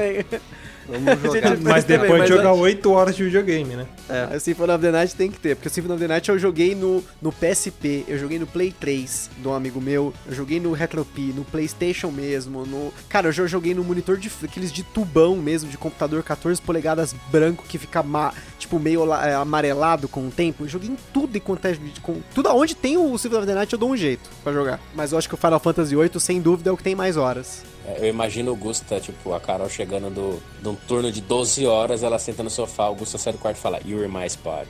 Vamos 0.89 1.21
jogar. 1.34 1.58
Mas 1.58 1.84
depois 1.84 2.10
mas 2.19 2.21
de 2.23 2.28
jogar 2.36 2.49
antes- 2.52 2.62
8 2.62 2.91
horas 2.91 3.15
de 3.15 3.23
videogame, 3.23 3.75
né? 3.75 3.86
É. 4.10 4.36
O 4.36 4.39
Symphony 4.39 4.71
of 4.73 4.82
the 4.84 4.91
Night 4.91 5.15
tem 5.15 5.30
que 5.32 5.39
ter, 5.39 5.56
porque 5.56 5.67
o 5.67 5.71
Symphony 5.71 5.93
of 5.95 6.02
the 6.02 6.08
Night 6.08 6.30
eu 6.30 6.39
joguei 6.39 6.73
no, 6.75 7.04
no 7.21 7.32
PSP, 7.32 8.06
eu 8.08 8.17
joguei 8.17 8.39
no 8.39 8.47
Play 8.47 8.71
3 8.78 9.30
de 9.38 9.47
um 9.47 9.54
amigo 9.54 9.80
meu, 9.80 10.13
eu 10.28 10.34
joguei 10.34 10.60
no 10.60 10.71
RetroPie, 10.73 11.34
no 11.36 11.43
PlayStation 11.45 12.10
mesmo, 12.12 12.65
no... 12.65 12.91
Cara, 13.08 13.28
eu 13.28 13.32
já 13.32 13.45
joguei 13.45 13.73
no 13.73 13.84
monitor 13.84 14.17
de 14.17 14.32
aqueles 14.43 14.71
de 14.71 14.84
tubão 14.84 15.36
mesmo, 15.38 15.69
de 15.69 15.78
computador 15.78 16.23
14 16.23 16.62
polegadas 16.62 17.13
branco, 17.32 17.63
que 17.67 17.78
fica, 17.78 18.02
ma- 18.02 18.34
tipo, 18.58 18.80
meio 18.80 19.13
é, 19.13 19.36
amarelado 19.36 20.08
com 20.08 20.28
o 20.28 20.32
tempo. 20.32 20.63
Eu 20.63 20.67
joguei 20.69 20.89
em 20.89 20.97
tudo 21.13 21.36
e 21.36 21.39
quanto 21.39 21.65
é... 21.65 21.78
Com, 22.02 22.17
tudo 22.34 22.49
aonde 22.49 22.75
tem 22.75 22.97
o 22.97 23.17
Symphony 23.17 23.39
of 23.43 23.47
the 23.47 23.56
Night 23.56 23.73
eu 23.73 23.80
dou 23.80 23.91
um 23.91 23.97
jeito 23.97 24.30
pra 24.43 24.52
jogar. 24.54 24.80
Mas 24.95 25.12
eu 25.12 25.17
acho 25.17 25.28
que 25.30 25.36
o 25.36 25.38
Final 25.38 25.60
Fantasy 25.60 25.95
VIII, 25.95 26.19
sem 26.19 26.41
dúvida, 26.41 26.69
é 26.69 26.73
o 26.73 26.78
que 26.78 26.84
tem 26.84 26.95
mais 26.95 27.15
horas. 27.17 27.63
É, 27.89 27.97
Eu 27.99 28.08
imagino 28.08 28.52
o 28.52 28.56
Gusta, 28.56 28.99
tipo, 28.99 29.34
a 29.34 29.39
Carol 29.39 29.69
chegando 29.69 30.10
do, 30.10 30.41
de 30.62 30.67
um 30.67 30.75
turno 30.75 31.12
de 31.12 31.21
12 31.21 31.65
horas, 31.65 32.04
ela 32.04 32.19
senta 32.19 32.43
no 32.43 32.49
sofá, 32.49 32.88
o 32.89 32.95
Gusta 32.95 33.17
sai 33.17 33.34
do 33.34 33.39
quarto 33.39 33.58
e 33.58 33.62
fala, 33.62 33.80
You're 33.86 34.08
my 34.08 34.25
spot. 34.28 34.67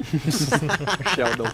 Sheldon. 1.14 1.50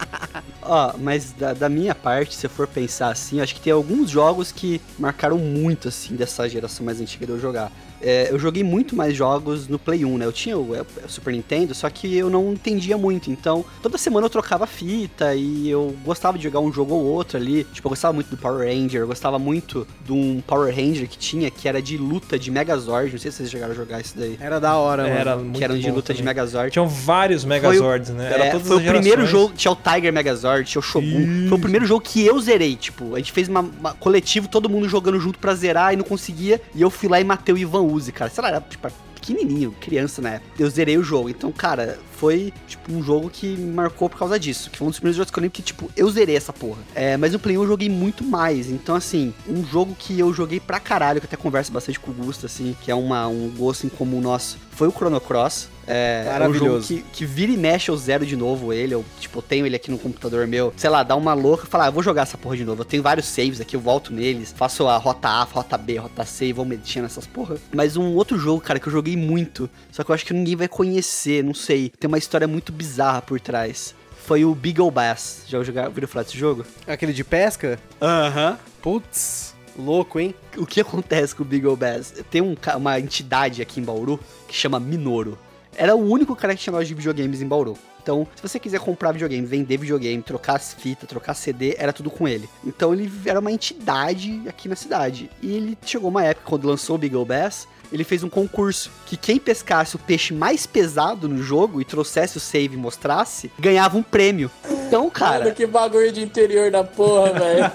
Ó, 0.61 0.93
mas 0.99 1.31
da, 1.31 1.53
da 1.53 1.69
minha 1.69 1.93
parte, 1.93 2.35
se 2.35 2.45
eu 2.45 2.49
for 2.49 2.67
pensar 2.67 3.09
assim, 3.09 3.41
acho 3.41 3.55
que 3.55 3.61
tem 3.61 3.73
alguns 3.73 4.09
jogos 4.09 4.51
que 4.51 4.81
marcaram 4.97 5.37
muito, 5.37 5.87
assim, 5.87 6.15
dessa 6.15 6.47
geração 6.47 6.85
mais 6.85 7.01
antiga 7.01 7.25
de 7.25 7.31
eu 7.31 7.39
jogar. 7.39 7.71
É, 8.03 8.27
eu 8.29 8.37
joguei 8.37 8.63
muito 8.63 8.95
mais 8.95 9.15
jogos 9.15 9.67
no 9.69 9.79
Play 9.79 10.03
1, 10.03 10.17
né? 10.17 10.25
Eu 10.25 10.33
tinha 10.33 10.57
o, 10.57 10.75
é, 10.75 10.81
o 10.81 11.09
Super 11.09 11.31
Nintendo, 11.31 11.73
só 11.73 11.89
que 11.89 12.17
eu 12.17 12.29
não 12.29 12.51
entendia 12.51 12.97
muito. 12.97 13.31
Então, 13.31 13.63
toda 13.81 13.97
semana 13.97 14.25
eu 14.25 14.29
trocava 14.29 14.67
fita 14.67 15.33
e 15.33 15.69
eu 15.69 15.95
gostava 16.03 16.37
de 16.37 16.43
jogar 16.43 16.59
um 16.59 16.71
jogo 16.71 16.93
ou 16.93 17.05
outro 17.05 17.37
ali. 17.37 17.63
Tipo, 17.63 17.87
eu 17.87 17.89
gostava 17.91 18.13
muito 18.13 18.29
do 18.29 18.35
Power 18.35 18.67
Ranger, 18.67 19.01
eu 19.01 19.07
gostava 19.07 19.39
muito 19.39 19.87
de 20.05 20.11
um 20.11 20.43
Power 20.45 20.75
Ranger 20.75 21.07
que 21.07 21.17
tinha, 21.17 21.49
que 21.49 21.67
era 21.67 21.81
de 21.81 21.97
luta 21.97 22.37
de 22.37 22.51
Megazord. 22.51 23.13
Não 23.13 23.19
sei 23.19 23.31
se 23.31 23.37
vocês 23.37 23.49
chegaram 23.49 23.71
a 23.71 23.75
jogar 23.75 24.01
isso 24.01 24.15
daí. 24.17 24.37
Era 24.39 24.59
da 24.59 24.75
hora, 24.75 25.03
mano. 25.03 25.15
Era 25.15 25.37
muito 25.37 25.57
que 25.57 25.63
eram 25.63 25.77
de 25.77 25.89
luta 25.89 26.13
de 26.13 26.19
também. 26.19 26.35
Megazord. 26.35 26.71
Tinham 26.71 26.87
vários 26.89 27.45
Megazords, 27.45 28.09
né? 28.09 28.32
Era 28.33 28.45
É, 28.45 28.51
todas 28.51 28.67
foi 28.67 28.77
o 28.77 28.79
primeiro 28.93 29.25
jogo, 29.27 29.53
tinha 29.55 29.71
o 29.71 29.75
Tiger 29.75 30.11
Megazord, 30.13 30.69
tinha 30.69 30.79
o 30.79 30.83
Shogun. 30.83 31.47
Foi 31.49 31.57
o 31.57 31.61
primeiro 31.61 31.85
jogo 31.85 32.01
que 32.01 32.25
eu 32.25 32.39
zerei, 32.39 32.75
tipo, 32.75 33.15
a 33.15 33.17
gente 33.19 33.31
fez 33.31 33.47
uma, 33.47 33.61
uma- 33.61 33.93
coletivo, 33.93 34.47
todo 34.47 34.69
mundo 34.69 34.87
jogando 34.89 35.19
junto 35.19 35.39
pra 35.39 35.53
zerar 35.55 35.93
e 35.93 35.97
não 35.97 36.03
conseguia, 36.03 36.61
e 36.75 36.81
eu 36.81 36.89
fui 36.89 37.07
lá 37.09 37.19
e 37.19 37.23
matei 37.23 37.53
o 37.53 37.57
Ivan 37.57 37.81
Uzi, 37.81 38.11
cara. 38.11 38.29
Sei 38.29 38.41
lá, 38.41 38.49
era 38.49 38.61
tipo 38.61 38.87
pequenininho, 39.15 39.73
criança 39.79 40.21
na 40.21 40.31
época. 40.31 40.51
Eu 40.59 40.69
zerei 40.69 40.97
o 40.97 41.03
jogo, 41.03 41.29
então, 41.29 41.49
cara, 41.49 41.97
foi 42.17 42.51
tipo 42.67 42.91
um 42.91 43.01
jogo 43.01 43.29
que 43.29 43.47
me 43.55 43.71
marcou 43.71 44.09
por 44.09 44.19
causa 44.19 44.37
disso, 44.37 44.69
que 44.69 44.77
foi 44.77 44.85
um 44.85 44.89
dos 44.89 44.99
primeiros 44.99 45.15
jogos 45.15 45.31
que 45.31 45.39
eu 45.39 45.41
lembro 45.41 45.53
que, 45.55 45.61
tipo, 45.61 45.89
eu 45.95 46.09
zerei 46.09 46.35
essa 46.35 46.51
porra. 46.51 46.79
É, 46.93 47.15
mas 47.15 47.31
no 47.31 47.39
Play 47.39 47.57
1 47.57 47.61
eu 47.61 47.67
joguei 47.69 47.87
muito 47.89 48.21
mais, 48.21 48.69
então, 48.69 48.95
assim, 48.95 49.33
um 49.47 49.63
jogo 49.65 49.95
que 49.97 50.19
eu 50.19 50.33
joguei 50.33 50.59
pra 50.59 50.77
caralho, 50.77 51.21
que 51.21 51.25
até 51.25 51.37
converso 51.37 51.71
bastante 51.71 51.97
com 52.01 52.11
o 52.11 52.13
Gusto, 52.13 52.45
assim, 52.45 52.75
que 52.81 52.91
é 52.91 52.95
uma, 52.95 53.25
um 53.29 53.49
gosto 53.57 53.85
em 53.85 53.89
comum 53.89 54.19
nosso, 54.19 54.57
foi 54.71 54.89
o 54.89 54.91
Chrono 54.91 55.21
Cross. 55.21 55.69
É, 55.87 56.23
é 56.25 56.29
um 56.47 56.53
jogo 56.53 56.65
Maravilhoso. 56.65 56.87
que, 56.87 57.01
que 57.11 57.25
vira 57.25 57.51
e 57.51 57.57
mexe 57.57 57.89
eu 57.89 57.97
zero 57.97 58.25
de 58.25 58.35
novo 58.35 58.71
ele. 58.71 58.93
Eu, 58.93 59.03
tipo, 59.19 59.41
tenho 59.41 59.65
ele 59.65 59.75
aqui 59.75 59.91
no 59.91 59.97
computador 59.97 60.47
meu. 60.47 60.73
Sei 60.77 60.89
lá, 60.89 61.03
dá 61.03 61.15
uma 61.15 61.33
louca 61.33 61.65
e 61.65 61.69
fala, 61.69 61.85
ah, 61.85 61.87
eu 61.87 61.91
vou 61.91 62.03
jogar 62.03 62.23
essa 62.23 62.37
porra 62.37 62.57
de 62.57 62.65
novo. 62.65 62.81
Eu 62.81 62.85
tenho 62.85 63.03
vários 63.03 63.25
saves 63.25 63.59
aqui, 63.59 63.75
eu 63.75 63.81
volto 63.81 64.13
neles. 64.13 64.53
Faço 64.55 64.87
a 64.87 64.97
rota 64.97 65.27
A, 65.27 65.43
rota 65.43 65.77
B, 65.77 65.97
rota 65.97 66.25
C 66.25 66.47
e 66.47 66.53
vou 66.53 66.65
mexendo 66.65 67.03
nessas 67.03 67.27
porra. 67.27 67.57
Mas 67.73 67.97
um 67.97 68.13
outro 68.15 68.37
jogo, 68.37 68.61
cara, 68.61 68.79
que 68.79 68.87
eu 68.87 68.91
joguei 68.93 69.17
muito. 69.17 69.69
Só 69.91 70.03
que 70.03 70.11
eu 70.11 70.15
acho 70.15 70.25
que 70.25 70.33
ninguém 70.33 70.55
vai 70.55 70.67
conhecer, 70.67 71.43
não 71.43 71.53
sei. 71.53 71.89
Tem 71.89 72.07
uma 72.07 72.17
história 72.17 72.47
muito 72.47 72.71
bizarra 72.71 73.21
por 73.21 73.39
trás. 73.39 73.95
Foi 74.25 74.45
o 74.45 74.55
Beagle 74.55 74.89
Bass. 74.89 75.43
Já 75.47 75.57
ouviram 75.57 76.07
falar 76.07 76.23
desse 76.23 76.37
jogo? 76.37 76.65
Aquele 76.87 77.11
de 77.11 77.25
pesca? 77.25 77.77
Aham. 78.01 78.57
Putz, 78.81 79.53
louco, 79.77 80.19
hein? 80.19 80.33
O 80.57 80.65
que 80.65 80.79
acontece 80.79 81.35
com 81.35 81.43
o 81.43 81.45
Beagle 81.45 81.75
Bass? 81.75 82.13
Tem 82.31 82.41
um 82.41 82.55
uma 82.77 82.99
entidade 82.99 83.61
aqui 83.61 83.81
em 83.81 83.83
Bauru 83.83 84.19
que 84.47 84.55
chama 84.55 84.79
Minoro. 84.79 85.37
Era 85.75 85.95
o 85.95 85.99
único 85.99 86.35
cara 86.35 86.55
que 86.55 86.61
tinha 86.61 86.73
loja 86.73 86.87
de 86.87 86.93
videogames 86.93 87.41
em 87.41 87.47
Bauru. 87.47 87.77
Então, 88.01 88.27
se 88.35 88.41
você 88.41 88.59
quiser 88.59 88.81
comprar 88.81 89.13
videogame, 89.13 89.47
vender 89.47 89.77
videogame, 89.77 90.21
trocar 90.21 90.57
as 90.57 90.73
fitas, 90.73 91.07
trocar 91.07 91.33
CD, 91.33 91.75
era 91.77 91.93
tudo 91.93 92.11
com 92.11 92.27
ele. 92.27 92.49
Então, 92.65 92.93
ele 92.93 93.09
era 93.25 93.39
uma 93.39 93.51
entidade 93.51 94.41
aqui 94.45 94.67
na 94.67 94.75
cidade. 94.75 95.29
E 95.41 95.53
ele 95.53 95.77
chegou 95.85 96.09
uma 96.09 96.23
época, 96.23 96.49
quando 96.49 96.67
lançou 96.67 96.97
o 96.97 96.99
Beagle 96.99 97.23
Bass, 97.23 97.65
ele 97.93 98.03
fez 98.03 98.21
um 98.21 98.29
concurso 98.29 98.91
que 99.05 99.15
quem 99.15 99.39
pescasse 99.39 99.95
o 99.95 99.99
peixe 99.99 100.33
mais 100.33 100.65
pesado 100.65 101.29
no 101.29 101.41
jogo 101.41 101.79
e 101.79 101.85
trouxesse 101.85 102.35
o 102.37 102.41
save 102.41 102.75
e 102.75 102.77
mostrasse, 102.77 103.49
ganhava 103.57 103.97
um 103.97 104.03
prêmio. 104.03 104.51
Então, 104.93 105.09
cara. 105.09 105.45
Mano, 105.45 105.55
que 105.55 105.65
bagulho 105.65 106.11
de 106.11 106.21
interior 106.21 106.69
da 106.69 106.83
porra, 106.83 107.33
velho. 107.33 107.71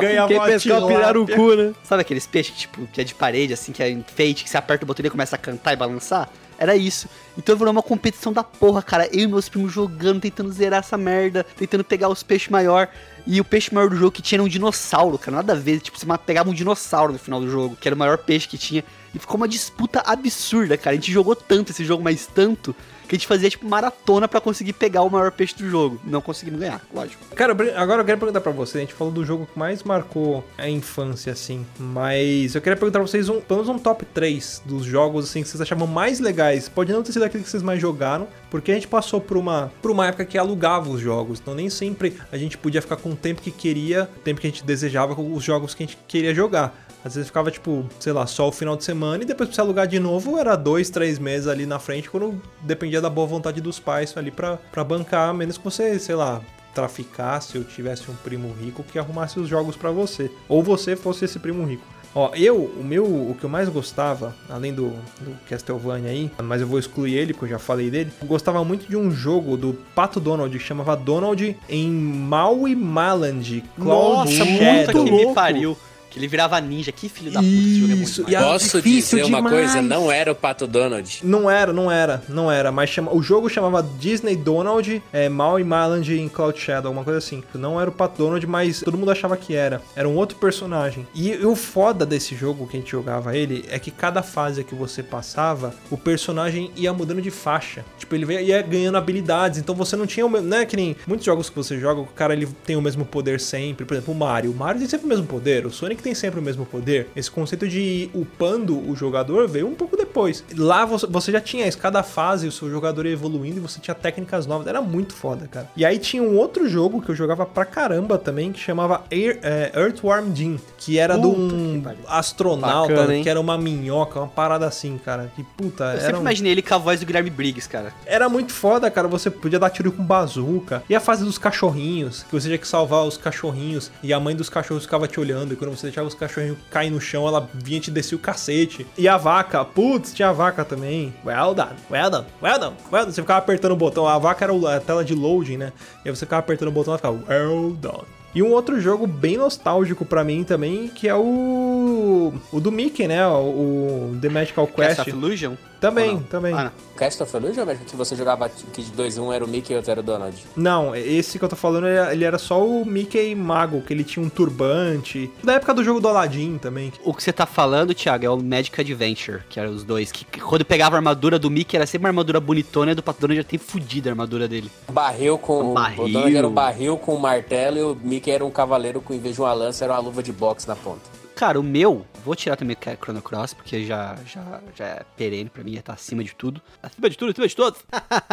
Ganhava 0.00 0.28
Quem 0.28 0.58
tilápia. 0.58 0.96
pirarucu, 0.96 1.54
né? 1.54 1.74
Sabe 1.82 2.00
aqueles 2.00 2.26
peixes, 2.26 2.56
tipo, 2.56 2.86
que 2.86 3.02
é 3.02 3.04
de 3.04 3.14
parede, 3.14 3.52
assim, 3.52 3.70
que 3.70 3.82
é 3.82 3.90
enfeite, 3.90 4.42
que 4.42 4.48
você 4.48 4.56
aperta 4.56 4.84
o 4.84 4.86
botão 4.86 5.02
e 5.02 5.04
ele 5.04 5.10
começa 5.10 5.36
a 5.36 5.38
cantar 5.38 5.74
e 5.74 5.76
balançar? 5.76 6.30
Era 6.56 6.74
isso. 6.74 7.08
Então 7.36 7.56
virou 7.56 7.72
uma 7.72 7.82
competição 7.82 8.32
da 8.32 8.42
porra, 8.42 8.80
cara. 8.80 9.06
Eu 9.12 9.24
e 9.24 9.26
meus 9.26 9.48
primos 9.50 9.70
jogando, 9.70 10.22
tentando 10.22 10.50
zerar 10.50 10.80
essa 10.80 10.96
merda, 10.96 11.44
tentando 11.58 11.84
pegar 11.84 12.08
os 12.08 12.22
peixes 12.22 12.48
maior. 12.48 12.88
E 13.26 13.38
o 13.38 13.44
peixe 13.44 13.74
maior 13.74 13.90
do 13.90 13.96
jogo 13.96 14.12
que 14.12 14.22
tinha 14.22 14.36
era 14.36 14.42
um 14.42 14.48
dinossauro, 14.48 15.18
cara. 15.18 15.38
Nada 15.38 15.52
a 15.52 15.56
ver. 15.56 15.80
Tipo, 15.80 15.98
você 15.98 16.06
pegava 16.24 16.48
um 16.48 16.54
dinossauro 16.54 17.12
no 17.12 17.18
final 17.18 17.40
do 17.40 17.50
jogo, 17.50 17.76
que 17.78 17.86
era 17.86 17.94
o 17.94 17.98
maior 17.98 18.16
peixe 18.16 18.48
que 18.48 18.56
tinha. 18.56 18.82
E 19.14 19.18
ficou 19.18 19.36
uma 19.36 19.48
disputa 19.48 20.02
absurda, 20.06 20.78
cara. 20.78 20.92
A 20.92 20.94
gente 20.94 21.12
jogou 21.12 21.36
tanto 21.36 21.70
esse 21.70 21.84
jogo, 21.84 22.02
mas 22.02 22.26
tanto, 22.26 22.74
que 23.08 23.14
a 23.14 23.18
gente 23.18 23.26
fazia, 23.26 23.50
tipo, 23.50 23.66
maratona 23.68 24.26
pra 24.28 24.40
conseguir 24.40 24.72
pegar 24.72 25.02
o 25.02 25.10
maior 25.10 25.30
peixe 25.30 25.54
do 25.56 25.68
jogo. 25.68 26.00
Não 26.04 26.20
conseguimos 26.20 26.60
ganhar, 26.60 26.80
lógico. 26.92 27.22
Cara, 27.34 27.52
agora 27.76 28.02
eu 28.02 28.04
quero 28.04 28.18
perguntar 28.18 28.40
pra 28.40 28.52
você. 28.52 28.78
A 28.78 28.80
gente 28.80 28.94
falou 28.94 29.12
do 29.12 29.24
jogo 29.24 29.46
que 29.46 29.58
mais 29.58 29.82
marcou 29.82 30.44
a 30.56 30.68
infância, 30.68 31.32
assim. 31.32 31.64
Mas 31.78 32.54
eu 32.54 32.60
queria 32.60 32.76
perguntar 32.76 32.98
pra 32.98 33.08
vocês, 33.08 33.28
um, 33.28 33.40
pelo 33.40 33.60
menos 33.60 33.76
um 33.76 33.78
top 33.78 34.04
3 34.06 34.62
dos 34.64 34.84
jogos, 34.84 35.26
assim, 35.26 35.42
que 35.42 35.48
vocês 35.48 35.60
achavam 35.60 35.86
mais 35.86 36.20
legais. 36.20 36.68
Pode 36.68 36.92
não 36.92 37.02
ter 37.02 37.12
sido 37.12 37.24
aquele 37.24 37.44
que 37.44 37.50
vocês 37.50 37.62
mais 37.62 37.80
jogaram, 37.80 38.26
porque 38.50 38.70
a 38.70 38.74
gente 38.74 38.88
passou 38.88 39.20
por 39.20 39.36
uma, 39.36 39.72
por 39.82 39.90
uma 39.90 40.06
época 40.06 40.24
que 40.24 40.38
alugava 40.38 40.90
os 40.90 41.00
jogos. 41.00 41.40
Então 41.40 41.54
nem 41.54 41.68
sempre 41.68 42.16
a 42.32 42.36
gente 42.36 42.56
podia 42.56 42.80
ficar 42.80 42.96
com 42.96 43.10
o 43.10 43.16
tempo 43.16 43.42
que 43.42 43.50
queria, 43.50 44.08
o 44.16 44.20
tempo 44.20 44.40
que 44.40 44.46
a 44.46 44.50
gente 44.50 44.64
desejava 44.64 45.14
com 45.14 45.32
os 45.32 45.42
jogos 45.42 45.74
que 45.74 45.82
a 45.82 45.86
gente 45.86 45.98
queria 46.08 46.34
jogar. 46.34 46.83
Às 47.04 47.14
vezes 47.14 47.28
ficava, 47.28 47.50
tipo, 47.50 47.84
sei 48.00 48.12
lá, 48.12 48.26
só 48.26 48.48
o 48.48 48.52
final 48.52 48.76
de 48.76 48.84
semana 48.84 49.22
e 49.22 49.26
depois 49.26 49.48
pra 49.48 49.54
você 49.54 49.60
alugar 49.60 49.86
de 49.86 50.00
novo 50.00 50.38
era 50.38 50.56
dois, 50.56 50.88
três 50.88 51.18
meses 51.18 51.46
ali 51.46 51.66
na 51.66 51.78
frente, 51.78 52.08
quando 52.08 52.40
dependia 52.62 53.00
da 53.00 53.10
boa 53.10 53.26
vontade 53.26 53.60
dos 53.60 53.78
pais 53.78 54.16
ali 54.16 54.30
pra, 54.30 54.56
pra 54.72 54.82
bancar, 54.82 55.28
a 55.28 55.34
menos 55.34 55.58
que 55.58 55.64
você, 55.64 55.98
sei 55.98 56.14
lá, 56.14 56.40
traficasse 56.74 57.58
ou 57.58 57.64
tivesse 57.64 58.10
um 58.10 58.14
primo 58.14 58.52
rico 58.60 58.82
que 58.82 58.98
arrumasse 58.98 59.38
os 59.38 59.48
jogos 59.48 59.76
pra 59.76 59.90
você. 59.90 60.30
Ou 60.48 60.62
você 60.62 60.96
fosse 60.96 61.24
esse 61.24 61.38
primo 61.38 61.64
rico. 61.64 61.84
Ó, 62.16 62.30
eu, 62.34 62.56
o 62.56 62.84
meu, 62.84 63.04
o 63.04 63.36
que 63.38 63.44
eu 63.44 63.50
mais 63.50 63.68
gostava, 63.68 64.36
além 64.48 64.72
do, 64.72 64.90
do 65.20 65.36
Castlevania 65.48 66.10
aí, 66.10 66.30
mas 66.44 66.60
eu 66.60 66.66
vou 66.66 66.78
excluir 66.78 67.14
ele, 67.14 67.32
porque 67.32 67.46
eu 67.46 67.50
já 67.50 67.58
falei 67.58 67.90
dele, 67.90 68.12
eu 68.22 68.28
gostava 68.28 68.64
muito 68.64 68.88
de 68.88 68.96
um 68.96 69.10
jogo 69.10 69.56
do 69.56 69.74
Pato 69.96 70.20
Donald, 70.20 70.56
que 70.56 70.64
chamava 70.64 70.96
Donald 70.96 71.56
em 71.68 71.90
Maui 71.90 72.76
Maland, 72.76 73.64
Cloud 73.76 74.30
Nossa, 74.30 74.30
Shadow. 74.30 74.86
puta 74.86 74.92
que 74.92 75.10
louco. 75.10 75.28
me 75.28 75.34
pariu. 75.34 75.76
Que 76.14 76.20
ele 76.20 76.28
virava 76.28 76.60
ninja. 76.60 76.92
Que 76.92 77.08
filho 77.08 77.30
da 77.32 77.40
puta, 77.40 77.52
esse 77.52 77.80
jogo 77.80 77.92
é 77.92 77.96
muito 77.96 78.08
Isso, 78.08 78.24
demais. 78.24 78.32
e 78.32 78.36
a- 78.36 78.42
Posso 78.52 78.76
difícil 78.80 79.18
dizer 79.18 79.28
uma 79.28 79.38
demais. 79.38 79.54
coisa? 79.72 79.82
Não 79.82 80.12
era 80.12 80.30
o 80.30 80.34
Pato 80.34 80.66
Donald. 80.66 81.20
Não 81.24 81.50
era, 81.50 81.72
não 81.72 81.90
era, 81.90 82.22
não 82.28 82.50
era. 82.52 82.70
Mas 82.70 82.88
chama, 82.90 83.12
o 83.12 83.20
jogo 83.20 83.48
chamava 83.50 83.82
Disney 83.98 84.36
Donald, 84.36 85.02
é, 85.12 85.28
Maui 85.28 85.64
Maland 85.64 86.08
em 86.16 86.28
Cloud 86.28 86.58
Shadow, 86.58 86.88
alguma 86.90 87.04
coisa 87.04 87.18
assim. 87.18 87.42
Não 87.52 87.80
era 87.80 87.90
o 87.90 87.92
Pato 87.92 88.18
Donald, 88.22 88.46
mas 88.46 88.80
todo 88.80 88.96
mundo 88.96 89.10
achava 89.10 89.36
que 89.36 89.54
era. 89.56 89.82
Era 89.96 90.08
um 90.08 90.14
outro 90.14 90.38
personagem. 90.38 91.06
E, 91.14 91.32
o 91.44 91.56
foda 91.56 92.06
desse 92.06 92.36
jogo 92.36 92.66
que 92.68 92.76
a 92.76 92.80
gente 92.80 92.92
jogava 92.92 93.36
ele 93.36 93.64
é 93.68 93.78
que 93.80 93.90
cada 93.90 94.22
fase 94.22 94.62
que 94.62 94.74
você 94.74 95.02
passava, 95.02 95.74
o 95.90 95.98
personagem 95.98 96.70
ia 96.76 96.92
mudando 96.92 97.20
de 97.20 97.30
faixa. 97.32 97.84
Tipo, 97.98 98.14
ele 98.14 98.32
ia 98.42 98.62
ganhando 98.62 98.96
habilidades. 98.98 99.58
Então 99.58 99.74
você 99.74 99.96
não 99.96 100.06
tinha 100.06 100.24
o 100.24 100.30
mesmo. 100.30 100.46
Não 100.48 100.58
é 100.58 100.64
que 100.66 100.76
nem 100.76 100.94
muitos 101.08 101.26
jogos 101.26 101.50
que 101.50 101.56
você 101.56 101.80
joga, 101.80 102.00
o 102.02 102.06
cara 102.06 102.32
ele 102.34 102.46
tem 102.64 102.76
o 102.76 102.82
mesmo 102.82 103.04
poder 103.04 103.40
sempre. 103.40 103.84
Por 103.84 103.94
exemplo, 103.94 104.14
o 104.14 104.16
Mario. 104.16 104.52
O 104.52 104.54
Mario 104.54 104.78
tem 104.80 104.88
sempre 104.88 105.06
o 105.06 105.08
mesmo 105.08 105.26
poder. 105.26 105.66
O 105.66 105.70
Sonic 105.72 106.03
tem 106.04 106.14
sempre 106.14 106.38
o 106.38 106.42
mesmo 106.42 106.64
poder. 106.66 107.08
Esse 107.16 107.30
conceito 107.30 107.66
de 107.66 107.80
ir 107.80 108.10
upando 108.14 108.78
o 108.88 108.94
jogador 108.94 109.48
veio 109.48 109.66
um 109.66 109.74
pouco 109.74 109.96
depois. 109.96 110.44
Lá 110.56 110.84
você, 110.84 111.32
já 111.32 111.40
tinha 111.40 111.66
isso, 111.66 111.78
cada 111.78 112.02
fase 112.02 112.46
o 112.46 112.52
seu 112.52 112.70
jogador 112.70 113.06
ia 113.06 113.12
evoluindo 113.12 113.56
e 113.56 113.60
você 113.60 113.80
tinha 113.80 113.94
técnicas 113.94 114.46
novas. 114.46 114.66
Era 114.66 114.80
muito 114.82 115.14
foda, 115.14 115.48
cara. 115.48 115.68
E 115.76 115.84
aí 115.84 115.98
tinha 115.98 116.22
um 116.22 116.36
outro 116.36 116.68
jogo 116.68 117.00
que 117.02 117.08
eu 117.10 117.14
jogava 117.14 117.44
pra 117.46 117.64
caramba 117.64 118.18
também, 118.18 118.52
que 118.52 118.60
chamava 118.60 119.02
Air, 119.10 119.38
é, 119.42 119.72
Earthworm 119.74 120.34
Jim, 120.34 120.60
que 120.78 120.98
era 120.98 121.16
de 121.18 121.26
um 121.26 121.80
que 121.82 121.98
astronauta, 122.06 122.94
Bacana, 122.94 123.22
que 123.22 123.28
era 123.28 123.40
uma 123.40 123.56
minhoca, 123.58 124.20
uma 124.20 124.28
parada 124.28 124.66
assim, 124.66 124.98
cara. 124.98 125.30
Que 125.34 125.42
puta, 125.42 125.94
Eu 125.94 126.00
sempre 126.00 126.16
um- 126.16 126.20
imaginei 126.20 126.52
ele 126.52 126.62
com 126.62 126.74
a 126.74 126.78
voz 126.78 127.00
do 127.00 127.06
Guilherme 127.06 127.30
Briggs, 127.30 127.68
cara. 127.68 127.92
era 128.06 128.28
muito 128.28 128.52
foda, 128.52 128.90
cara. 128.90 129.08
Você 129.08 129.30
podia 129.30 129.58
dar 129.58 129.70
tiro 129.70 129.90
com 129.92 130.02
bazuca. 130.04 130.82
E 130.88 130.94
a 130.94 131.00
fase 131.00 131.24
dos 131.24 131.38
cachorrinhos, 131.38 132.22
que 132.24 132.32
você 132.32 132.48
tinha 132.48 132.58
que 132.58 132.68
salvar 132.68 133.04
os 133.04 133.16
cachorrinhos. 133.16 133.90
E 134.02 134.12
a 134.12 134.20
mãe 134.20 134.34
dos 134.36 134.48
cachorros 134.48 134.84
ficava 134.84 135.06
te 135.08 135.18
olhando. 135.20 135.52
E 135.54 135.56
quando 135.56 135.70
você 135.76 135.90
deixava 135.94 136.08
os 136.08 136.14
cachorrinhos 136.14 136.58
cair 136.70 136.90
no 136.90 137.00
chão, 137.00 137.26
ela 137.26 137.48
vinha 137.54 137.78
e 137.78 137.80
te 137.80 137.90
descia 137.90 138.16
o 138.16 138.20
cacete. 138.20 138.86
E 138.98 139.06
a 139.06 139.16
vaca, 139.16 139.64
putz, 139.64 140.12
tinha 140.12 140.28
a 140.28 140.32
vaca 140.32 140.64
também. 140.64 141.14
Well 141.24 141.54
done, 141.54 141.76
well 141.90 142.10
done, 142.10 142.26
well 142.42 142.60
done, 142.60 142.76
well 142.92 143.04
done. 143.04 143.12
Você 143.12 143.22
ficava 143.22 143.38
apertando 143.38 143.72
o 143.72 143.76
botão. 143.76 144.08
A 144.08 144.18
vaca 144.18 144.44
era 144.44 144.76
a 144.76 144.80
tela 144.80 145.04
de 145.04 145.14
loading, 145.14 145.56
né? 145.56 145.72
E 146.04 146.08
aí 146.08 146.14
você 146.14 146.26
ficava 146.26 146.40
apertando 146.40 146.68
o 146.68 146.72
botão 146.72 146.92
e 146.92 146.94
ela 146.94 146.98
ficava 146.98 147.32
well 147.32 147.70
done. 147.72 148.04
E 148.34 148.42
um 148.42 148.50
outro 148.50 148.80
jogo 148.80 149.06
bem 149.06 149.36
nostálgico 149.36 150.04
pra 150.04 150.24
mim 150.24 150.42
também, 150.42 150.88
que 150.88 151.08
é 151.08 151.14
o. 151.14 152.32
O 152.52 152.60
do 152.60 152.72
Mickey, 152.72 153.06
né? 153.06 153.24
O, 153.28 154.10
o 154.10 154.18
The 154.20 154.28
Magical 154.28 154.66
Quest 154.66 154.96
Quest. 154.96 155.00
of 155.02 155.10
Illusion? 155.10 155.54
Também, 155.88 156.18
também. 156.30 156.54
Ah. 156.54 156.72
Cast 156.96 157.22
of 157.22 157.36
Illusion, 157.36 157.66
mas 157.66 157.78
que 157.80 157.96
você 157.96 158.16
jogava 158.16 158.48
que 158.48 158.82
de 158.82 158.90
2 158.92 159.18
1 159.18 159.32
era 159.32 159.44
o 159.44 159.48
Mickey 159.48 159.72
e 159.72 159.76
outro 159.76 159.90
era 159.90 160.00
o 160.00 160.02
Donald. 160.02 160.44
Não, 160.56 160.94
esse 160.94 161.38
que 161.38 161.44
eu 161.44 161.48
tô 161.48 161.56
falando, 161.56 161.86
ele 161.86 162.24
ele 162.24 162.24
era 162.24 162.38
só 162.38 162.64
o 162.64 162.84
Mickey 162.86 163.34
Mago, 163.34 163.82
que 163.82 163.92
ele 163.92 164.02
tinha 164.02 164.24
um 164.24 164.28
turbante. 164.28 165.30
Da 165.42 165.54
época 165.54 165.74
do 165.74 165.84
jogo 165.84 166.00
do 166.00 166.08
Aladdin 166.08 166.58
também. 166.58 166.92
O 167.04 167.12
que 167.12 167.22
você 167.22 167.32
tá 167.32 167.44
falando, 167.44 167.94
Thiago, 167.94 168.24
é 168.24 168.30
o 168.30 168.36
Magic 168.36 168.80
Adventure, 168.80 169.42
que 169.48 169.60
eram 169.60 169.72
os 169.72 169.84
dois. 169.84 170.10
Que, 170.10 170.24
que 170.24 170.40
quando 170.40 170.64
pegava 170.64 170.96
a 170.96 170.98
armadura 170.98 171.38
do 171.38 171.50
Mickey, 171.50 171.76
era 171.76 171.86
sempre 171.86 172.06
uma 172.06 172.10
armadura 172.10 172.40
bonitona 172.40 172.92
e 172.92 172.94
do 172.94 173.02
Pato 173.02 173.20
Donald 173.20 173.42
já 173.42 173.44
tem 173.44 173.58
fudido 173.58 174.08
a 174.08 174.12
armadura 174.12 174.48
dele. 174.48 174.70
Barril 174.90 175.38
com. 175.38 175.70
Um 175.70 175.74
barril. 175.74 176.04
O 176.04 176.08
Donald 176.08 176.36
era 176.36 176.48
um 176.48 176.54
barril 176.54 176.96
com 176.96 177.14
um 177.14 177.18
martelo 177.18 177.78
e 177.78 177.82
o 177.82 177.96
Mickey 178.02 178.30
era 178.30 178.44
um 178.44 178.50
cavaleiro 178.50 179.00
com, 179.00 179.12
em 179.12 179.18
vez 179.18 179.34
de 179.34 179.40
uma 179.40 179.52
lança, 179.52 179.84
era 179.84 179.92
uma 179.92 180.00
luva 180.00 180.22
de 180.22 180.32
boxe 180.32 180.66
na 180.66 180.76
ponta. 180.76 181.13
Cara, 181.34 181.58
o 181.58 181.62
meu, 181.64 182.06
vou 182.24 182.36
tirar 182.36 182.56
também 182.56 182.76
o 182.76 183.04
Chrono 183.04 183.20
Cross, 183.20 183.54
porque 183.54 183.84
já, 183.84 184.16
já, 184.24 184.60
já 184.74 184.84
é 184.86 185.02
perene 185.16 185.50
pra 185.50 185.64
mim, 185.64 185.74
tá 185.82 185.92
acima 185.92 186.22
de 186.22 186.32
tudo. 186.32 186.62
Acima 186.80 187.10
de 187.10 187.18
tudo, 187.18 187.32
acima 187.32 187.48
de 187.48 187.56
todos. 187.56 187.80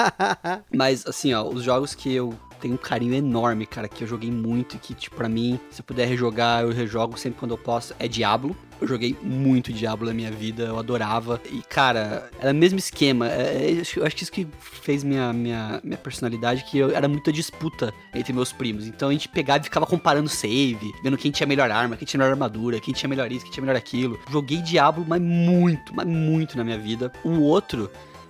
Mas, 0.72 1.06
assim, 1.08 1.34
ó, 1.34 1.44
os 1.44 1.64
jogos 1.64 1.96
que 1.96 2.14
eu 2.14 2.38
tenho 2.60 2.76
um 2.76 2.78
carinho 2.78 3.16
enorme, 3.16 3.66
cara, 3.66 3.90
que 3.90 4.04
eu 4.04 4.08
joguei 4.08 4.30
muito 4.30 4.76
e 4.76 4.80
que, 4.80 4.94
tipo, 4.94 5.16
pra 5.16 5.28
mim, 5.28 5.60
se 5.72 5.82
eu 5.82 5.84
puder 5.84 6.08
rejogar, 6.08 6.62
eu 6.64 6.70
rejogo 6.70 7.18
sempre 7.18 7.40
quando 7.40 7.52
eu 7.52 7.58
posso, 7.58 7.96
é 7.98 8.08
Diablo. 8.08 8.56
Eu 8.82 8.88
joguei 8.88 9.15
muito 9.22 9.72
Diablo 9.72 10.08
na 10.08 10.13
minha 10.13 10.32
vida, 10.32 10.63
eu 10.63 10.80
adorava. 10.80 11.39
E, 11.52 11.62
cara, 11.62 12.30
era 12.39 12.52
o 12.52 12.56
mesmo 12.56 12.80
esquema. 12.80 13.30
É, 13.30 13.80
é, 13.80 13.84
eu 13.96 14.06
acho 14.06 14.15
que 14.15 14.24
isso 14.24 14.32
que 14.32 14.48
fez 14.60 15.04
minha, 15.04 15.32
minha, 15.32 15.80
minha 15.84 15.98
personalidade, 15.98 16.65
que 16.65 16.80
eu, 16.80 16.89
era 16.89 17.08
muita 17.08 17.32
disputa 17.32 17.94
entre 18.13 18.34
meus 18.34 18.52
primos. 18.52 18.88
Então 18.88 19.10
a 19.10 19.12
gente 19.12 19.30
pegava 19.30 19.62
e 19.62 19.65
ficava 19.65 19.86
comparando 19.86 20.28
save, 20.28 20.91
vendo 21.04 21.17
quem 21.17 21.32
tinha 21.32 21.46
melhor 21.46 21.70
arma, 21.70 21.96
quem 21.96 22.06
tinha 22.06 22.17
melhor 22.17 22.32
armadura, 22.32 22.80
quem 22.80 22.94
tinha 22.94 23.08
melhor 23.08 23.32
isso, 23.32 23.46
quem 23.46 23.54
tinha 23.54 23.62
melhor 23.62 23.78
aquilo. 23.78 24.20
Joguei 24.32 24.58
Diablo, 24.62 25.06
mas 25.08 25.22
muito, 25.22 25.94
mas 25.96 26.08
muito 26.08 26.58
na 26.58 26.63
minha 26.63 26.80
vida. 26.80 27.12
Um 27.24 27.39
outro 27.41 27.89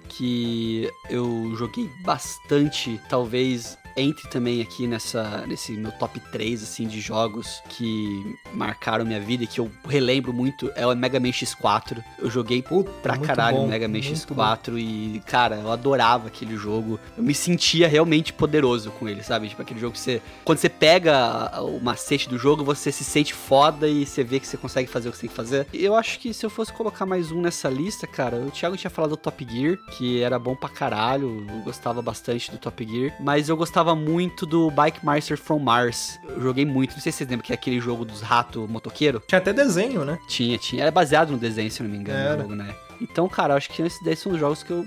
que 0.09 0.89
eu 1.09 1.55
joguei 1.55 1.89
bastante, 2.03 2.99
talvez 3.09 3.77
entre 3.95 4.27
também 4.29 4.61
aqui 4.61 4.87
nessa 4.87 5.45
nesse 5.47 5.73
meu 5.73 5.91
top 5.91 6.19
3 6.31 6.63
assim 6.63 6.87
de 6.87 6.99
jogos 6.99 7.61
que 7.69 8.37
marcaram 8.53 9.05
minha 9.05 9.19
vida 9.19 9.43
e 9.43 9.47
que 9.47 9.59
eu 9.59 9.71
relembro 9.87 10.33
muito 10.33 10.71
é 10.75 10.85
o 10.85 10.95
Mega 10.95 11.19
Man 11.19 11.29
X4. 11.29 12.03
Eu 12.19 12.29
joguei 12.29 12.61
pra 12.61 13.15
muito 13.15 13.27
caralho 13.27 13.57
bom, 13.57 13.65
o 13.65 13.67
Mega 13.67 13.87
Man 13.87 13.99
muito 13.99 14.13
X4 14.13 14.77
e 14.77 15.21
cara, 15.25 15.55
eu 15.55 15.71
adorava 15.71 16.27
aquele 16.27 16.55
jogo. 16.55 16.99
Eu 17.17 17.23
me 17.23 17.33
sentia 17.33 17.87
realmente 17.87 18.33
poderoso 18.33 18.91
com 18.91 19.07
ele, 19.07 19.23
sabe? 19.23 19.49
Tipo 19.49 19.61
aquele 19.61 19.79
jogo 19.79 19.93
que 19.93 19.99
você 19.99 20.21
quando 20.43 20.57
você 20.57 20.69
pega 20.69 21.61
o 21.61 21.79
macete 21.79 22.29
do 22.29 22.37
jogo, 22.37 22.63
você 22.63 22.91
se 22.91 23.03
sente 23.03 23.33
foda 23.33 23.87
e 23.87 24.05
você 24.05 24.23
vê 24.23 24.39
que 24.39 24.47
você 24.47 24.57
consegue 24.57 24.89
fazer 24.89 25.09
o 25.09 25.11
que 25.11 25.17
você 25.17 25.21
tem 25.21 25.29
que 25.29 25.35
fazer. 25.35 25.67
Eu 25.73 25.95
acho 25.95 26.19
que 26.19 26.33
se 26.33 26.45
eu 26.45 26.49
fosse 26.49 26.71
colocar 26.71 27.05
mais 27.05 27.31
um 27.31 27.41
nessa 27.41 27.69
lista, 27.69 28.05
cara, 28.07 28.37
o 28.37 28.51
Thiago 28.51 28.77
tinha 28.77 28.89
falado 28.89 29.11
do 29.11 29.17
Top 29.17 29.45
Gear, 29.49 29.77
que 29.91 30.21
era 30.21 30.37
bom 30.37 30.55
pra 30.55 30.69
caralho, 30.69 31.45
eu 31.49 31.59
gostava 31.63 32.01
bastante 32.01 32.51
do 32.51 32.57
Top 32.57 32.85
Gear, 32.85 33.15
mas 33.19 33.49
eu 33.49 33.57
gostava 33.57 33.80
muito 33.95 34.45
do 34.45 34.69
Bike 34.69 35.03
Master 35.05 35.37
from 35.37 35.59
Mars. 35.59 36.19
Eu 36.23 36.41
joguei 36.41 36.65
muito, 36.65 36.93
não 36.93 36.99
sei 37.01 37.11
se 37.11 37.19
vocês 37.19 37.29
lembram 37.29 37.45
que 37.45 37.51
é 37.51 37.55
aquele 37.55 37.79
jogo 37.79 38.05
dos 38.05 38.21
ratos 38.21 38.69
motoqueiro. 38.69 39.21
Tinha 39.27 39.39
até 39.39 39.51
desenho, 39.51 40.05
né? 40.05 40.19
Tinha, 40.27 40.57
tinha. 40.57 40.83
Era 40.83 40.91
baseado 40.91 41.31
no 41.31 41.37
desenho, 41.37 41.71
se 41.71 41.81
não 41.83 41.89
me 41.89 41.97
engano, 41.97 42.19
Era. 42.19 42.37
o 42.37 42.41
jogo, 42.43 42.55
né? 42.55 42.73
Então, 43.01 43.27
cara, 43.27 43.53
eu 43.53 43.57
acho 43.57 43.69
que 43.71 43.81
esses 43.81 44.01
daí 44.03 44.15
são 44.15 44.31
os 44.31 44.39
jogos 44.39 44.61
que 44.61 44.69
eu 44.71 44.85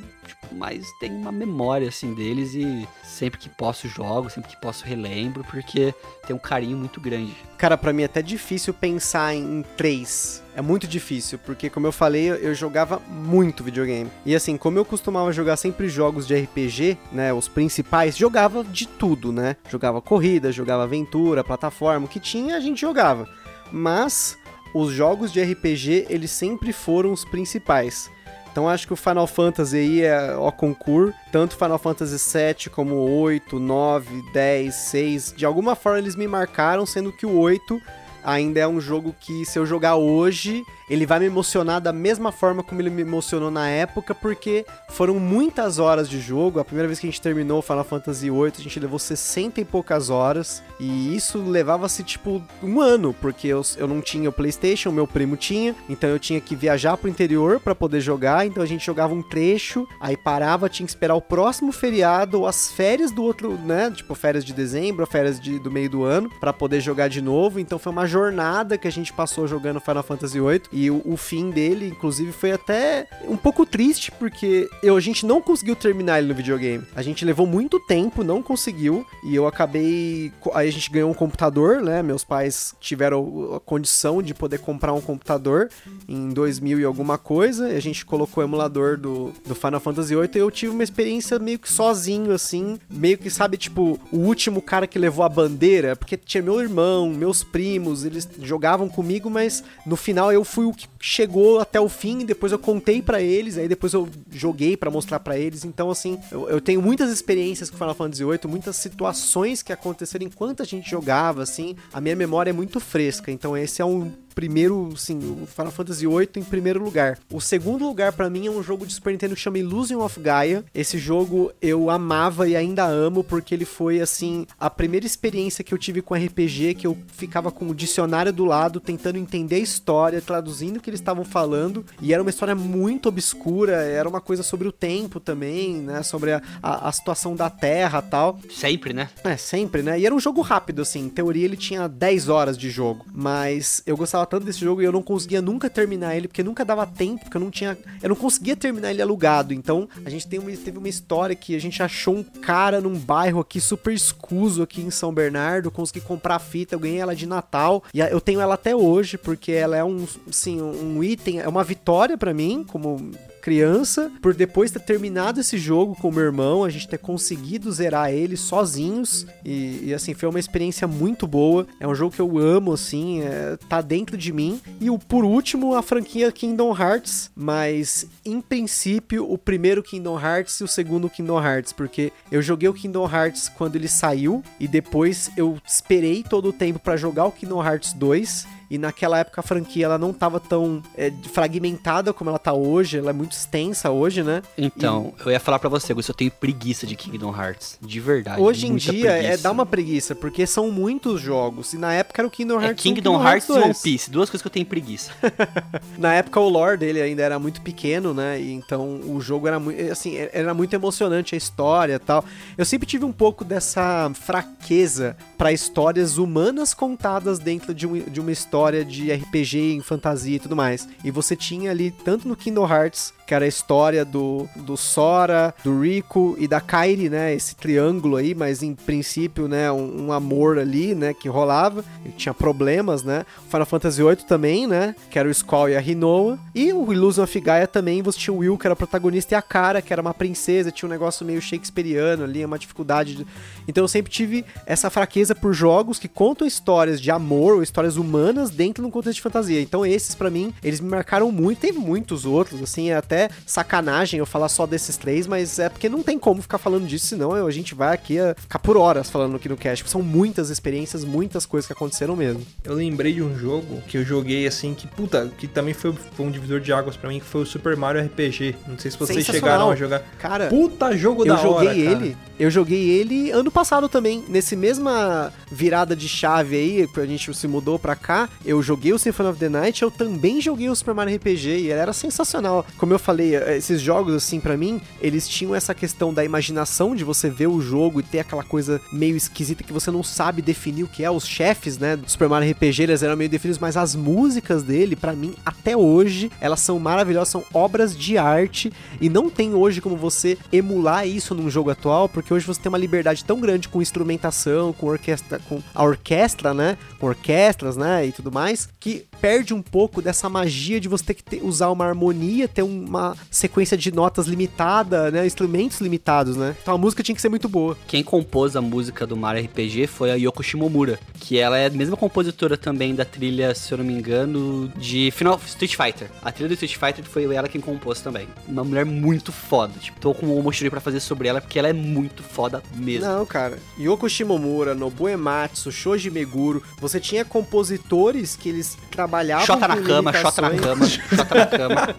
mais 0.55 0.91
tenho 1.01 1.17
uma 1.17 1.33
memória, 1.33 1.89
assim, 1.89 2.15
deles 2.15 2.55
e 2.55 2.89
sempre 3.03 3.39
que 3.39 3.49
posso 3.49 3.89
jogo, 3.89 4.31
sempre 4.31 4.51
que 4.51 4.61
posso 4.61 4.85
relembro, 4.85 5.45
porque 5.45 5.95
tem 6.27 6.35
um 6.35 6.39
carinho 6.39 6.77
muito 6.77 7.01
grande. 7.01 7.35
Cara, 7.59 7.77
pra 7.77 7.93
mim 7.93 8.03
é 8.03 8.07
até 8.07 8.23
difícil 8.23 8.73
pensar 8.73 9.35
em 9.35 9.65
três. 9.77 10.43
É 10.57 10.63
muito 10.63 10.87
difícil, 10.87 11.39
porque 11.39 11.69
como 11.69 11.87
eu 11.87 11.93
falei, 11.93 12.31
eu 12.31 12.55
jogava 12.55 13.01
muito 13.09 13.65
videogame. 13.65 14.11
E 14.25 14.35
assim, 14.35 14.57
como 14.57 14.79
eu 14.79 14.85
costumava 14.85 15.33
jogar 15.33 15.57
sempre 15.57 15.89
jogos 15.89 16.27
de 16.27 16.35
RPG, 16.35 16.97
né, 17.11 17.33
os 17.33 17.49
principais, 17.49 18.17
jogava 18.17 18.63
de 18.63 18.87
tudo, 18.87 19.33
né? 19.33 19.57
Jogava 19.69 20.01
corrida, 20.01 20.53
jogava 20.53 20.85
aventura, 20.85 21.43
plataforma, 21.43 22.07
o 22.07 22.09
que 22.09 22.21
tinha 22.21 22.57
a 22.57 22.61
gente 22.61 22.81
jogava. 22.81 23.29
Mas 23.73 24.39
os 24.75 24.93
jogos 24.93 25.33
de 25.33 25.41
RPG, 25.41 26.07
eles 26.09 26.31
sempre 26.33 26.73
foram 26.73 27.13
os 27.13 27.25
principais. 27.25 28.11
Então 28.55 28.69
acho 28.69 28.87
que 28.87 28.93
o 28.93 28.97
Final 28.97 29.27
Fantasy 29.27 29.77
aí 29.77 30.03
é 30.03 30.37
o 30.37 30.53
concurso, 30.53 31.13
tanto 31.33 31.57
Final 31.57 31.77
Fantasy 31.77 32.21
7 32.21 32.71
como 32.71 32.95
8, 32.95 33.59
9, 33.59 34.23
10, 34.33 34.73
6, 34.73 35.35
de 35.37 35.45
alguma 35.45 35.75
forma 35.75 35.99
eles 35.99 36.15
me 36.15 36.29
marcaram, 36.29 36.87
sendo 36.87 37.11
que 37.11 37.27
o 37.27 37.37
8 37.37 37.83
ainda 38.23 38.61
é 38.61 38.69
um 38.69 38.81
jogo 38.81 39.13
que 39.19 39.45
se 39.45 39.59
eu 39.59 39.67
jogar 39.67 39.97
hoje, 39.97 40.65
ele 40.89 41.07
vai 41.07 41.19
me 41.19 41.27
emocionar 41.27 41.81
da 41.81 41.93
mesma 41.93 42.31
forma 42.33 42.63
como 42.63 42.81
ele 42.81 42.91
me 42.91 43.03
emocionou 43.03 43.51
na 43.51 43.69
época, 43.69 44.15
porque 44.15 44.67
foram 44.89 45.19
muitas 45.19 45.79
horas 45.79 46.09
de 46.09 46.21
jogo. 46.21 46.61
A 46.61 46.65
primeira 46.65 46.89
vez 46.89 46.99
que 46.99 47.07
a 47.07 47.11
gente 47.11 47.21
terminou 47.21 47.63
Final 47.63 47.85
Fantasy 47.85 48.31
VIII, 48.31 48.53
a 48.59 48.63
gente 48.63 48.81
levou 48.81 48.99
60 48.99 49.61
e 49.61 49.65
poucas 49.65 50.11
horas, 50.11 50.63
e 50.79 51.15
isso 51.15 51.39
levava-se 51.39 52.03
tipo 52.03 52.43
um 52.63 52.81
ano, 52.81 53.15
porque 53.21 53.49
eu, 53.49 53.63
eu 53.77 53.89
não 53.89 54.01
tinha 54.01 54.29
o 54.29 54.33
PlayStation, 54.33 54.91
meu 54.91 55.07
primo 55.07 55.37
tinha, 55.37 55.75
então 55.89 56.11
eu 56.11 56.19
tinha 56.19 56.41
que 56.41 56.55
viajar 56.55 56.97
pro 56.97 57.09
interior 57.09 57.61
para 57.61 57.75
poder 57.75 58.01
jogar, 58.01 58.47
então 58.47 58.63
a 58.63 58.67
gente 58.67 58.85
jogava 58.85 59.15
um 59.15 59.23
trecho, 59.23 59.87
aí 60.01 60.17
parava, 60.17 60.69
tinha 60.69 60.87
que 60.87 60.91
esperar 60.91 61.15
o 61.15 61.21
próximo 61.21 61.73
feriado 61.73 62.41
ou 62.41 62.47
as 62.47 62.71
férias 62.73 63.11
do 63.11 63.23
outro, 63.23 63.53
né? 63.59 63.91
Tipo, 63.91 64.15
férias 64.15 64.45
de 64.45 64.53
dezembro, 64.53 65.07
férias 65.07 65.41
de, 65.41 65.59
do 65.59 65.71
meio 65.71 65.89
do 65.89 66.05
ano, 66.05 66.31
para 66.41 66.53
poder 66.53 66.81
jogar 66.81 67.09
de 67.09 67.21
novo. 67.21 67.59
Então 67.61 67.79
foi 67.79 67.93
uma 67.93 68.07
jornada 68.07 68.79
que 68.79 68.89
a 68.89 68.93
gente 68.93 69.13
passou 69.13 69.47
jogando 69.47 69.81
Final 69.81 70.03
Fantasy 70.03 70.41
VIII. 70.41 70.63
E 70.75 70.91
o, 70.91 71.01
o 71.05 71.17
fim 71.17 71.51
dele, 71.51 71.87
inclusive, 71.87 72.33
foi 72.33 72.51
até 72.51 73.07
um 73.29 73.37
pouco 73.37 73.65
triste, 73.65 74.11
porque 74.11 74.69
eu, 74.83 74.97
a 74.97 75.01
gente 75.01 75.25
não 75.25 75.41
conseguiu 75.41 75.77
terminar 75.77 76.19
ele 76.19 76.27
no 76.27 76.35
videogame. 76.35 76.85
A 76.97 77.03
gente 77.03 77.25
levou 77.25 77.47
muito 77.47 77.79
tempo, 77.79 78.25
não 78.25 78.43
conseguiu. 78.43 79.07
E 79.23 79.37
eu 79.37 79.47
acabei. 79.47 80.33
Aí 80.53 80.69
a 80.69 80.73
gente 80.73 80.91
ganhou 80.91 81.09
um 81.09 81.15
computador, 81.15 81.81
né? 81.81 82.03
Meus 82.03 82.25
pais 82.25 82.75
tiveram 82.81 83.55
a 83.55 83.61
condição 83.61 84.21
de 84.21 84.35
poder 84.35 84.59
comprar 84.59 84.93
um 84.93 85.01
computador 85.01 85.71
em 86.09 86.31
2000 86.31 86.81
e 86.81 86.85
alguma 86.85 87.17
coisa. 87.19 87.69
A 87.69 87.81
gente 87.81 88.05
colocou 88.05 88.43
o 88.43 88.47
emulador 88.47 88.99
do, 88.99 89.33
do 89.47 89.55
Final 89.55 89.79
Fantasy 89.79 90.17
VIII. 90.17 90.31
E 90.35 90.39
eu 90.39 90.51
tive 90.51 90.73
uma 90.73 90.83
experiência 90.83 91.39
meio 91.39 91.61
que 91.61 91.71
sozinho, 91.71 92.33
assim. 92.33 92.81
Meio 92.91 93.17
que, 93.17 93.31
sabe, 93.31 93.57
tipo, 93.57 94.01
o 94.11 94.19
último 94.19 94.61
cara 94.61 94.89
que 94.89 94.99
levou 94.99 95.25
a 95.25 95.29
bandeira. 95.29 95.95
Porque 95.95 96.17
tinha 96.17 96.43
meu 96.43 96.61
irmão, 96.61 97.11
meus 97.11 97.45
primos, 97.45 98.05
eles 98.05 98.29
jogavam 98.41 98.89
comigo, 98.89 99.31
mas 99.31 99.63
no 99.87 99.95
final 99.95 100.33
eu 100.33 100.45
fui 100.45 100.64
o 100.65 100.73
que 100.73 100.89
chegou 101.01 101.61
até 101.61 101.81
o 101.81 101.89
fim, 101.89 102.25
depois 102.25 102.53
eu 102.53 102.59
contei 102.59 103.03
para 103.03 103.21
eles, 103.21 103.59
aí 103.59 103.69
depois 103.69 103.93
eu 103.93 104.09
joguei 104.31 104.77
para 104.77 104.91
mostrar 104.91 105.21
para 105.21 105.39
eles. 105.39 105.65
Então, 105.65 105.91
assim, 105.91 106.19
eu, 106.31 106.49
eu, 106.49 106.61
tenho 106.61 106.81
muitas 106.81 107.11
experiências 107.11 107.71
com 107.71 107.77
Final 107.77 107.95
Fantasy 107.95 108.25
VIII, 108.25 108.41
muitas 108.47 108.77
situações 108.77 109.63
que 109.63 109.73
aconteceram 109.73 110.27
enquanto 110.27 110.63
a 110.63 110.67
gente 110.67 110.89
jogava, 110.91 111.43
assim. 111.43 111.77
A 111.93 112.01
minha 112.01 112.17
memória 112.17 112.51
é 112.51 112.53
muito 112.53 112.81
fresca, 112.81 113.31
então 113.31 113.57
esse 113.57 113.81
é 113.81 113.85
um 113.85 114.13
primeiro, 114.35 114.93
sim, 114.97 115.19
o 115.43 115.47
Final 115.47 115.71
Fantasy 115.71 116.07
VIII 116.07 116.29
em 116.37 116.43
primeiro 116.43 116.83
lugar. 116.83 117.19
O 117.33 117.41
segundo 117.41 117.87
lugar 117.87 118.13
para 118.13 118.29
mim 118.29 118.47
é 118.47 118.51
um 118.51 118.63
jogo 118.63 118.87
de 118.87 118.93
Super 118.93 119.13
Nintendo 119.13 119.35
que 119.35 119.41
chama 119.41 119.59
Illusion 119.59 120.01
of 120.01 120.19
Gaia. 120.21 120.65
Esse 120.75 120.99
jogo 120.99 121.53
eu 121.61 121.91
amava 121.91 122.49
e 122.49 122.57
ainda 122.57 122.85
amo 122.85 123.23
porque 123.23 123.55
ele 123.55 123.65
foi 123.65 124.01
assim 124.01 124.47
a 124.59 124.69
primeira 124.69 125.07
experiência 125.07 125.65
que 125.65 125.73
eu 125.73 125.79
tive 125.79 126.03
com 126.03 126.15
RPG 126.15 126.75
que 126.75 126.87
eu 126.87 126.97
ficava 127.09 127.51
com 127.51 127.69
o 127.69 127.75
dicionário 127.75 128.33
do 128.33 128.45
lado 128.45 128.81
tentando 128.81 129.19
entender 129.19 129.57
a 129.57 129.61
história, 129.61 130.21
traduzindo 130.21 130.79
o 130.79 130.81
que 130.81 130.91
eles 130.91 131.01
estavam 131.01 131.25
falando 131.25 131.85
e 132.01 132.13
era 132.13 132.23
uma 132.23 132.31
história 132.31 132.55
muito 132.55 133.09
obscura, 133.09 133.83
era 133.83 134.09
uma 134.09 134.21
coisa 134.21 134.43
sobre 134.43 134.67
o 134.67 134.73
tempo 134.73 135.21
também, 135.21 135.77
né, 135.77 136.03
sobre 136.03 136.33
a, 136.33 136.43
a, 136.63 136.89
a 136.89 136.93
situação 136.93 137.37
da 137.37 137.49
Terra, 137.49 138.03
tal. 138.03 138.39
Sempre, 138.51 138.93
né? 138.93 139.09
É, 139.23 139.37
sempre, 139.37 139.83
né? 139.83 139.99
E 139.99 140.07
era 140.07 140.15
um 140.15 140.21
jogo 140.21 140.41
rápido 140.41 140.83
assim, 140.83 141.01
em 141.01 141.09
teoria 141.09 141.45
ele 141.45 141.57
tinha 141.57 141.89
10 141.89 142.29
horas 142.29 142.59
de 142.59 142.71
jogo, 142.71 143.05
mas 143.13 143.83
eu 143.87 143.97
gostava 143.97 144.24
gostava 144.25 144.27
tanto 144.27 144.47
desse 144.47 144.61
jogo 144.61 144.83
e 144.83 144.85
eu 144.85 144.93
não 144.93 145.03
conseguia 145.03 145.41
nunca 145.41 145.69
terminar 145.69 146.17
ele, 146.17 146.27
porque 146.27 146.43
nunca 146.43 146.65
dava 146.65 146.87
tempo, 146.87 147.25
porque 147.25 147.37
eu 147.37 147.41
não 147.41 147.51
tinha. 147.51 147.77
Eu 148.03 148.09
não 148.09 148.17
conseguia 148.17 148.57
terminar 148.57 148.91
ele 148.91 149.03
alugado. 149.03 149.53
Então, 149.53 149.89
a 150.05 150.11
gente 150.11 150.27
tem 150.27 150.39
uma, 150.39 150.51
teve 150.51 150.79
uma 150.79 150.89
história 150.89 151.37
que 151.37 151.55
a 151.55 151.61
gente 151.61 151.83
achou 151.83 152.17
um 152.17 152.23
cara 152.23 152.81
num 152.81 152.99
bairro 152.99 153.41
aqui 153.41 153.61
super 153.61 153.93
escuso 153.93 154.63
aqui 154.63 154.81
em 154.81 154.91
São 154.91 155.13
Bernardo, 155.13 155.71
consegui 155.71 156.01
comprar 156.01 156.37
a 156.37 156.39
fita, 156.39 156.75
eu 156.75 156.79
ganhei 156.79 156.99
ela 156.99 157.15
de 157.15 157.27
Natal. 157.27 157.85
E 157.93 158.01
eu 158.01 158.21
tenho 158.21 158.41
ela 158.41 158.55
até 158.55 158.75
hoje, 158.75 159.19
porque 159.19 159.53
ela 159.53 159.77
é 159.77 159.85
um, 159.85 160.07
assim, 160.29 160.61
um 160.61 161.03
item, 161.03 161.41
é 161.41 161.49
uma 161.49 161.63
vitória 161.63 162.17
para 162.17 162.33
mim, 162.35 162.65
como 162.67 163.13
criança, 163.45 164.11
por 164.23 164.33
depois 164.33 164.71
ter 164.71 164.81
terminado 164.81 165.39
esse 165.39 165.59
jogo 165.59 165.95
com 165.95 166.09
o 166.09 166.13
meu 166.13 166.25
irmão, 166.25 166.65
a 166.65 166.71
gente 166.71 166.89
ter 166.89 166.97
conseguido 166.97 167.71
zerar 167.71 168.11
ele 168.11 168.39
sozinhos. 168.39 169.27
E, 169.45 169.81
e 169.83 169.95
assim, 169.95 170.15
foi 170.15 170.31
uma 170.31 170.41
experiência 170.41 170.89
muito 170.89 171.27
boa. 171.27 171.67
É 171.79 171.87
um 171.87 171.95
jogo 171.95 172.17
que 172.17 172.23
eu 172.23 172.39
amo, 172.39 172.73
assim, 172.73 173.21
é, 173.21 173.59
tá 173.69 173.83
dentro 173.83 174.17
de 174.17 174.33
mim. 174.33 174.63
E 174.81 174.89
o, 174.89 174.99
por 174.99 175.27
último, 175.27 175.75
a 175.75 175.83
franquia 175.83 176.33
Kingdom 176.33 176.75
Hearts, 176.75 177.31
mas 177.37 178.07
em 178.25 178.41
princípio, 178.41 179.31
o 179.31 179.37
primeiro 179.37 179.83
Kingdom 179.83 180.19
Hearts 180.19 180.59
e 180.61 180.65
o 180.65 180.69
segundo 180.69 181.11
Kingdom 181.11 181.39
Hearts, 181.39 181.71
porque 181.71 182.15
eu 182.33 182.41
joguei 182.41 182.71
o 182.71 182.73
Kingdom 182.73 183.07
Hearts 183.07 183.51
quando 183.51 183.77
ele 183.77 183.89
saiu 183.89 184.43
e 184.59 184.67
depois 184.67 185.31
eu 185.37 185.59
esperei 185.67 186.23
todo 186.23 186.49
o 186.49 186.53
tempo 186.53 186.79
para 186.79 186.97
jogar 186.97 187.27
o 187.27 187.33
Kingdom 187.33 187.63
Hearts 187.63 187.93
2 187.93 188.64
e 188.71 188.79
naquela 188.79 189.19
época 189.19 189.41
a 189.41 189.45
franquia 189.45 189.85
ela 189.87 189.99
não 189.99 190.11
estava 190.11 190.41
tão 190.41 190.83
é, 190.97 191.13
fragmentada 191.33 192.13
como 192.13 192.31
ela 192.31 192.39
tá 192.39 192.53
hoje, 192.53 192.99
ela 192.99 193.11
é 193.11 193.13
muito 193.13 193.33
extensa 193.33 193.91
hoje, 193.91 194.23
né? 194.23 194.43
Então, 194.57 195.13
e... 195.19 195.23
eu 195.27 195.33
ia 195.33 195.41
falar 195.41 195.59
para 195.59 195.69
você, 195.69 195.93
Augusto, 195.93 196.11
eu 196.11 196.15
tenho 196.15 196.31
preguiça 196.31 196.87
de 196.87 196.97
Kingdom 196.97 197.35
Hearts, 197.35 197.79
de 197.81 198.01
verdade. 198.01 198.41
Hoje 198.41 198.67
em 198.67 198.77
dia 198.77 199.11
é, 199.11 199.19
preguiça. 199.19 199.35
é 199.35 199.37
dá 199.39 199.51
uma 199.51 199.67
preguiça, 199.67 200.15
porque 200.15 200.47
são 200.47 200.71
muitos 200.71 201.21
jogos, 201.21 201.73
e 201.73 201.79
na 201.79 201.93
época 201.93 202.21
era 202.23 202.29
o 202.29 202.31
Kingdom 202.31 202.61
é 202.61 202.67
Hearts 202.67 202.85
é 202.85 202.89
Kingdom, 202.89 203.17
1, 203.17 203.19
Kingdom 203.19 203.29
Hearts 203.29 203.49
e 203.49 203.53
One 203.53 203.75
Piece, 203.75 204.11
duas 204.11 204.31
coisas 204.31 204.43
que 204.43 204.49
eu 204.49 204.53
tenho 204.53 204.67
preguiça. 204.67 205.13
na 205.99 206.15
época 206.15 206.41
o 206.41 206.49
lore 206.49 206.79
dele 206.79 207.01
ainda 207.01 207.23
era 207.23 207.39
muito 207.39 207.61
pequeno, 207.61 208.15
né? 208.15 208.41
E 208.41 208.53
então 208.53 209.01
o 209.07 209.21
jogo 209.21 209.47
era 209.47 209.59
muito, 209.59 209.93
assim, 209.93 210.17
era 210.17 210.55
muito 210.55 210.75
emocionante 210.75 211.35
a 211.35 211.39
história, 211.39 211.99
tal. 211.99 212.25
Eu 212.57 212.65
sempre 212.65 212.87
tive 212.87 213.05
um 213.05 213.13
pouco 213.13 213.45
dessa 213.45 214.11
fraqueza 214.15 215.17
para 215.37 215.53
histórias 215.53 216.19
humanas 216.19 216.73
contadas 216.73 217.39
dentro 217.39 217.75
de, 217.75 217.87
um, 217.87 217.99
de 217.99 218.21
uma 218.21 218.33
história 218.33 218.54
história 218.55 218.85
de 218.85 219.13
RPG 219.13 219.73
em 219.73 219.81
fantasia 219.81 220.37
e 220.37 220.39
tudo 220.39 220.55
mais. 220.55 220.89
E 221.03 221.11
você 221.11 221.35
tinha 221.35 221.73
ali, 221.73 221.91
tanto 221.91 222.29
no 222.29 222.37
Kingdom 222.37 222.65
Hearts, 222.65 223.13
que 223.27 223.35
era 223.35 223.45
a 223.45 223.49
história 223.49 224.05
do, 224.05 224.49
do 224.57 224.77
Sora, 224.77 225.55
do 225.65 225.81
Rico 225.81 226.37
e 226.39 226.47
da 226.47 226.61
Kairi, 226.61 227.09
né? 227.09 227.35
Esse 227.35 227.57
triângulo 227.57 228.17
aí, 228.17 228.35
mas 228.35 228.63
em 228.63 228.75
princípio, 228.75 229.49
né? 229.49 229.71
Um, 229.73 230.07
um 230.07 230.13
amor 230.13 230.59
ali, 230.59 230.95
né? 230.95 231.15
Que 231.15 231.29
rolava. 231.29 231.85
E 232.05 232.11
tinha 232.11 232.35
problemas, 232.35 233.03
né? 233.03 233.25
O 233.47 233.51
Final 233.51 233.67
Fantasy 233.67 234.03
VIII 234.03 234.17
também, 234.17 234.67
né? 234.67 234.95
Que 235.11 235.19
era 235.19 235.29
o 235.29 235.35
Squall 235.35 235.71
e 235.71 235.77
a 235.77 235.81
Rinoa. 235.81 236.39
E 236.55 236.73
o 236.73 236.93
Illusion 236.93 237.25
of 237.25 237.41
Gaia 237.41 237.67
também, 237.67 238.03
você 238.03 238.19
tinha 238.19 238.35
o 238.35 238.39
Will, 238.39 238.59
que 238.59 238.67
era 238.67 238.77
protagonista, 238.77 239.35
e 239.35 239.37
a 239.37 239.43
Cara, 239.43 239.81
que 239.81 239.93
era 239.93 240.03
uma 240.03 240.15
princesa. 240.15 240.71
Tinha 240.71 240.89
um 240.89 240.93
negócio 240.93 241.25
meio 241.25 241.41
shakespeariano 241.41 242.25
ali, 242.25 242.45
uma 242.45 242.59
dificuldade. 242.59 243.17
De... 243.17 243.27
Então 243.67 243.85
eu 243.85 243.89
sempre 243.89 244.13
tive 244.13 244.45
essa 244.67 244.91
fraqueza 244.91 245.35
por 245.35 245.53
jogos 245.53 245.99
que 245.99 246.09
contam 246.09 246.47
histórias 246.47 247.01
de 247.01 247.11
amor 247.11 247.55
ou 247.55 247.63
histórias 247.63 247.97
humanas 247.97 248.51
dentro 248.51 248.83
de 248.83 248.89
um 248.89 248.91
contexto 248.91 249.17
de 249.17 249.23
fantasia. 249.23 249.61
Então 249.61 249.85
esses, 249.87 250.15
para 250.15 250.31
mim, 250.31 250.53
eles 250.63 250.81
me 250.81 250.89
marcaram 250.89 251.31
muito. 251.33 251.61
Teve 251.61 251.79
muitos 251.79 252.25
outros, 252.27 252.63
assim, 252.63 252.91
até 252.91 253.14
até 253.15 253.31
sacanagem 253.47 254.19
eu 254.19 254.27
falar 254.27 254.49
só 254.49 254.67
desses 254.67 254.97
três, 254.97 255.27
mas 255.27 255.59
é 255.59 255.69
porque 255.69 255.89
não 255.89 256.03
tem 256.03 256.19
como 256.19 256.43
ficar 256.43 256.59
falando 256.59 256.87
disso, 256.87 257.07
senão 257.07 257.33
a 257.33 257.51
gente 257.51 257.75
vai 257.75 257.95
aqui 257.95 258.19
a 258.19 258.35
ficar 258.35 258.59
por 258.59 258.77
horas 258.77 259.09
falando 259.09 259.37
aqui 259.37 259.49
no 259.49 259.57
cast. 259.57 259.89
São 259.89 260.03
muitas 260.03 260.51
experiências, 260.51 261.05
muitas 261.05 261.47
coisas 261.47 261.67
que 261.67 261.73
aconteceram 261.73 262.17
mesmo. 262.17 262.45
Eu 262.65 262.75
lembrei 262.75 263.13
de 263.13 263.23
um 263.23 263.39
jogo 263.39 263.81
que 263.87 263.97
eu 263.97 264.05
joguei 264.05 264.47
assim, 264.47 264.75
que 264.75 264.87
puta, 264.89 265.31
que 265.39 265.47
também 265.47 265.73
foi, 265.73 265.93
foi 265.93 266.27
um 266.27 266.31
divisor 266.31 266.61
de 266.61 266.73
águas 266.73 266.97
para 266.97 267.09
mim, 267.09 267.21
que 267.21 267.27
foi 267.27 267.43
o 267.43 267.47
Super 267.47 267.77
Mario 267.77 268.03
RPG. 268.05 268.57
Não 268.67 268.79
sei 268.79 268.91
se 268.91 268.99
vocês 268.99 269.25
chegaram 269.25 269.71
a 269.71 269.77
jogar. 269.77 270.01
Cara, 270.19 270.49
puta 270.49 270.97
jogo 270.97 271.25
da 271.25 271.35
hora. 271.35 271.45
Eu 271.45 271.53
joguei 271.53 271.87
ele, 271.87 272.17
eu 272.39 272.51
joguei 272.51 272.91
ele 272.91 273.31
ano 273.31 273.51
passado 273.51 273.89
também, 273.89 274.25
nesse 274.29 274.57
mesma 274.57 275.33
virada 275.51 275.95
de 275.95 276.09
chave 276.09 276.57
aí, 276.57 276.89
que 276.89 277.01
a 277.01 277.07
gente 277.07 277.33
se 277.35 277.47
mudou 277.47 277.79
pra 277.79 277.95
cá, 277.95 278.29
eu 278.45 278.63
joguei 278.63 278.93
o 278.93 278.99
Symphony 278.99 279.29
of 279.29 279.39
the 279.39 279.49
Night, 279.49 279.83
eu 279.83 279.91
também 279.91 280.41
joguei 280.41 280.69
o 280.69 280.75
Super 280.75 280.95
Mario 280.95 281.15
RPG 281.17 281.61
e 281.61 281.71
era 281.71 281.93
sensacional. 281.93 282.67
Como 282.77 282.93
eu 282.93 282.99
falei, 283.05 283.37
eh, 283.37 283.57
esses 283.57 283.81
jogos, 283.81 284.15
assim, 284.15 284.41
para 284.41 284.57
mim, 284.57 284.81
eles 285.01 285.29
tinham 285.29 285.55
essa 285.55 285.75
questão 285.75 286.13
da 286.13 286.25
imaginação 286.25 286.97
de 286.97 287.05
você 287.05 287.29
ver 287.29 287.47
o 287.47 287.61
jogo 287.61 288.01
e 288.01 288.03
ter 288.03 288.21
aquela 288.21 288.43
coisa 288.43 288.81
meio 288.93 289.17
esquisita 289.17 289.63
que 289.63 289.73
você 289.73 289.91
não 289.91 290.03
sabe 290.03 290.41
definir 290.41 290.85
o 290.85 290.89
que 290.89 291.05
é. 291.05 291.11
Os 291.11 291.27
chefes, 291.27 291.79
né, 291.79 291.97
do 291.97 292.11
Super 292.11 292.29
Mario 292.29 292.51
RPG, 292.51 292.83
eles 292.85 293.03
eram 293.03 293.17
meio 293.17 293.31
definidos, 293.31 293.59
mas 293.59 293.77
as 293.77 293.95
músicas 293.95 294.63
dele, 294.63 294.97
para 294.97 295.13
mim, 295.13 295.35
até 295.45 295.77
hoje, 295.77 296.31
elas 296.41 296.61
são 296.61 296.79
maravilhosas, 296.79 297.29
são 297.29 297.45
obras 297.53 297.97
de 297.97 298.17
arte 298.17 298.73
e 299.01 299.09
não 299.09 299.29
tem 299.29 299.55
hoje 299.55 299.81
como 299.81 299.97
você 299.97 300.39
emular 300.53 301.07
isso 301.07 301.35
num 301.35 301.51
jogo 301.51 301.71
atual, 301.71 302.09
porque 302.09 302.33
hoje 302.33 302.47
você 302.47 302.61
tem 302.61 302.69
uma 302.69 302.79
liberdade 302.79 303.25
tão 303.25 303.39
grande 303.41 303.69
com 303.69 303.83
instrumentação, 303.83 304.73
com 304.73 304.87
orquestra, 304.87 305.39
com 305.49 305.63
a 305.75 305.85
orquestra, 305.85 306.55
né, 306.55 306.79
com 306.99 307.07
orquestras, 307.07 307.77
né, 307.77 308.07
e 308.07 308.13
tudo 308.13 308.33
mais, 308.33 308.69
que 308.81 309.05
perde 309.21 309.55
um 309.55 309.63
pouco 309.63 310.03
dessa 310.03 310.29
magia 310.29 310.81
de 310.81 310.89
você 310.89 311.05
ter 311.05 311.15
que 311.15 311.23
ter- 311.23 311.43
usar 311.45 311.71
uma 311.71 311.85
harmonia, 311.87 312.47
ter 312.49 312.63
uma 312.63 313.17
sequência 313.31 313.77
de 313.77 313.93
notas 313.93 314.27
limitada, 314.27 315.11
né? 315.11 315.27
Instrumentos 315.27 315.81
limitados, 315.81 316.37
né? 316.37 316.55
Então 316.63 316.75
a 316.75 316.79
música 316.79 317.03
tinha 317.03 317.15
que 317.15 317.23
ser 317.23 317.29
muito 317.29 317.49
boa. 317.49 317.77
Quem 317.87 318.03
compôs 318.03 318.57
a 318.57 318.61
música 318.61 319.07
do 319.07 319.17
Mario 319.17 319.45
RPG 319.45 319.87
foi 319.87 320.11
a 320.11 320.15
Yoko 320.15 320.43
Shimomura, 320.43 320.99
que 321.21 321.39
ela 321.39 321.57
é 321.59 321.67
a 321.67 321.71
mesma 321.71 321.97
compositora 321.97 322.57
também 322.57 322.95
da 322.95 323.05
trilha, 323.05 323.55
se 323.55 323.73
eu 323.73 323.79
não 323.79 323.85
me 323.85 323.93
engano, 323.93 324.71
de 324.77 325.11
Final 325.11 325.41
Street 325.47 325.77
Fighter. 325.77 326.11
A 326.23 326.31
trilha 326.33 326.49
do 326.49 326.55
Street 326.55 326.77
Fighter 326.77 327.05
foi 327.05 327.25
ela 327.35 327.49
quem 327.49 327.61
compôs 327.61 328.01
também. 328.01 328.27
Uma 328.49 328.65
mulher 328.65 328.85
muito 328.85 329.33
foda. 329.33 329.73
Tipo, 329.81 329.99
tô 330.01 330.15
com 330.15 330.27
o 330.39 330.43
Moshiri 330.43 330.71
pra 330.71 330.81
fazer 330.81 331.01
sobre 331.01 331.29
ela, 331.29 331.41
porque 331.41 331.59
ela 331.59 331.69
é 331.69 331.73
muito 331.73 332.23
foda 332.23 332.63
mesmo. 332.77 333.07
Não, 333.07 333.25
cara. 333.27 333.59
Yoko 333.79 334.09
Shimomura, 334.09 334.75
Nobuo 334.75 335.09
Ematsu, 335.09 335.71
Shoji 335.73 336.11
Meguro, 336.11 336.63
você 336.81 337.01
tinha 337.01 337.25
compositores 337.25 338.37
que 338.37 338.49
eles 338.49 338.77
trabalhavam 338.91 339.14
Chota 339.47 339.69
na 339.69 339.77
cama, 339.77 340.13
chota 340.13 340.43
na 340.43 340.51
cama, 340.51 340.87
chota 340.89 341.35
na 341.35 341.47
cama. 341.47 341.95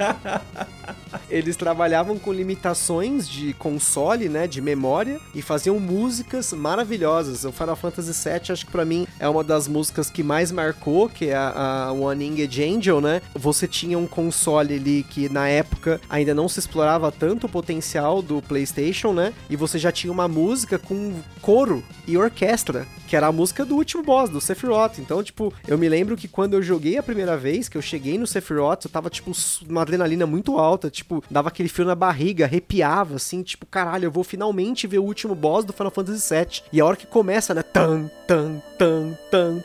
Eles 1.29 1.55
trabalhavam 1.55 2.17
com 2.17 2.31
limitações 2.31 3.27
de 3.27 3.53
console, 3.53 4.29
né, 4.29 4.47
de 4.47 4.61
memória, 4.61 5.19
e 5.33 5.41
faziam 5.41 5.79
músicas 5.79 6.53
maravilhosas. 6.53 7.43
O 7.45 7.51
Final 7.51 7.75
Fantasy 7.75 8.11
VII, 8.11 8.51
acho 8.51 8.65
que 8.65 8.71
pra 8.71 8.85
mim 8.85 9.07
é 9.19 9.27
uma 9.27 9.43
das 9.43 9.67
músicas 9.67 10.09
que 10.09 10.23
mais 10.23 10.51
marcou, 10.51 11.09
que 11.09 11.29
é 11.29 11.35
a, 11.35 11.87
a 11.87 11.91
One 11.91 12.29
Winged 12.29 12.63
Angel, 12.63 13.01
né? 13.01 13.21
Você 13.33 13.67
tinha 13.67 13.97
um 13.97 14.07
console 14.07 14.75
ali 14.75 15.03
que 15.03 15.29
na 15.29 15.47
época 15.47 15.99
ainda 16.09 16.33
não 16.33 16.49
se 16.49 16.59
explorava 16.59 17.11
tanto 17.11 17.45
o 17.45 17.49
potencial 17.49 18.21
do 18.21 18.41
PlayStation, 18.41 19.13
né? 19.13 19.33
E 19.49 19.55
você 19.55 19.77
já 19.77 19.91
tinha 19.91 20.11
uma 20.11 20.27
música 20.27 20.77
com 20.77 21.13
coro 21.41 21.83
e 22.07 22.17
orquestra, 22.17 22.87
que 23.07 23.15
era 23.15 23.27
a 23.27 23.31
música 23.31 23.65
do 23.65 23.75
último 23.75 24.03
boss, 24.03 24.29
do 24.29 24.41
Sephiroth. 24.41 24.99
Então, 24.99 25.21
tipo, 25.23 25.53
eu 25.67 25.77
me 25.77 25.87
lembro 25.87 26.17
que 26.17 26.27
quando 26.27 26.55
eu 26.55 26.61
joguei 26.61 26.97
a 26.97 27.03
primeira 27.03 27.37
vez, 27.37 27.69
que 27.69 27.77
eu 27.77 27.81
cheguei 27.81 28.17
no 28.17 28.27
Sephiroth, 28.27 28.85
eu 28.85 28.91
tava, 28.91 29.09
tipo, 29.09 29.31
uma 29.67 29.81
adrenalina 29.81 30.25
muito 30.25 30.57
alta, 30.57 30.89
tipo, 30.89 31.14
dava 31.29 31.49
aquele 31.49 31.69
frio 31.69 31.85
na 31.87 31.95
barriga, 31.95 32.45
arrepiava, 32.45 33.15
assim, 33.15 33.41
tipo, 33.43 33.65
caralho, 33.65 34.05
eu 34.05 34.11
vou 34.11 34.23
finalmente 34.23 34.87
ver 34.87 34.99
o 34.99 35.03
último 35.03 35.35
boss 35.35 35.65
do 35.65 35.73
Final 35.73 35.91
Fantasy 35.91 36.33
VII. 36.33 36.61
E 36.71 36.79
a 36.81 36.85
hora 36.85 36.95
que 36.95 37.07
começa, 37.07 37.53
né, 37.53 37.61
tan, 37.63 38.09
tan, 38.27 38.61
tan, 38.77 39.17
tan, 39.31 39.63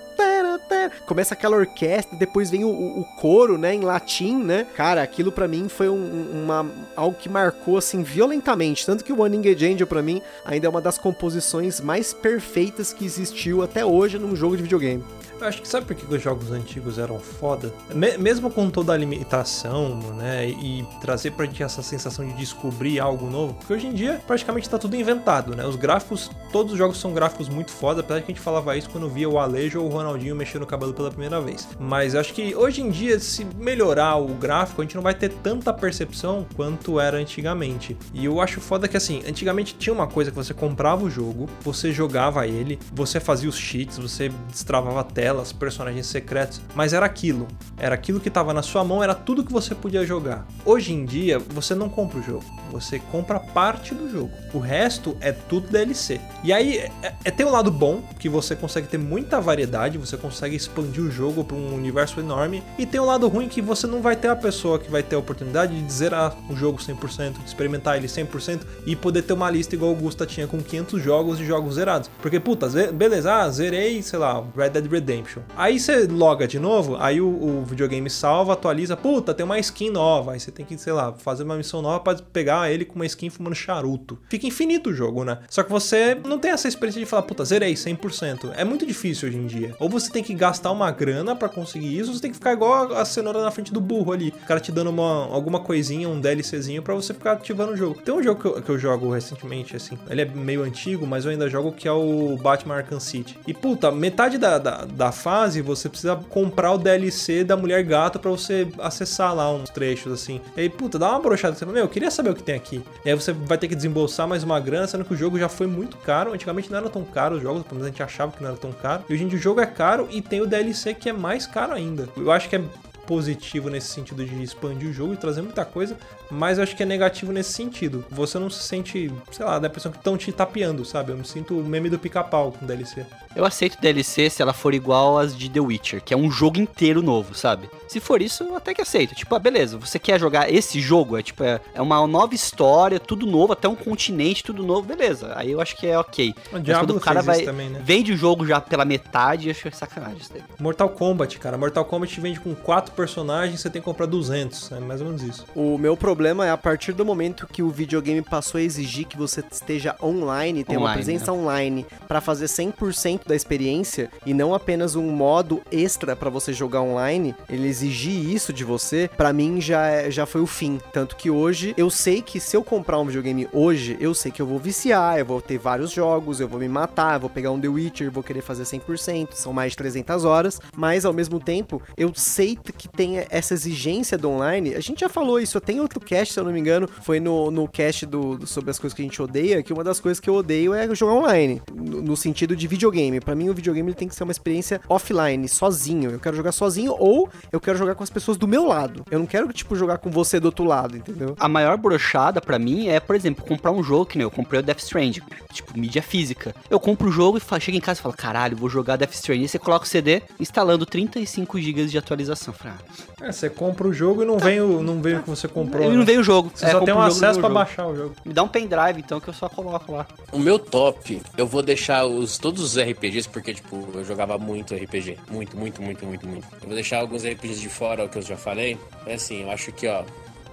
começa 1.07 1.35
aquela 1.35 1.57
orquestra, 1.57 2.17
depois 2.19 2.51
vem 2.51 2.65
o, 2.65 2.69
o- 2.71 3.05
coro, 3.21 3.59
né, 3.59 3.75
em 3.75 3.81
latim, 3.81 4.37
né, 4.43 4.67
cara, 4.77 5.03
aquilo 5.03 5.31
pra 5.33 5.49
mim 5.49 5.69
foi 5.69 5.89
um- 5.89 6.43
uma, 6.45 6.67
algo 6.97 7.17
que 7.19 7.29
marcou, 7.29 7.77
assim, 7.77 8.03
violentamente, 8.03 8.87
tanto 8.87 9.05
que 9.05 9.13
o 9.13 9.21
One 9.21 9.37
Winged 9.37 9.67
Angel, 9.67 9.87
pra 9.87 10.03
mim, 10.03 10.23
ainda 10.45 10.67
é 10.67 10.71
uma 10.71 10.81
das 10.81 10.97
composições 10.99 11.81
mais 11.81 12.13
perfeitas 12.15 12.93
que 12.93 13.05
existiu 13.05 13.63
até 13.63 13.85
hoje 13.85 14.19
num 14.19 14.35
jogo 14.37 14.57
de 14.57 14.63
videogame. 14.63 15.05
Eu 15.41 15.47
acho 15.47 15.63
que 15.63 15.69
sabe 15.69 15.87
por 15.87 15.97
que 15.97 16.15
os 16.15 16.23
jogos 16.23 16.51
antigos 16.53 16.99
eram 16.99 17.19
foda? 17.19 17.73
Me- 17.95 18.19
mesmo 18.19 18.51
com 18.51 18.69
toda 18.69 18.93
a 18.93 18.97
limitação, 18.97 19.97
né? 20.17 20.49
E 20.49 20.87
trazer 21.01 21.31
pra 21.33 21.47
gente 21.47 21.63
essa 21.63 21.83
sensação 21.83 22.27
de 22.27 22.35
descobrir 22.35 23.01
algo 23.01 23.31
novo. 23.31 23.55
Porque 23.55 23.73
hoje 23.73 23.87
em 23.87 23.93
dia 23.95 24.21
praticamente 24.27 24.69
tá 24.69 24.79
tudo 24.79 24.97
inventado, 24.97 25.57
né? 25.57 25.65
Os 25.67 25.77
gráficos, 25.77 26.31
todos 26.53 26.73
os 26.73 26.79
jogos 26.79 26.99
são 27.01 27.13
gráficos 27.15 27.49
muito 27.49 27.71
foda, 27.71 28.01
apesar 28.01 28.21
que 28.21 28.31
a 28.31 28.35
gente 28.35 28.41
falava 28.41 28.77
isso 28.77 28.91
quando 28.91 29.09
via 29.09 29.29
o 29.29 29.39
Alejo 29.39 29.81
ou 29.81 29.87
o 29.87 29.89
Ronaldinho 29.91 30.37
mexendo 30.37 30.63
o 30.63 30.67
cabelo 30.67 30.93
pela 30.93 31.11
primeira 31.11 31.41
vez. 31.41 31.67
Mas 31.79 32.15
acho 32.15 32.35
que 32.35 32.55
hoje 32.55 32.83
em 32.83 32.91
dia, 32.91 33.19
se 33.19 33.45
melhorar 33.57 34.17
o 34.17 34.29
gráfico, 34.35 34.83
a 34.83 34.85
gente 34.85 34.95
não 34.97 35.03
vai 35.03 35.15
ter 35.15 35.31
tanta 35.31 35.73
percepção 35.73 36.47
quanto 36.55 37.01
era 37.01 37.17
antigamente. 37.17 37.97
E 38.13 38.25
eu 38.27 38.41
acho 38.41 38.61
foda 38.61 38.87
que 38.87 38.97
assim, 38.97 39.23
antigamente 39.27 39.75
tinha 39.75 39.93
uma 39.95 40.07
coisa 40.07 40.31
que 40.31 40.37
você 40.37 40.53
comprava 40.53 41.03
o 41.05 41.11
jogo, 41.11 41.49
você 41.63 41.93
jogava 41.93 42.47
ele, 42.47 42.79
você 42.93 43.19
fazia 43.19 43.49
os 43.49 43.57
cheats, 43.57 43.97
você 43.97 44.29
destravava 44.51 45.03
telas, 45.31 45.53
personagens 45.53 46.07
secretos, 46.07 46.61
mas 46.75 46.93
era 46.93 47.07
aquilo. 47.07 47.47
Era 47.79 47.95
aquilo 47.95 48.19
que 48.19 48.29
tava 48.29 48.53
na 48.53 48.63
sua 48.63 48.83
mão, 48.83 49.03
era 49.03 49.15
tudo 49.15 49.45
que 49.45 49.53
você 49.53 49.75
podia 49.75 50.05
jogar. 50.05 50.45
Hoje 50.65 50.93
em 50.93 51.05
dia, 51.05 51.39
você 51.39 51.73
não 51.75 51.89
compra 51.89 52.19
o 52.19 52.23
jogo, 52.23 52.45
você 52.71 52.99
compra 52.99 53.39
parte 53.39 53.95
do 53.95 54.11
jogo. 54.11 54.31
O 54.53 54.59
resto 54.59 55.17
é 55.21 55.31
tudo 55.31 55.69
DLC. 55.69 56.21
E 56.43 56.53
aí 56.53 56.79
é, 56.79 57.15
é 57.25 57.31
tem 57.31 57.47
um 57.47 57.51
lado 57.51 57.71
bom, 57.71 58.03
que 58.19 58.29
você 58.29 58.57
consegue 58.57 58.89
ter 58.89 58.99
muita 58.99 59.41
variedade, 59.41 59.99
você 59.99 60.17
consegue 60.17 60.57
expandir 60.57 61.03
o 61.03 61.11
jogo 61.11 61.45
para 61.45 61.57
um 61.57 61.75
universo 61.75 62.19
enorme, 62.19 62.63
e 62.77 62.85
tem 62.85 63.01
um 63.01 63.07
lado 63.07 63.29
ruim 63.29 63.49
que 63.49 63.63
você 63.63 63.87
não 63.87 64.03
vai 64.03 64.17
ter 64.17 64.29
a 64.29 64.37
pessoa 64.37 64.79
que 64.79 64.91
vai 64.91 65.03
ter 65.03 65.15
a 65.15 65.19
oportunidade 65.19 65.81
de 65.81 65.93
zerar 65.93 66.37
o 66.49 66.57
jogo 66.57 66.79
100%, 66.79 67.39
de 67.39 67.45
experimentar 67.47 67.97
ele 67.97 68.09
100% 68.09 68.63
e 68.85 68.97
poder 68.97 69.23
ter 69.23 69.33
uma 69.33 69.51
lista 69.51 69.77
igual 69.77 69.93
o 69.93 69.95
Gusta 69.95 70.27
tinha 70.27 70.49
com 70.49 70.61
500 70.61 71.01
jogos 71.01 71.39
de 71.39 71.47
jogos 71.47 71.77
zerados. 71.77 72.11
Porque, 72.21 72.41
puta, 72.41 72.69
beleza, 72.93 73.33
ah, 73.33 73.51
zerei, 73.51 74.03
sei 74.03 74.19
lá, 74.19 74.45
Red 74.57 74.71
Dead 74.71 74.91
Redemption. 74.91 75.20
Aí 75.57 75.79
você 75.79 76.07
loga 76.07 76.47
de 76.47 76.59
novo, 76.59 76.97
aí 76.99 77.21
o, 77.21 77.29
o 77.29 77.65
videogame 77.65 78.09
salva, 78.09 78.53
atualiza, 78.53 78.97
puta, 78.97 79.35
tem 79.35 79.45
uma 79.45 79.59
skin 79.59 79.91
nova. 79.91 80.33
Aí 80.33 80.41
você 80.41 80.51
tem 80.51 80.65
que, 80.65 80.77
sei 80.79 80.93
lá, 80.93 81.13
fazer 81.13 81.45
uma 81.45 81.57
missão 81.57 81.83
nova 81.83 82.01
pra 82.01 82.15
pegar 82.15 82.71
ele 82.71 82.85
com 82.85 82.97
uma 82.97 83.07
skin 83.07 83.31
fumando 83.31 83.55
charuto. 83.55 84.19
Fica 84.29 84.47
infinito 84.47 84.91
o 84.91 84.95
jogo, 84.95 85.25
né? 85.25 85.39
Só 85.49 85.63
que 85.63 85.71
você 85.71 86.15
não 86.25 86.39
tem 86.39 86.51
essa 86.51 86.69
experiência 86.69 87.01
de 87.01 87.07
falar, 87.07 87.23
puta, 87.23 87.45
zerei 87.45 87.75
100%. 87.75 88.53
É 88.57 88.65
muito 88.65 88.87
difícil 88.87 89.29
hoje 89.29 89.39
em 89.39 89.47
dia. 89.47 89.75
Ou 89.79 89.89
você 89.89 90.11
tem 90.11 90.23
que 90.23 90.35
gastar 90.35 90.71
uma 90.71 90.91
grana 90.91 91.35
pra 91.35 91.49
conseguir 91.49 91.99
isso, 91.99 92.11
ou 92.11 92.17
você 92.17 92.23
tem 92.23 92.31
que 92.31 92.37
ficar 92.37 92.53
igual 92.53 92.95
a 92.95 93.05
cenoura 93.05 93.43
na 93.43 93.51
frente 93.51 93.73
do 93.73 93.81
burro 93.81 94.13
ali. 94.13 94.29
O 94.29 94.47
cara 94.47 94.61
te 94.61 94.73
dando 94.73 94.91
uma, 94.91 95.27
alguma 95.27 95.61
coisinha, 95.61 96.09
um 96.09 96.21
DLCzinho 96.21 96.83
pra 96.83 96.95
você 96.95 97.13
ficar 97.13 97.33
ativando 97.33 97.73
o 97.73 97.77
jogo. 97.77 98.01
Tem 98.03 98.15
um 98.15 98.23
jogo 98.23 98.41
que 98.41 98.47
eu, 98.47 98.63
que 98.63 98.69
eu 98.71 98.79
jogo 98.79 99.11
recentemente, 99.11 99.77
assim, 99.77 99.99
ele 100.09 100.23
é 100.23 100.25
meio 100.25 100.63
antigo, 100.63 101.07
mas 101.07 101.25
eu 101.25 101.31
ainda 101.31 101.49
jogo 101.49 101.73
que 101.73 101.87
é 101.87 101.93
o 101.93 102.37
Batman 102.37 102.77
Arkham 102.77 103.01
City. 103.01 103.39
E 103.47 103.55
puta, 103.55 103.91
metade 103.91 104.39
da, 104.39 104.59
da, 104.59 104.85
da 104.85 105.10
fase 105.13 105.63
você 105.63 105.89
precisa 105.89 106.17
comprar 106.17 106.73
o 106.73 106.79
DLC 106.79 107.45
da 107.45 107.57
Mulher 107.57 107.83
Gato 107.83 108.19
pra 108.19 108.31
você 108.31 108.69
acessar 108.79 109.35
lá 109.35 109.53
uns 109.53 109.71
trechos, 109.71 110.13
assim. 110.13 110.41
E 110.57 110.63
aí, 110.63 110.69
puta, 110.69 110.99
dá 110.99 111.11
uma 111.11 111.21
brochada. 111.21 111.55
Você 111.55 111.61
fala, 111.61 111.73
meu, 111.73 111.85
eu 111.85 111.89
queria 111.89 112.11
saber 112.11 112.31
o 112.31 112.35
que 112.35 112.43
tem 112.43 112.55
aqui. 112.55 112.83
E 113.05 113.11
aí 113.11 113.15
você 113.15 113.33
vai 113.33 113.59
ter 113.59 113.69
que 113.69 113.75
desembolsar 113.75 114.27
mais 114.29 114.43
uma 114.43 114.59
grana, 114.61 114.87
sendo 114.87 115.05
que 115.05 115.15
o 115.15 115.17
jogo 115.17 115.39
já 115.39 115.49
foi 115.49 115.67
muito 115.67 115.97
caro. 115.99 116.33
Antigamente 116.33 116.71
não 116.71 116.79
era 116.79 116.89
tão 116.89 117.05
caro 117.05 117.37
os 117.37 117.43
jogos, 117.43 117.63
pelo 117.63 117.77
menos 117.77 117.87
a 117.87 117.91
gente 117.91 118.03
achava 118.03 118.33
que 118.33 118.43
não 118.43 118.51
era 118.51 118.59
tão 118.59 118.73
caro. 118.73 119.05
E 119.09 119.15
hoje 119.15 119.25
em 119.25 119.29
dia 119.29 119.39
o 119.39 119.43
jogo 119.43 119.61
é 119.61 119.67
caro 119.67 120.09
e 120.11 120.21
tem 120.21 120.41
o 120.41 120.47
DLC 120.47 120.95
que 120.95 121.09
é 121.09 121.13
mais 121.13 121.47
caro 121.47 121.73
ainda. 121.73 122.09
Eu 122.17 122.31
acho 122.31 122.49
que 122.49 122.57
é 122.57 122.63
positivo 123.11 123.69
nesse 123.69 123.89
sentido 123.89 124.25
de 124.25 124.41
expandir 124.41 124.89
o 124.89 124.93
jogo 124.93 125.15
e 125.15 125.17
trazer 125.17 125.43
muita 125.43 125.65
coisa, 125.65 125.97
mas 126.31 126.59
eu 126.59 126.63
acho 126.63 126.77
que 126.77 126.83
é 126.85 126.87
negativo 126.87 127.33
nesse 127.33 127.53
sentido. 127.53 128.05
Você 128.09 128.39
não 128.39 128.49
se 128.49 128.63
sente, 128.63 129.13
sei 129.33 129.45
lá, 129.45 129.59
dá 129.59 129.67
a 129.67 129.69
impressão 129.69 129.91
que 129.91 129.99
estão 129.99 130.17
te 130.17 130.31
tapeando, 130.31 130.85
sabe? 130.85 131.11
Eu 131.11 131.17
me 131.17 131.25
sinto 131.25 131.59
o 131.59 131.65
meme 131.65 131.91
do 131.91 131.99
pica-pau 131.99 132.53
com 132.53 132.65
DLC. 132.65 133.05
Eu 133.35 133.45
aceito 133.45 133.81
DLC 133.81 134.29
se 134.29 134.43
ela 134.43 134.53
for 134.53 134.75
igual 134.75 135.19
às 135.19 135.37
de 135.37 135.49
The 135.49 135.61
Witcher, 135.61 136.03
que 136.03 136.13
é 136.13 136.17
um 136.17 136.31
jogo 136.31 136.59
inteiro 136.59 137.01
novo, 137.01 137.35
sabe? 137.35 137.71
Se 137.87 138.01
for 138.01 138.21
isso, 138.21 138.43
eu 138.45 138.57
até 138.57 138.75
que 138.75 138.83
aceito. 138.83 139.15
Tipo, 139.15 139.35
ah, 139.35 139.39
beleza, 139.39 139.79
você 139.79 139.99
quer 139.99 140.19
jogar 140.19 140.53
esse 140.53 140.81
jogo? 140.81 141.17
É 141.17 141.23
tipo, 141.23 141.45
é, 141.45 141.61
é 141.73 141.81
uma 141.81 142.05
nova 142.07 142.35
história, 142.35 142.99
tudo 142.99 143.27
novo, 143.27 143.53
até 143.53 143.69
um 143.69 143.77
continente, 143.77 144.43
tudo 144.43 144.65
novo, 144.65 144.87
beleza. 144.87 145.33
Aí 145.37 145.53
eu 145.53 145.61
acho 145.61 145.77
que 145.77 145.87
é 145.87 145.99
ok. 145.99 146.35
O 146.53 146.57
Mas 146.57 146.79
quando 146.79 146.97
o 146.97 147.01
cara 147.01 147.23
vai. 147.23 147.43
também, 147.43 147.69
né? 147.69 147.81
Vende 147.85 148.13
o 148.13 148.17
jogo 148.17 148.45
já 148.45 148.61
pela 148.61 148.85
metade, 148.85 149.47
eu 149.47 149.53
acho 149.53 149.63
que 149.63 149.69
é 149.69 149.71
sacanagem 149.71 150.19
isso 150.19 150.33
daí. 150.33 150.43
Mortal 150.59 150.89
Kombat, 150.89 151.39
cara. 151.39 151.57
Mortal 151.57 151.85
Kombat 151.85 152.21
vende 152.21 152.41
com 152.41 152.55
quatro 152.55 152.93
personagens, 152.95 153.61
você 153.61 153.71
tem 153.71 153.81
que 153.81 153.87
comprar 153.87 154.07
200. 154.07 154.73
É 154.73 154.81
mais 154.81 155.01
ou 155.01 155.07
menos 155.07 155.23
isso. 155.23 155.47
O 155.55 155.79
meu 155.79 155.97
problema 155.97 156.47
é 156.47 156.51
a 156.51 156.57
partir 156.57 156.93
do 156.93 157.05
momento 157.05 157.47
que 157.47 157.63
o 157.63 157.71
videogame 157.71 158.23
passou 158.23 158.59
a 158.59 158.63
exigir 158.63 159.07
que 159.07 159.17
você 159.17 159.43
esteja 159.51 159.95
online, 160.03 160.65
tenha 160.65 160.79
uma 160.79 160.93
presença 160.93 161.33
online 161.33 161.87
pra 162.09 162.21
fazer 162.21 162.47
100% 162.47 163.20
da 163.27 163.35
experiência 163.35 164.11
e 164.25 164.33
não 164.35 164.55
apenas 164.55 164.95
um 164.97 165.11
modo 165.11 165.61
extra 165.71 166.15
pra 166.17 166.31
você 166.31 166.53
jogar 166.53 166.83
online, 166.83 167.35
ele 167.49 167.69
exigir 167.69 168.29
isso 168.31 168.53
de 168.53 168.65
você, 168.65 169.11
pra 169.17 169.33
mim 169.33 169.61
já 169.61 169.87
é- 169.87 170.11
já 170.11 170.27
foi 170.27 170.41
o 170.41 170.47
fim. 170.47 170.81
Tanto 170.93 171.17
que 171.17 171.31
hoje 171.31 171.75
eu 171.77 171.91
sei 171.91 172.23
que 172.23 172.39
se 172.41 172.57
eu 172.57 172.63
comprar 172.65 172.99
um 172.99 173.05
videogame 173.07 173.49
hoje, 173.53 173.97
eu 174.01 174.15
sei 174.15 174.31
que 174.31 174.41
eu 174.43 174.47
vou 174.47 174.59
viciar, 174.59 175.19
eu 175.19 175.25
vou 175.27 175.41
ter 175.41 175.59
vários 175.59 175.91
jogos, 175.91 176.41
eu 176.41 176.49
vou 176.49 176.59
me 176.61 176.69
matar, 176.69 177.15
eu 177.15 177.21
vou 177.21 177.31
pegar 177.31 177.51
um 177.51 177.61
The 177.61 177.69
Witcher, 177.69 178.11
vou 178.11 178.23
querer 178.23 178.43
fazer 178.43 178.65
100%, 178.65 179.35
são 179.35 179.53
mais 179.53 179.73
de 179.73 179.79
300 179.79 180.25
horas, 180.25 180.61
mas 180.77 181.05
ao 181.05 181.13
mesmo 181.13 181.39
tempo 181.41 181.81
eu 181.97 182.13
sei 182.15 182.57
que 182.77 182.89
tem 182.89 183.19
essa 183.31 183.55
exigência 183.55 184.17
do 184.19 184.31
online. 184.31 184.75
A 184.75 184.81
gente 184.81 185.01
já 185.01 185.09
falou 185.09 185.39
isso, 185.41 185.61
tem 185.61 185.81
outro 185.81 186.01
cast, 186.01 186.35
se 186.35 186.41
eu 186.41 186.45
não 186.45 186.53
me 186.53 186.61
engano, 186.61 186.89
foi 187.03 187.21
no, 187.21 187.51
no 187.51 187.67
cast 187.69 188.07
do- 188.07 188.47
sobre 188.47 188.71
as 188.71 188.79
coisas 188.79 188.95
que 188.95 189.03
a 189.03 189.05
gente 189.05 189.21
odeia, 189.21 189.63
que 189.63 189.73
uma 189.73 189.85
das 189.85 190.01
coisas 190.01 190.21
que 190.21 190.29
eu 190.31 190.35
odeio 190.35 190.73
é 190.75 190.93
jogar 190.95 191.15
online, 191.15 191.61
no, 191.75 192.03
no 192.03 192.17
sentido 192.17 192.55
de 192.57 192.67
videogame. 192.67 193.10
Pra 193.19 193.35
mim 193.35 193.49
o 193.49 193.55
videogame 193.55 193.89
ele 193.89 193.97
tem 193.97 194.07
que 194.09 194.15
ser 194.15 194.23
uma 194.23 194.31
experiência 194.33 194.81
offline, 194.89 195.49
sozinho. 195.49 196.11
Eu 196.11 196.21
quero 196.21 196.37
jogar 196.37 196.53
sozinho 196.53 196.95
ou 196.99 197.29
eu 197.51 197.59
quero 197.59 197.79
jogar 197.79 197.95
com 197.95 198.05
as 198.05 198.11
pessoas 198.11 198.37
do 198.37 198.47
meu 198.47 198.67
lado. 198.67 199.05
Eu 199.11 199.19
não 199.19 199.27
quero 199.27 199.51
tipo 199.53 199.75
jogar 199.75 199.99
com 199.99 200.11
você 200.11 200.39
do 200.39 200.45
outro 200.47 200.65
lado, 200.65 200.97
entendeu? 200.97 201.35
A 201.41 201.49
maior 201.49 201.77
brochada 201.77 202.41
pra 202.41 202.59
mim 202.59 202.89
é, 202.89 203.01
por 203.01 203.17
exemplo, 203.17 203.45
comprar 203.45 203.71
um 203.73 203.83
jogo 203.83 204.07
que 204.07 204.19
nem 204.19 204.25
eu 204.25 204.31
comprei 204.31 204.61
o 204.61 204.63
Death 204.63 204.81
Stranding, 204.81 205.23
tipo, 205.53 205.79
mídia 205.79 206.03
física. 206.03 206.55
Eu 206.69 206.79
compro 206.79 207.09
o 207.09 207.13
jogo 207.13 207.39
e 207.39 207.61
chego 207.61 207.77
em 207.77 207.81
casa 207.81 208.01
e 208.01 208.03
falo, 208.03 208.15
caralho, 208.15 208.57
vou 208.57 208.69
jogar 208.69 208.97
Death 208.97 209.15
Stranding. 209.15 209.45
E 209.45 209.49
você 209.49 209.59
coloca 209.59 209.85
o 209.85 209.89
CD 209.89 210.23
instalando 210.39 210.85
35 210.85 211.59
GB 211.59 211.87
de 211.87 211.97
atualização. 211.99 212.53
Eu 212.55 212.59
falei, 212.59 212.75
ah, 213.21 213.27
É, 213.27 213.33
você 213.33 213.49
compra 213.49 213.87
o 213.89 213.93
jogo 213.93 214.23
e 214.23 214.27
não 214.27 214.39
vem 214.39 214.61
o, 214.61 214.83
não 214.83 215.01
vem 215.01 215.17
o 215.17 215.23
que 215.23 215.31
você 215.31 215.49
comprou. 215.49 215.83
Ele 215.83 215.93
né? 215.93 215.97
não 215.99 216.05
veio 216.05 216.21
o 216.21 216.23
jogo. 216.25 216.51
Você 216.55 216.67
É, 216.67 216.71
só 216.71 216.81
tem 216.81 216.93
um 216.95 217.01
acesso 217.01 217.41
jogo. 217.41 217.55
baixar 217.55 217.87
o 217.87 217.97
jogo. 217.97 218.15
Me 218.25 218.33
dá 218.33 218.43
um 218.43 218.49
pendrive, 218.49 218.99
então, 219.01 219.21
que 219.21 219.29
eu 219.29 219.35
só 219.35 219.49
coloco 219.49 219.93
lá. 219.93 220.07
O 220.33 220.39
meu 220.39 220.59
top, 220.59 221.21
eu 221.37 221.47
vou 221.47 221.63
deixar 221.63 222.05
os, 222.07 222.39
todos 222.39 222.63
os 222.63 222.77
RPGs 223.01 223.29
porque, 223.29 223.55
tipo, 223.55 223.89
eu 223.95 224.05
jogava 224.05 224.37
muito 224.39 224.75
RPG. 224.75 225.19
Muito, 225.31 225.57
muito, 225.57 225.83
muito, 225.83 226.05
muito, 226.05 226.29
muito. 226.29 226.47
Eu 226.61 226.67
vou 226.67 226.75
deixar 226.75 226.99
alguns 226.99 227.25
RPGs 227.25 227.61
de 227.61 227.69
fora, 227.69 228.05
o 228.05 228.09
que 228.09 228.19
eu 228.19 228.23
já 228.23 228.37
falei. 228.37 228.79
É 229.07 229.15
assim, 229.15 229.43
eu 229.43 229.51
acho 229.51 229.73
que, 229.73 229.89
ó, 229.89 230.05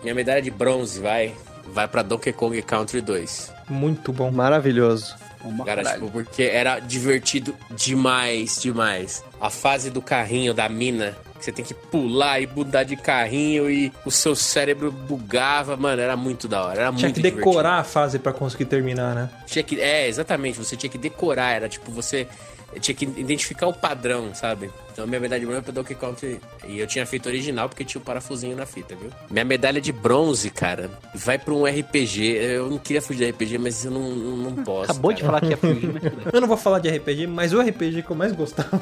minha 0.01 0.15
medalha 0.15 0.41
de 0.41 0.49
bronze 0.49 0.99
vai, 0.99 1.33
vai 1.67 1.87
pra 1.87 2.01
Donkey 2.01 2.31
Kong 2.31 2.59
Country 2.61 3.01
2. 3.01 3.53
Muito 3.69 4.13
bom. 4.13 4.31
Maravilhoso. 4.31 5.15
Uma 5.43 5.65
Cara, 5.65 5.83
caralho. 5.83 6.01
tipo, 6.05 6.11
porque 6.11 6.43
era 6.43 6.79
divertido 6.79 7.55
demais, 7.71 8.61
demais. 8.61 9.23
A 9.39 9.49
fase 9.49 9.89
do 9.89 10.01
carrinho, 10.01 10.53
da 10.53 10.67
mina, 10.67 11.15
você 11.47 11.51
tem 11.51 11.63
que 11.63 11.73
pular 11.73 12.41
e 12.41 12.47
mudar 12.47 12.83
de 12.83 12.95
carrinho 12.97 13.69
e 13.69 13.91
o 14.05 14.11
seu 14.11 14.35
cérebro 14.35 14.91
bugava, 14.91 15.77
mano, 15.77 16.01
era 16.01 16.17
muito 16.17 16.47
da 16.47 16.61
hora. 16.63 16.81
Era 16.81 16.91
Tinha 16.91 17.07
muito 17.07 17.15
que 17.15 17.21
divertido. 17.21 17.37
decorar 17.37 17.79
a 17.79 17.83
fase 17.83 18.19
pra 18.19 18.33
conseguir 18.33 18.65
terminar, 18.65 19.15
né? 19.15 19.29
Tinha 19.45 19.63
que, 19.63 19.79
é, 19.79 20.07
exatamente, 20.07 20.57
você 20.57 20.75
tinha 20.75 20.89
que 20.89 20.97
decorar, 20.97 21.51
era 21.51 21.69
tipo, 21.69 21.89
você 21.89 22.27
tinha 22.80 22.93
que 22.95 23.05
identificar 23.05 23.68
o 23.68 23.74
padrão, 23.74 24.34
sabe? 24.36 24.70
Então 24.91 25.05
minha 25.05 25.20
medalha 25.20 25.39
de 25.39 25.45
bronze 25.45 25.59
é 25.59 25.63
pra 25.63 25.72
Donkey 25.74 25.95
Kong. 25.95 26.39
E 26.68 26.80
eu 26.80 26.88
tinha 26.88 27.05
feito 27.05 27.28
original 27.28 27.70
porque 27.70 27.86
tinha 27.86 28.01
o 28.01 28.03
parafusinho 28.03 28.55
na 28.57 28.65
fita, 28.65 28.95
viu? 28.95 29.11
Minha 29.30 29.45
medalha 29.45 29.80
de 29.80 29.91
bronze, 29.91 30.49
cara, 30.49 30.89
vai 31.13 31.38
pra 31.38 31.53
um 31.53 31.65
RPG. 31.65 32.24
Eu 32.36 32.70
não 32.70 32.78
queria 32.80 33.01
fugir 33.01 33.26
de 33.26 33.32
RPG, 33.32 33.57
mas 33.59 33.86
eu 33.86 33.91
não, 33.91 34.09
não, 34.09 34.38
não 34.38 34.63
posso. 34.63 34.91
Acabou 34.91 35.13
de 35.13 35.22
cara. 35.22 35.28
falar 35.34 35.41
que 35.41 35.47
ia 35.51 35.57
fugir, 35.57 35.93
mas 35.93 36.03
tudo 36.03 36.15
bem. 36.15 36.26
Eu 36.34 36.41
não 36.41 36.47
vou 36.47 36.57
falar 36.57 36.80
de 36.80 36.89
RPG, 36.89 37.28
mas 37.28 37.53
o 37.53 37.61
RPG 37.61 38.01
que 38.03 38.09
eu 38.11 38.15
mais 38.15 38.32
gostava. 38.34 38.82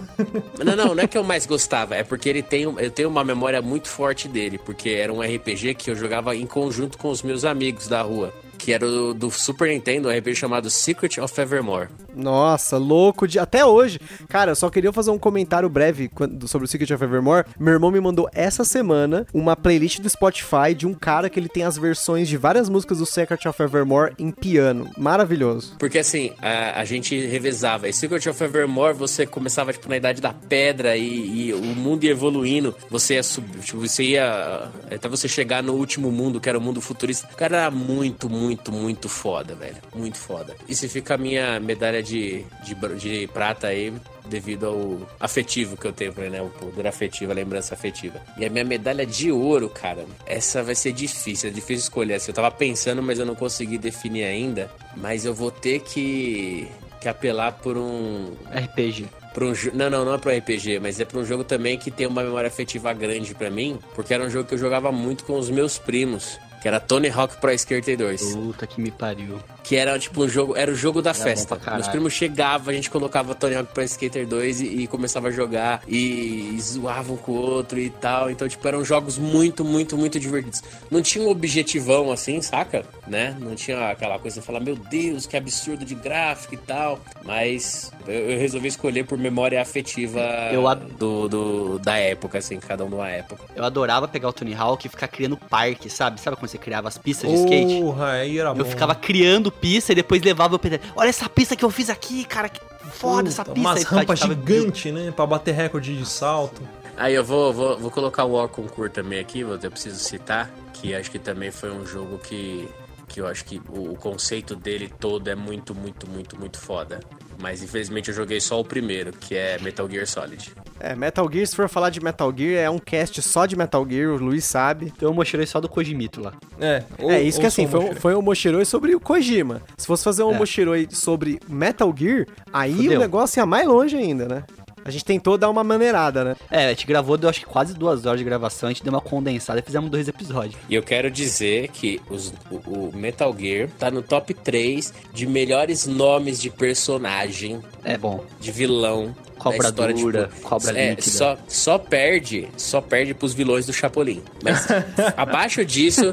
Não, 0.63 0.75
não, 0.75 0.95
não 0.95 1.03
é 1.03 1.07
que 1.07 1.17
eu 1.17 1.23
mais 1.23 1.45
gostava, 1.45 1.95
é 1.95 2.03
porque 2.03 2.27
ele 2.29 2.41
tem, 2.41 2.65
um- 2.65 2.79
eu 2.79 2.89
tenho 2.89 3.09
uma 3.09 3.23
memória 3.23 3.61
muito 3.61 3.87
forte 3.89 4.27
dele, 4.27 4.57
porque 4.57 4.89
era 4.89 5.11
um 5.13 5.21
RPG 5.21 5.75
que 5.75 5.91
eu 5.91 5.95
jogava 5.95 6.35
em 6.35 6.45
conjunto 6.45 6.97
com 6.97 7.09
os 7.09 7.21
meus 7.21 7.43
amigos 7.45 7.87
da 7.87 8.01
rua, 8.01 8.33
que 8.65 8.73
era 8.73 8.83
o 8.83 9.13
do 9.13 9.29
Super 9.29 9.69
Nintendo, 9.69 10.09
um 10.09 10.11
RPG 10.11 10.33
chamado 10.33 10.71
Secret 10.71 11.21
of 11.21 11.39
Evermore. 11.39 11.87
Nossa, 12.15 12.77
louco 12.77 13.27
de. 13.27 13.37
Até 13.37 13.63
hoje. 13.63 13.99
Cara, 14.27 14.51
eu 14.51 14.55
só 14.55 14.71
queria 14.71 14.91
fazer 14.91 15.11
um 15.11 15.19
comentário 15.19 15.69
breve 15.69 16.09
sobre 16.47 16.65
o 16.65 16.67
Secret 16.67 16.91
of 16.91 17.03
Evermore. 17.03 17.45
Meu 17.59 17.73
irmão 17.73 17.91
me 17.91 17.99
mandou 17.99 18.27
essa 18.33 18.63
semana 18.63 19.27
uma 19.31 19.55
playlist 19.55 19.99
do 19.99 20.09
Spotify 20.09 20.73
de 20.75 20.87
um 20.87 20.95
cara 20.95 21.29
que 21.29 21.39
ele 21.39 21.47
tem 21.47 21.61
as 21.61 21.77
versões 21.77 22.27
de 22.27 22.37
várias 22.37 22.67
músicas 22.67 22.97
do 22.97 23.05
Secret 23.05 23.47
of 23.47 23.61
Evermore 23.61 24.13
em 24.17 24.31
piano. 24.31 24.89
Maravilhoso. 24.97 25.75
Porque 25.77 25.99
assim, 25.99 26.31
a, 26.41 26.81
a 26.81 26.85
gente 26.85 27.15
revezava. 27.27 27.87
E 27.87 27.93
Secret 27.93 28.27
of 28.27 28.43
Evermore, 28.43 28.95
você 28.95 29.27
começava, 29.27 29.71
tipo, 29.73 29.87
na 29.87 29.97
Idade 29.97 30.21
da 30.21 30.33
Pedra 30.33 30.97
e, 30.97 31.49
e 31.49 31.53
o 31.53 31.61
mundo 31.75 32.03
ia 32.03 32.11
evoluindo. 32.11 32.75
Você 32.89 33.13
ia 33.13 33.23
subir, 33.23 33.59
tipo, 33.59 33.79
você 33.79 34.03
ia. 34.03 34.71
Até 34.89 35.07
você 35.07 35.27
chegar 35.27 35.61
no 35.61 35.73
último 35.73 36.11
mundo, 36.11 36.41
que 36.41 36.49
era 36.49 36.57
o 36.57 36.61
mundo 36.61 36.81
futurista. 36.81 37.27
Cara, 37.37 37.57
era 37.57 37.71
muito, 37.71 38.27
muito, 38.27 38.54
muito 38.71 39.07
foda, 39.09 39.55
velho. 39.55 39.77
Muito 39.93 40.17
foda. 40.17 40.55
E 40.67 40.75
se 40.75 40.87
fica 40.87 41.15
a 41.15 41.17
minha 41.17 41.59
medalha 41.59 42.01
de, 42.01 42.45
de, 42.63 42.75
de 42.97 43.27
prata 43.27 43.67
aí, 43.67 43.93
devido 44.27 44.65
ao 44.65 45.01
afetivo 45.19 45.77
que 45.77 45.85
eu 45.85 45.93
tenho 45.93 46.13
pra 46.13 46.25
ele, 46.25 46.37
né? 46.37 46.41
O 46.41 46.49
poder 46.49 46.87
afetivo, 46.87 47.31
a 47.31 47.35
lembrança 47.35 47.73
afetiva. 47.73 48.21
E 48.37 48.45
a 48.45 48.49
minha 48.49 48.65
medalha 48.65 49.05
de 49.05 49.31
ouro, 49.31 49.69
cara, 49.69 50.05
essa 50.25 50.63
vai 50.63 50.75
ser 50.75 50.91
difícil, 50.91 51.49
é 51.49 51.53
difícil 51.53 51.83
escolher. 51.83 52.15
Assim, 52.15 52.31
eu 52.31 52.35
tava 52.35 52.51
pensando, 52.51 53.01
mas 53.01 53.19
eu 53.19 53.25
não 53.25 53.35
consegui 53.35 53.77
definir 53.77 54.23
ainda. 54.23 54.71
Mas 54.95 55.25
eu 55.25 55.33
vou 55.33 55.51
ter 55.51 55.81
que, 55.81 56.67
que 56.99 57.07
apelar 57.07 57.53
por 57.53 57.77
um. 57.77 58.33
RPG. 58.49 59.05
Por 59.33 59.43
um 59.43 59.53
não, 59.73 59.89
não, 59.89 60.05
não 60.05 60.13
é 60.13 60.17
pro 60.17 60.31
RPG, 60.31 60.79
mas 60.79 60.99
é 60.99 61.03
pra 61.03 61.19
um 61.19 61.25
jogo 61.25 61.43
também 61.43 61.77
que 61.77 61.91
tem 61.91 62.07
uma 62.07 62.23
memória 62.23 62.47
afetiva 62.47 62.93
grande 62.93 63.35
pra 63.35 63.49
mim, 63.49 63.77
porque 63.93 64.13
era 64.13 64.23
um 64.23 64.29
jogo 64.29 64.47
que 64.47 64.53
eu 64.53 64.57
jogava 64.57 64.93
muito 64.93 65.25
com 65.25 65.37
os 65.37 65.49
meus 65.49 65.77
primos, 65.77 66.39
que 66.65 66.69
era 66.69 66.79
Tony 66.79 67.09
Hawk 67.11 67.37
Pro 67.37 67.51
Skater 67.51 67.95
2. 67.95 68.33
Puta 68.33 68.65
que 68.65 68.81
me 68.81 68.89
pariu. 68.89 69.37
Que 69.63 69.75
era 69.75 69.99
tipo 69.99 70.23
um 70.23 70.27
jogo, 70.27 70.55
era 70.57 70.71
o 70.71 70.73
jogo 70.75 70.99
da 70.99 71.11
Era 71.11 71.19
festa. 71.19 71.59
Meus 71.73 71.87
primos 71.87 72.11
chegavam, 72.11 72.71
a 72.71 72.73
gente 72.73 72.89
colocava 72.89 73.35
Tony 73.35 73.53
Hawk 73.53 73.71
Pro 73.71 73.83
Skater 73.83 74.25
2 74.27 74.61
e, 74.61 74.65
e 74.81 74.87
começava 74.87 75.27
a 75.27 75.31
jogar 75.31 75.83
e, 75.87 76.55
e 76.55 76.59
zoavam 76.59 77.17
com 77.17 77.33
o 77.33 77.35
outro 77.35 77.77
e 77.77 77.91
tal. 77.91 78.31
Então, 78.31 78.47
tipo, 78.49 78.67
eram 78.67 78.83
jogos 78.83 79.19
muito, 79.19 79.63
muito, 79.63 79.95
muito 79.95 80.19
divertidos. 80.19 80.63
Não 80.89 81.03
tinha 81.03 81.23
um 81.23 81.29
objetivão 81.29 82.11
assim, 82.11 82.41
saca? 82.41 82.83
Né? 83.07 83.37
Não 83.39 83.53
tinha 83.53 83.91
aquela 83.91 84.17
coisa 84.17 84.39
de 84.39 84.45
falar, 84.45 84.59
meu 84.59 84.75
Deus, 84.75 85.27
que 85.27 85.37
absurdo 85.37 85.85
de 85.85 85.93
gráfico 85.93 86.55
e 86.55 86.57
tal. 86.57 86.99
Mas 87.23 87.91
eu, 88.07 88.31
eu 88.31 88.39
resolvi 88.39 88.69
escolher 88.69 89.03
por 89.05 89.19
memória 89.19 89.61
afetiva 89.61 90.19
Eu 90.51 90.67
ad- 90.67 90.83
do, 90.97 91.27
do- 91.27 91.77
da 91.79 91.95
época, 91.97 92.39
assim, 92.39 92.59
cada 92.59 92.83
um 92.83 92.89
numa 92.89 93.07
época. 93.07 93.43
Eu 93.55 93.63
adorava 93.63 94.07
pegar 94.07 94.29
o 94.29 94.33
Tony 94.33 94.55
Hawk 94.55 94.87
e 94.87 94.89
ficar 94.89 95.07
criando 95.07 95.37
parque, 95.37 95.91
sabe? 95.91 96.19
Sabe 96.19 96.35
você 96.41 96.54
criava 96.57 96.87
as 96.87 96.97
pistas 96.97 97.29
de 97.29 97.35
skate? 97.37 97.81
Porra, 97.81 98.11
aí 98.11 98.37
era 98.39 98.53
bom. 98.53 98.61
Eu 98.61 98.65
ficava 98.65 98.93
criando 98.95 99.51
pista 99.51 99.91
e 99.91 99.95
depois 99.95 100.21
levava 100.21 100.55
o 100.55 100.59
PT. 100.59 100.79
Olha 100.95 101.09
essa 101.09 101.27
pista 101.29 101.55
que 101.55 101.63
eu 101.65 101.69
fiz 101.69 101.89
aqui, 101.89 102.23
cara. 102.25 102.49
Que 102.49 102.61
foda 102.91 103.27
essa 103.29 103.43
Puta, 103.43 103.53
pista. 103.55 103.69
Umas 103.69 103.83
rampas 103.83 104.19
ficava- 104.21 104.33
gigantes, 104.39 104.93
né? 104.93 105.11
Pra 105.11 105.25
bater 105.25 105.53
recorde 105.53 105.95
de 105.97 106.05
salto. 106.05 106.61
Aí 106.97 107.13
eu 107.13 107.23
vou, 107.25 107.51
vou, 107.53 107.77
vou 107.77 107.91
colocar 107.91 108.23
o 108.23 108.31
War 108.33 108.47
Concours 108.47 108.91
também 108.93 109.19
aqui, 109.19 109.43
vou- 109.43 109.59
eu 109.61 109.71
preciso 109.71 109.99
citar, 109.99 110.49
que 110.73 110.95
acho 110.95 111.11
que 111.11 111.19
também 111.19 111.51
foi 111.51 111.69
um 111.69 111.85
jogo 111.85 112.17
que, 112.19 112.69
que 113.07 113.19
eu 113.19 113.27
acho 113.27 113.43
que 113.43 113.61
o 113.69 113.95
conceito 113.95 114.55
dele 114.55 114.87
todo 114.99 115.27
é 115.29 115.35
muito, 115.35 115.75
muito, 115.75 116.07
muito, 116.09 116.39
muito 116.39 116.57
foda. 116.57 117.01
Mas 117.39 117.61
infelizmente 117.61 118.09
eu 118.09 118.15
joguei 118.15 118.39
só 118.39 118.59
o 118.59 118.63
primeiro, 118.65 119.11
que 119.11 119.35
é 119.35 119.57
Metal 119.59 119.89
Gear 119.89 120.07
Solid. 120.07 120.51
É, 120.79 120.95
Metal 120.95 121.29
Gear, 121.31 121.45
se 121.47 121.55
for 121.55 121.67
falar 121.69 121.89
de 121.89 122.01
Metal 122.01 122.33
Gear, 122.35 122.63
é 122.63 122.69
um 122.69 122.79
cast 122.79 123.21
só 123.21 123.45
de 123.45 123.55
Metal 123.55 123.85
Gear, 123.89 124.09
o 124.11 124.17
Luiz 124.17 124.45
sabe. 124.45 124.91
Então 124.95 125.09
eu 125.09 125.13
mostrei 125.13 125.45
só 125.45 125.59
do 125.59 125.67
Kojimito 125.69 126.21
lá. 126.21 126.33
É, 126.59 126.83
ou- 126.99 127.11
é, 127.11 127.21
isso 127.21 127.39
que 127.39 127.45
assim, 127.45 127.67
foi, 127.67 127.79
um- 127.79 127.95
foi 127.95 128.15
um 128.15 128.21
Moshiroi 128.21 128.65
sobre 128.65 128.95
o 128.95 128.99
Kojima. 128.99 129.61
Se 129.77 129.85
fosse 129.87 130.03
fazer 130.03 130.23
um 130.23 130.31
É. 130.33 130.37
Moshiroi 130.37 130.87
sobre 130.91 131.39
Metal 131.47 131.93
Gear, 131.97 132.25
aí 132.51 132.73
Fudeu. 132.75 132.97
o 132.97 132.99
negócio 132.99 133.39
ia 133.39 133.45
mais 133.45 133.67
longe 133.67 133.95
ainda, 133.95 134.27
né? 134.27 134.43
A 134.85 134.91
gente 134.91 135.03
tentou 135.03 135.35
dar 135.35 135.49
uma 135.49 135.63
maneirada, 135.63 136.23
né? 136.23 136.35
É, 136.51 136.67
a 136.67 136.69
gente 136.69 136.85
gravou, 136.85 137.17
deu 137.17 137.27
acho 137.27 137.39
que 137.39 137.45
quase 137.47 137.73
duas 137.73 138.05
horas 138.05 138.19
de 138.19 138.23
gravação, 138.23 138.69
a 138.69 138.71
gente 138.71 138.83
deu 138.83 138.93
uma 138.93 139.01
condensada 139.01 139.59
e 139.59 139.63
fizemos 139.63 139.89
dois 139.89 140.07
episódios. 140.07 140.55
E 140.69 140.75
eu 140.75 140.83
quero 140.83 141.09
dizer 141.09 141.69
que 141.69 141.99
os- 142.07 142.31
o, 142.51 142.55
o 142.89 142.91
Metal 142.95 143.35
Gear 143.37 143.67
tá 143.79 143.89
no 143.89 144.03
top 144.03 144.33
3 144.35 144.93
de 145.11 145.25
melhores 145.25 145.87
nomes 145.87 146.39
de 146.39 146.51
personagem, 146.51 147.59
É 147.83 147.97
bom. 147.97 148.23
de 148.39 148.51
vilão. 148.51 149.15
Cobra 149.51 149.67
história, 149.69 149.95
dura, 149.95 150.27
tipo, 150.33 150.41
cobra 150.41 150.79
é, 150.79 150.89
líquida. 150.91 151.09
Só, 151.09 151.37
só 151.47 151.77
perde, 151.77 152.47
só 152.57 152.81
perde 152.81 153.13
pros 153.13 153.33
vilões 153.33 153.65
do 153.65 153.73
Chapolin. 153.73 154.21
Mas 154.43 154.65
abaixo 155.15 155.63
disso, 155.65 156.11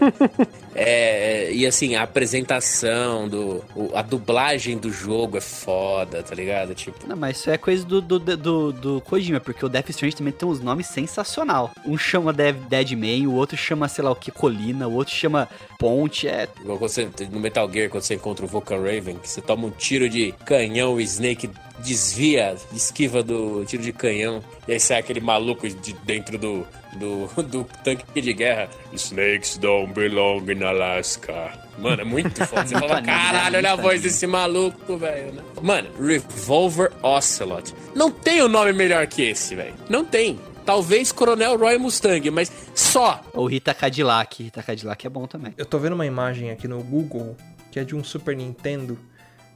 é, 0.75 1.51
e 1.53 1.67
assim, 1.67 1.95
a 1.95 2.03
apresentação, 2.03 3.29
do, 3.29 3.63
o- 3.77 3.91
a 3.95 4.03
dublagem 4.03 4.79
do 4.79 4.91
jogo 4.91 5.37
é 5.37 5.41
foda, 5.41 6.23
tá 6.23 6.35
ligado? 6.35 6.75
Tipo, 6.75 7.07
Não, 7.07 7.17
mas 7.17 7.39
isso 7.39 7.51
é 7.51 7.59
coisa 7.59 7.85
do, 7.85 8.01
do, 8.01 8.19
do, 8.19 8.73
do 8.73 9.01
Kojima, 9.03 9.41
porque 9.41 9.65
o 9.65 9.69
Death 9.69 9.91
Stranding 9.91 10.17
também 10.17 10.33
tem 10.33 10.49
uns 10.49 10.61
nomes 10.61 10.87
sensacional. 10.87 11.71
Um 11.85 11.99
chama 11.99 12.33
Dead, 12.33 12.57
Deadman, 12.69 13.27
o 13.27 13.35
outro 13.35 13.57
chama, 13.57 13.89
sei 13.89 14.05
lá 14.05 14.11
o 14.11 14.17
que, 14.17 14.31
Colina, 14.31 14.89
o 14.89 14.95
outro 14.95 15.15
chama 15.15 15.49
Ponte, 15.79 16.27
é... 16.29 16.49
você, 16.79 17.09
no 17.31 17.41
Metal 17.41 17.71
Gear, 17.71 17.91
quando 17.91 18.03
você 18.05 18.15
encontra 18.15 18.45
o 18.45 18.49
Vulcan 18.49 18.77
Raven, 18.79 19.17
que 19.17 19.29
você 19.29 19.41
toma 19.41 19.67
um 19.67 19.71
tiro 19.71 20.09
de 20.09 20.33
canhão, 20.45 20.95
o 20.95 21.01
Snake 21.01 21.51
desvia, 21.83 22.57
esquiva 22.73 23.23
do 23.23 23.65
tiro 23.65 23.83
de 23.83 23.93
canhão, 23.93 24.43
e 24.67 24.73
aí 24.73 24.81
sai 24.81 25.01
aquele 25.01 25.21
maluco 25.21 25.69
de 25.69 25.93
dentro 26.05 26.39
do, 26.39 26.67
do, 26.95 27.43
do 27.43 27.65
tanque 27.85 28.21
de 28.21 28.33
guerra. 28.33 28.69
Snakes 28.93 29.59
don't 29.59 29.93
belong 29.93 30.51
in 30.51 30.63
Alaska. 30.63 31.53
Mano, 31.79 32.03
é 32.03 32.05
muito 32.05 32.43
foda. 32.47 32.67
Você 32.67 32.75
fala, 32.79 33.03
caralho, 33.03 33.57
olha 33.57 33.73
a 33.73 33.77
voz 33.77 34.03
desse 34.03 34.27
maluco, 34.27 34.97
velho. 34.97 35.33
né? 35.33 35.43
Mano, 35.61 35.91
Revolver 35.99 36.93
Ocelot. 37.03 37.75
Não 37.95 38.11
tem 38.11 38.43
um 38.43 38.49
nome 38.49 38.73
melhor 38.73 39.07
que 39.07 39.23
esse, 39.23 39.55
velho. 39.55 39.75
Não 39.89 40.05
tem. 40.05 40.39
Talvez 40.65 41.11
Coronel 41.11 41.59
Roy 41.59 41.77
Mustang, 41.77 42.31
mas 42.31 42.53
só. 42.75 43.21
O 43.35 43.47
Rita 43.47 43.75
Cadillac. 43.75 44.45
Rita 44.45 44.63
Cadillac 44.63 45.05
é 45.05 45.11
bom 45.11 45.27
também. 45.27 45.53
Eu 45.57 45.67
tô 45.67 45.79
vendo 45.79 45.95
uma 45.95 46.07
imagem 46.07 46.51
aqui 46.53 46.69
no 46.69 46.81
Google 46.83 47.37
que 47.73 47.81
é 47.81 47.85
de 47.85 47.97
um 47.97 48.05
Super 48.05 48.37
Nintendo 48.37 48.99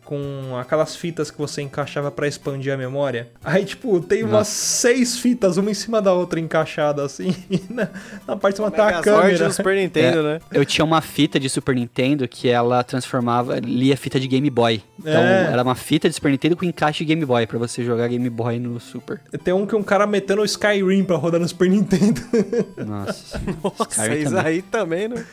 com 0.06 0.56
aquelas 0.58 0.94
fitas 0.96 1.30
que 1.30 1.36
você 1.36 1.60
encaixava 1.62 2.10
pra 2.10 2.26
expandir 2.28 2.72
a 2.72 2.76
memória. 2.76 3.28
Aí, 3.44 3.64
tipo, 3.64 4.00
tem 4.00 4.22
umas 4.22 4.46
seis 4.48 5.18
fitas, 5.18 5.56
uma 5.56 5.70
em 5.70 5.74
cima 5.74 6.00
da 6.00 6.12
outra 6.12 6.38
encaixada 6.40 7.04
assim. 7.04 7.34
E 7.50 7.60
na, 7.68 7.88
na 8.26 8.36
parte 8.36 8.56
de 8.56 8.62
uma 8.62 8.70
tá 8.70 8.88
a 8.88 9.02
câmera. 9.02 9.50
Super 9.50 9.74
Nintendo, 9.76 10.22
né? 10.22 10.40
Eu 10.52 10.64
tinha 10.64 10.84
uma 10.84 11.00
fita 11.00 11.38
de 11.40 11.48
Super 11.50 11.74
Nintendo 11.74 12.26
que 12.28 12.48
ela 12.48 12.82
transformava, 12.84 13.58
lia 13.58 13.96
fita 13.96 14.18
de 14.20 14.28
Game 14.28 14.48
Boy. 14.48 14.82
Então, 14.98 15.12
É. 15.12 15.50
era 15.52 15.62
uma 15.62 15.74
fita 15.74 16.08
de 16.08 16.14
Super 16.14 16.30
Nintendo 16.30 16.56
com 16.56 16.64
encaixe 16.64 16.98
de 17.00 17.04
Game 17.06 17.24
Boy, 17.24 17.46
pra 17.46 17.58
você 17.58 17.84
jogar 17.84 18.06
Game 18.08 18.30
Boy 18.30 18.58
no 18.60 18.78
Super. 18.78 19.20
Tem 19.42 19.52
um 19.52 19.66
que 19.66 19.74
um 19.74 19.82
cara 19.82 20.06
metendo 20.06 20.42
o 20.42 20.44
Skyrim 20.44 21.02
pra 21.04 21.16
rodar 21.16 21.40
no 21.40 21.48
Super 21.48 21.68
Nintendo. 21.68 22.20
Nossa, 22.86 23.40
Nossa, 23.62 23.86
Skyrim 23.90 24.20
isso 24.22 24.30
também. 24.34 24.46
aí 24.46 24.62
também, 24.62 25.08
né? 25.08 25.26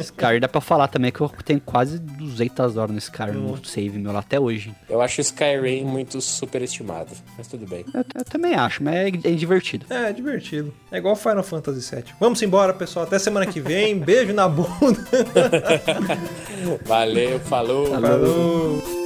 Skyrim 0.00 0.40
dá 0.40 0.48
pra 0.48 0.60
falar 0.60 0.88
também 0.88 1.12
que 1.12 1.20
eu 1.20 1.28
tenho 1.44 1.60
quase 1.60 1.98
200 1.98 2.76
horas 2.76 2.90
no 2.92 2.98
Skyrim, 2.98 3.32
no 3.32 3.64
save 3.64 3.98
lá 4.12 4.20
até 4.20 4.38
hoje. 4.38 4.74
Eu 4.88 5.00
acho 5.00 5.20
Skyrim 5.20 5.84
muito 5.84 6.20
superestimado, 6.20 7.10
mas 7.36 7.46
tudo 7.48 7.66
bem. 7.66 7.84
Eu, 7.92 8.04
eu 8.14 8.24
também 8.24 8.54
acho, 8.54 8.82
mas 8.82 8.94
é, 8.94 9.08
é 9.08 9.32
divertido. 9.32 9.86
É, 9.90 10.12
divertido. 10.12 10.72
É 10.90 10.98
igual 10.98 11.16
Final 11.16 11.42
Fantasy 11.42 11.94
VII. 11.94 12.04
Vamos 12.20 12.40
embora, 12.42 12.72
pessoal. 12.72 13.06
Até 13.06 13.18
semana 13.18 13.46
que 13.46 13.60
vem. 13.60 13.98
Beijo 13.98 14.32
na 14.32 14.48
bunda. 14.48 15.06
Valeu, 16.84 17.40
falou. 17.40 17.86
Falou. 17.86 19.05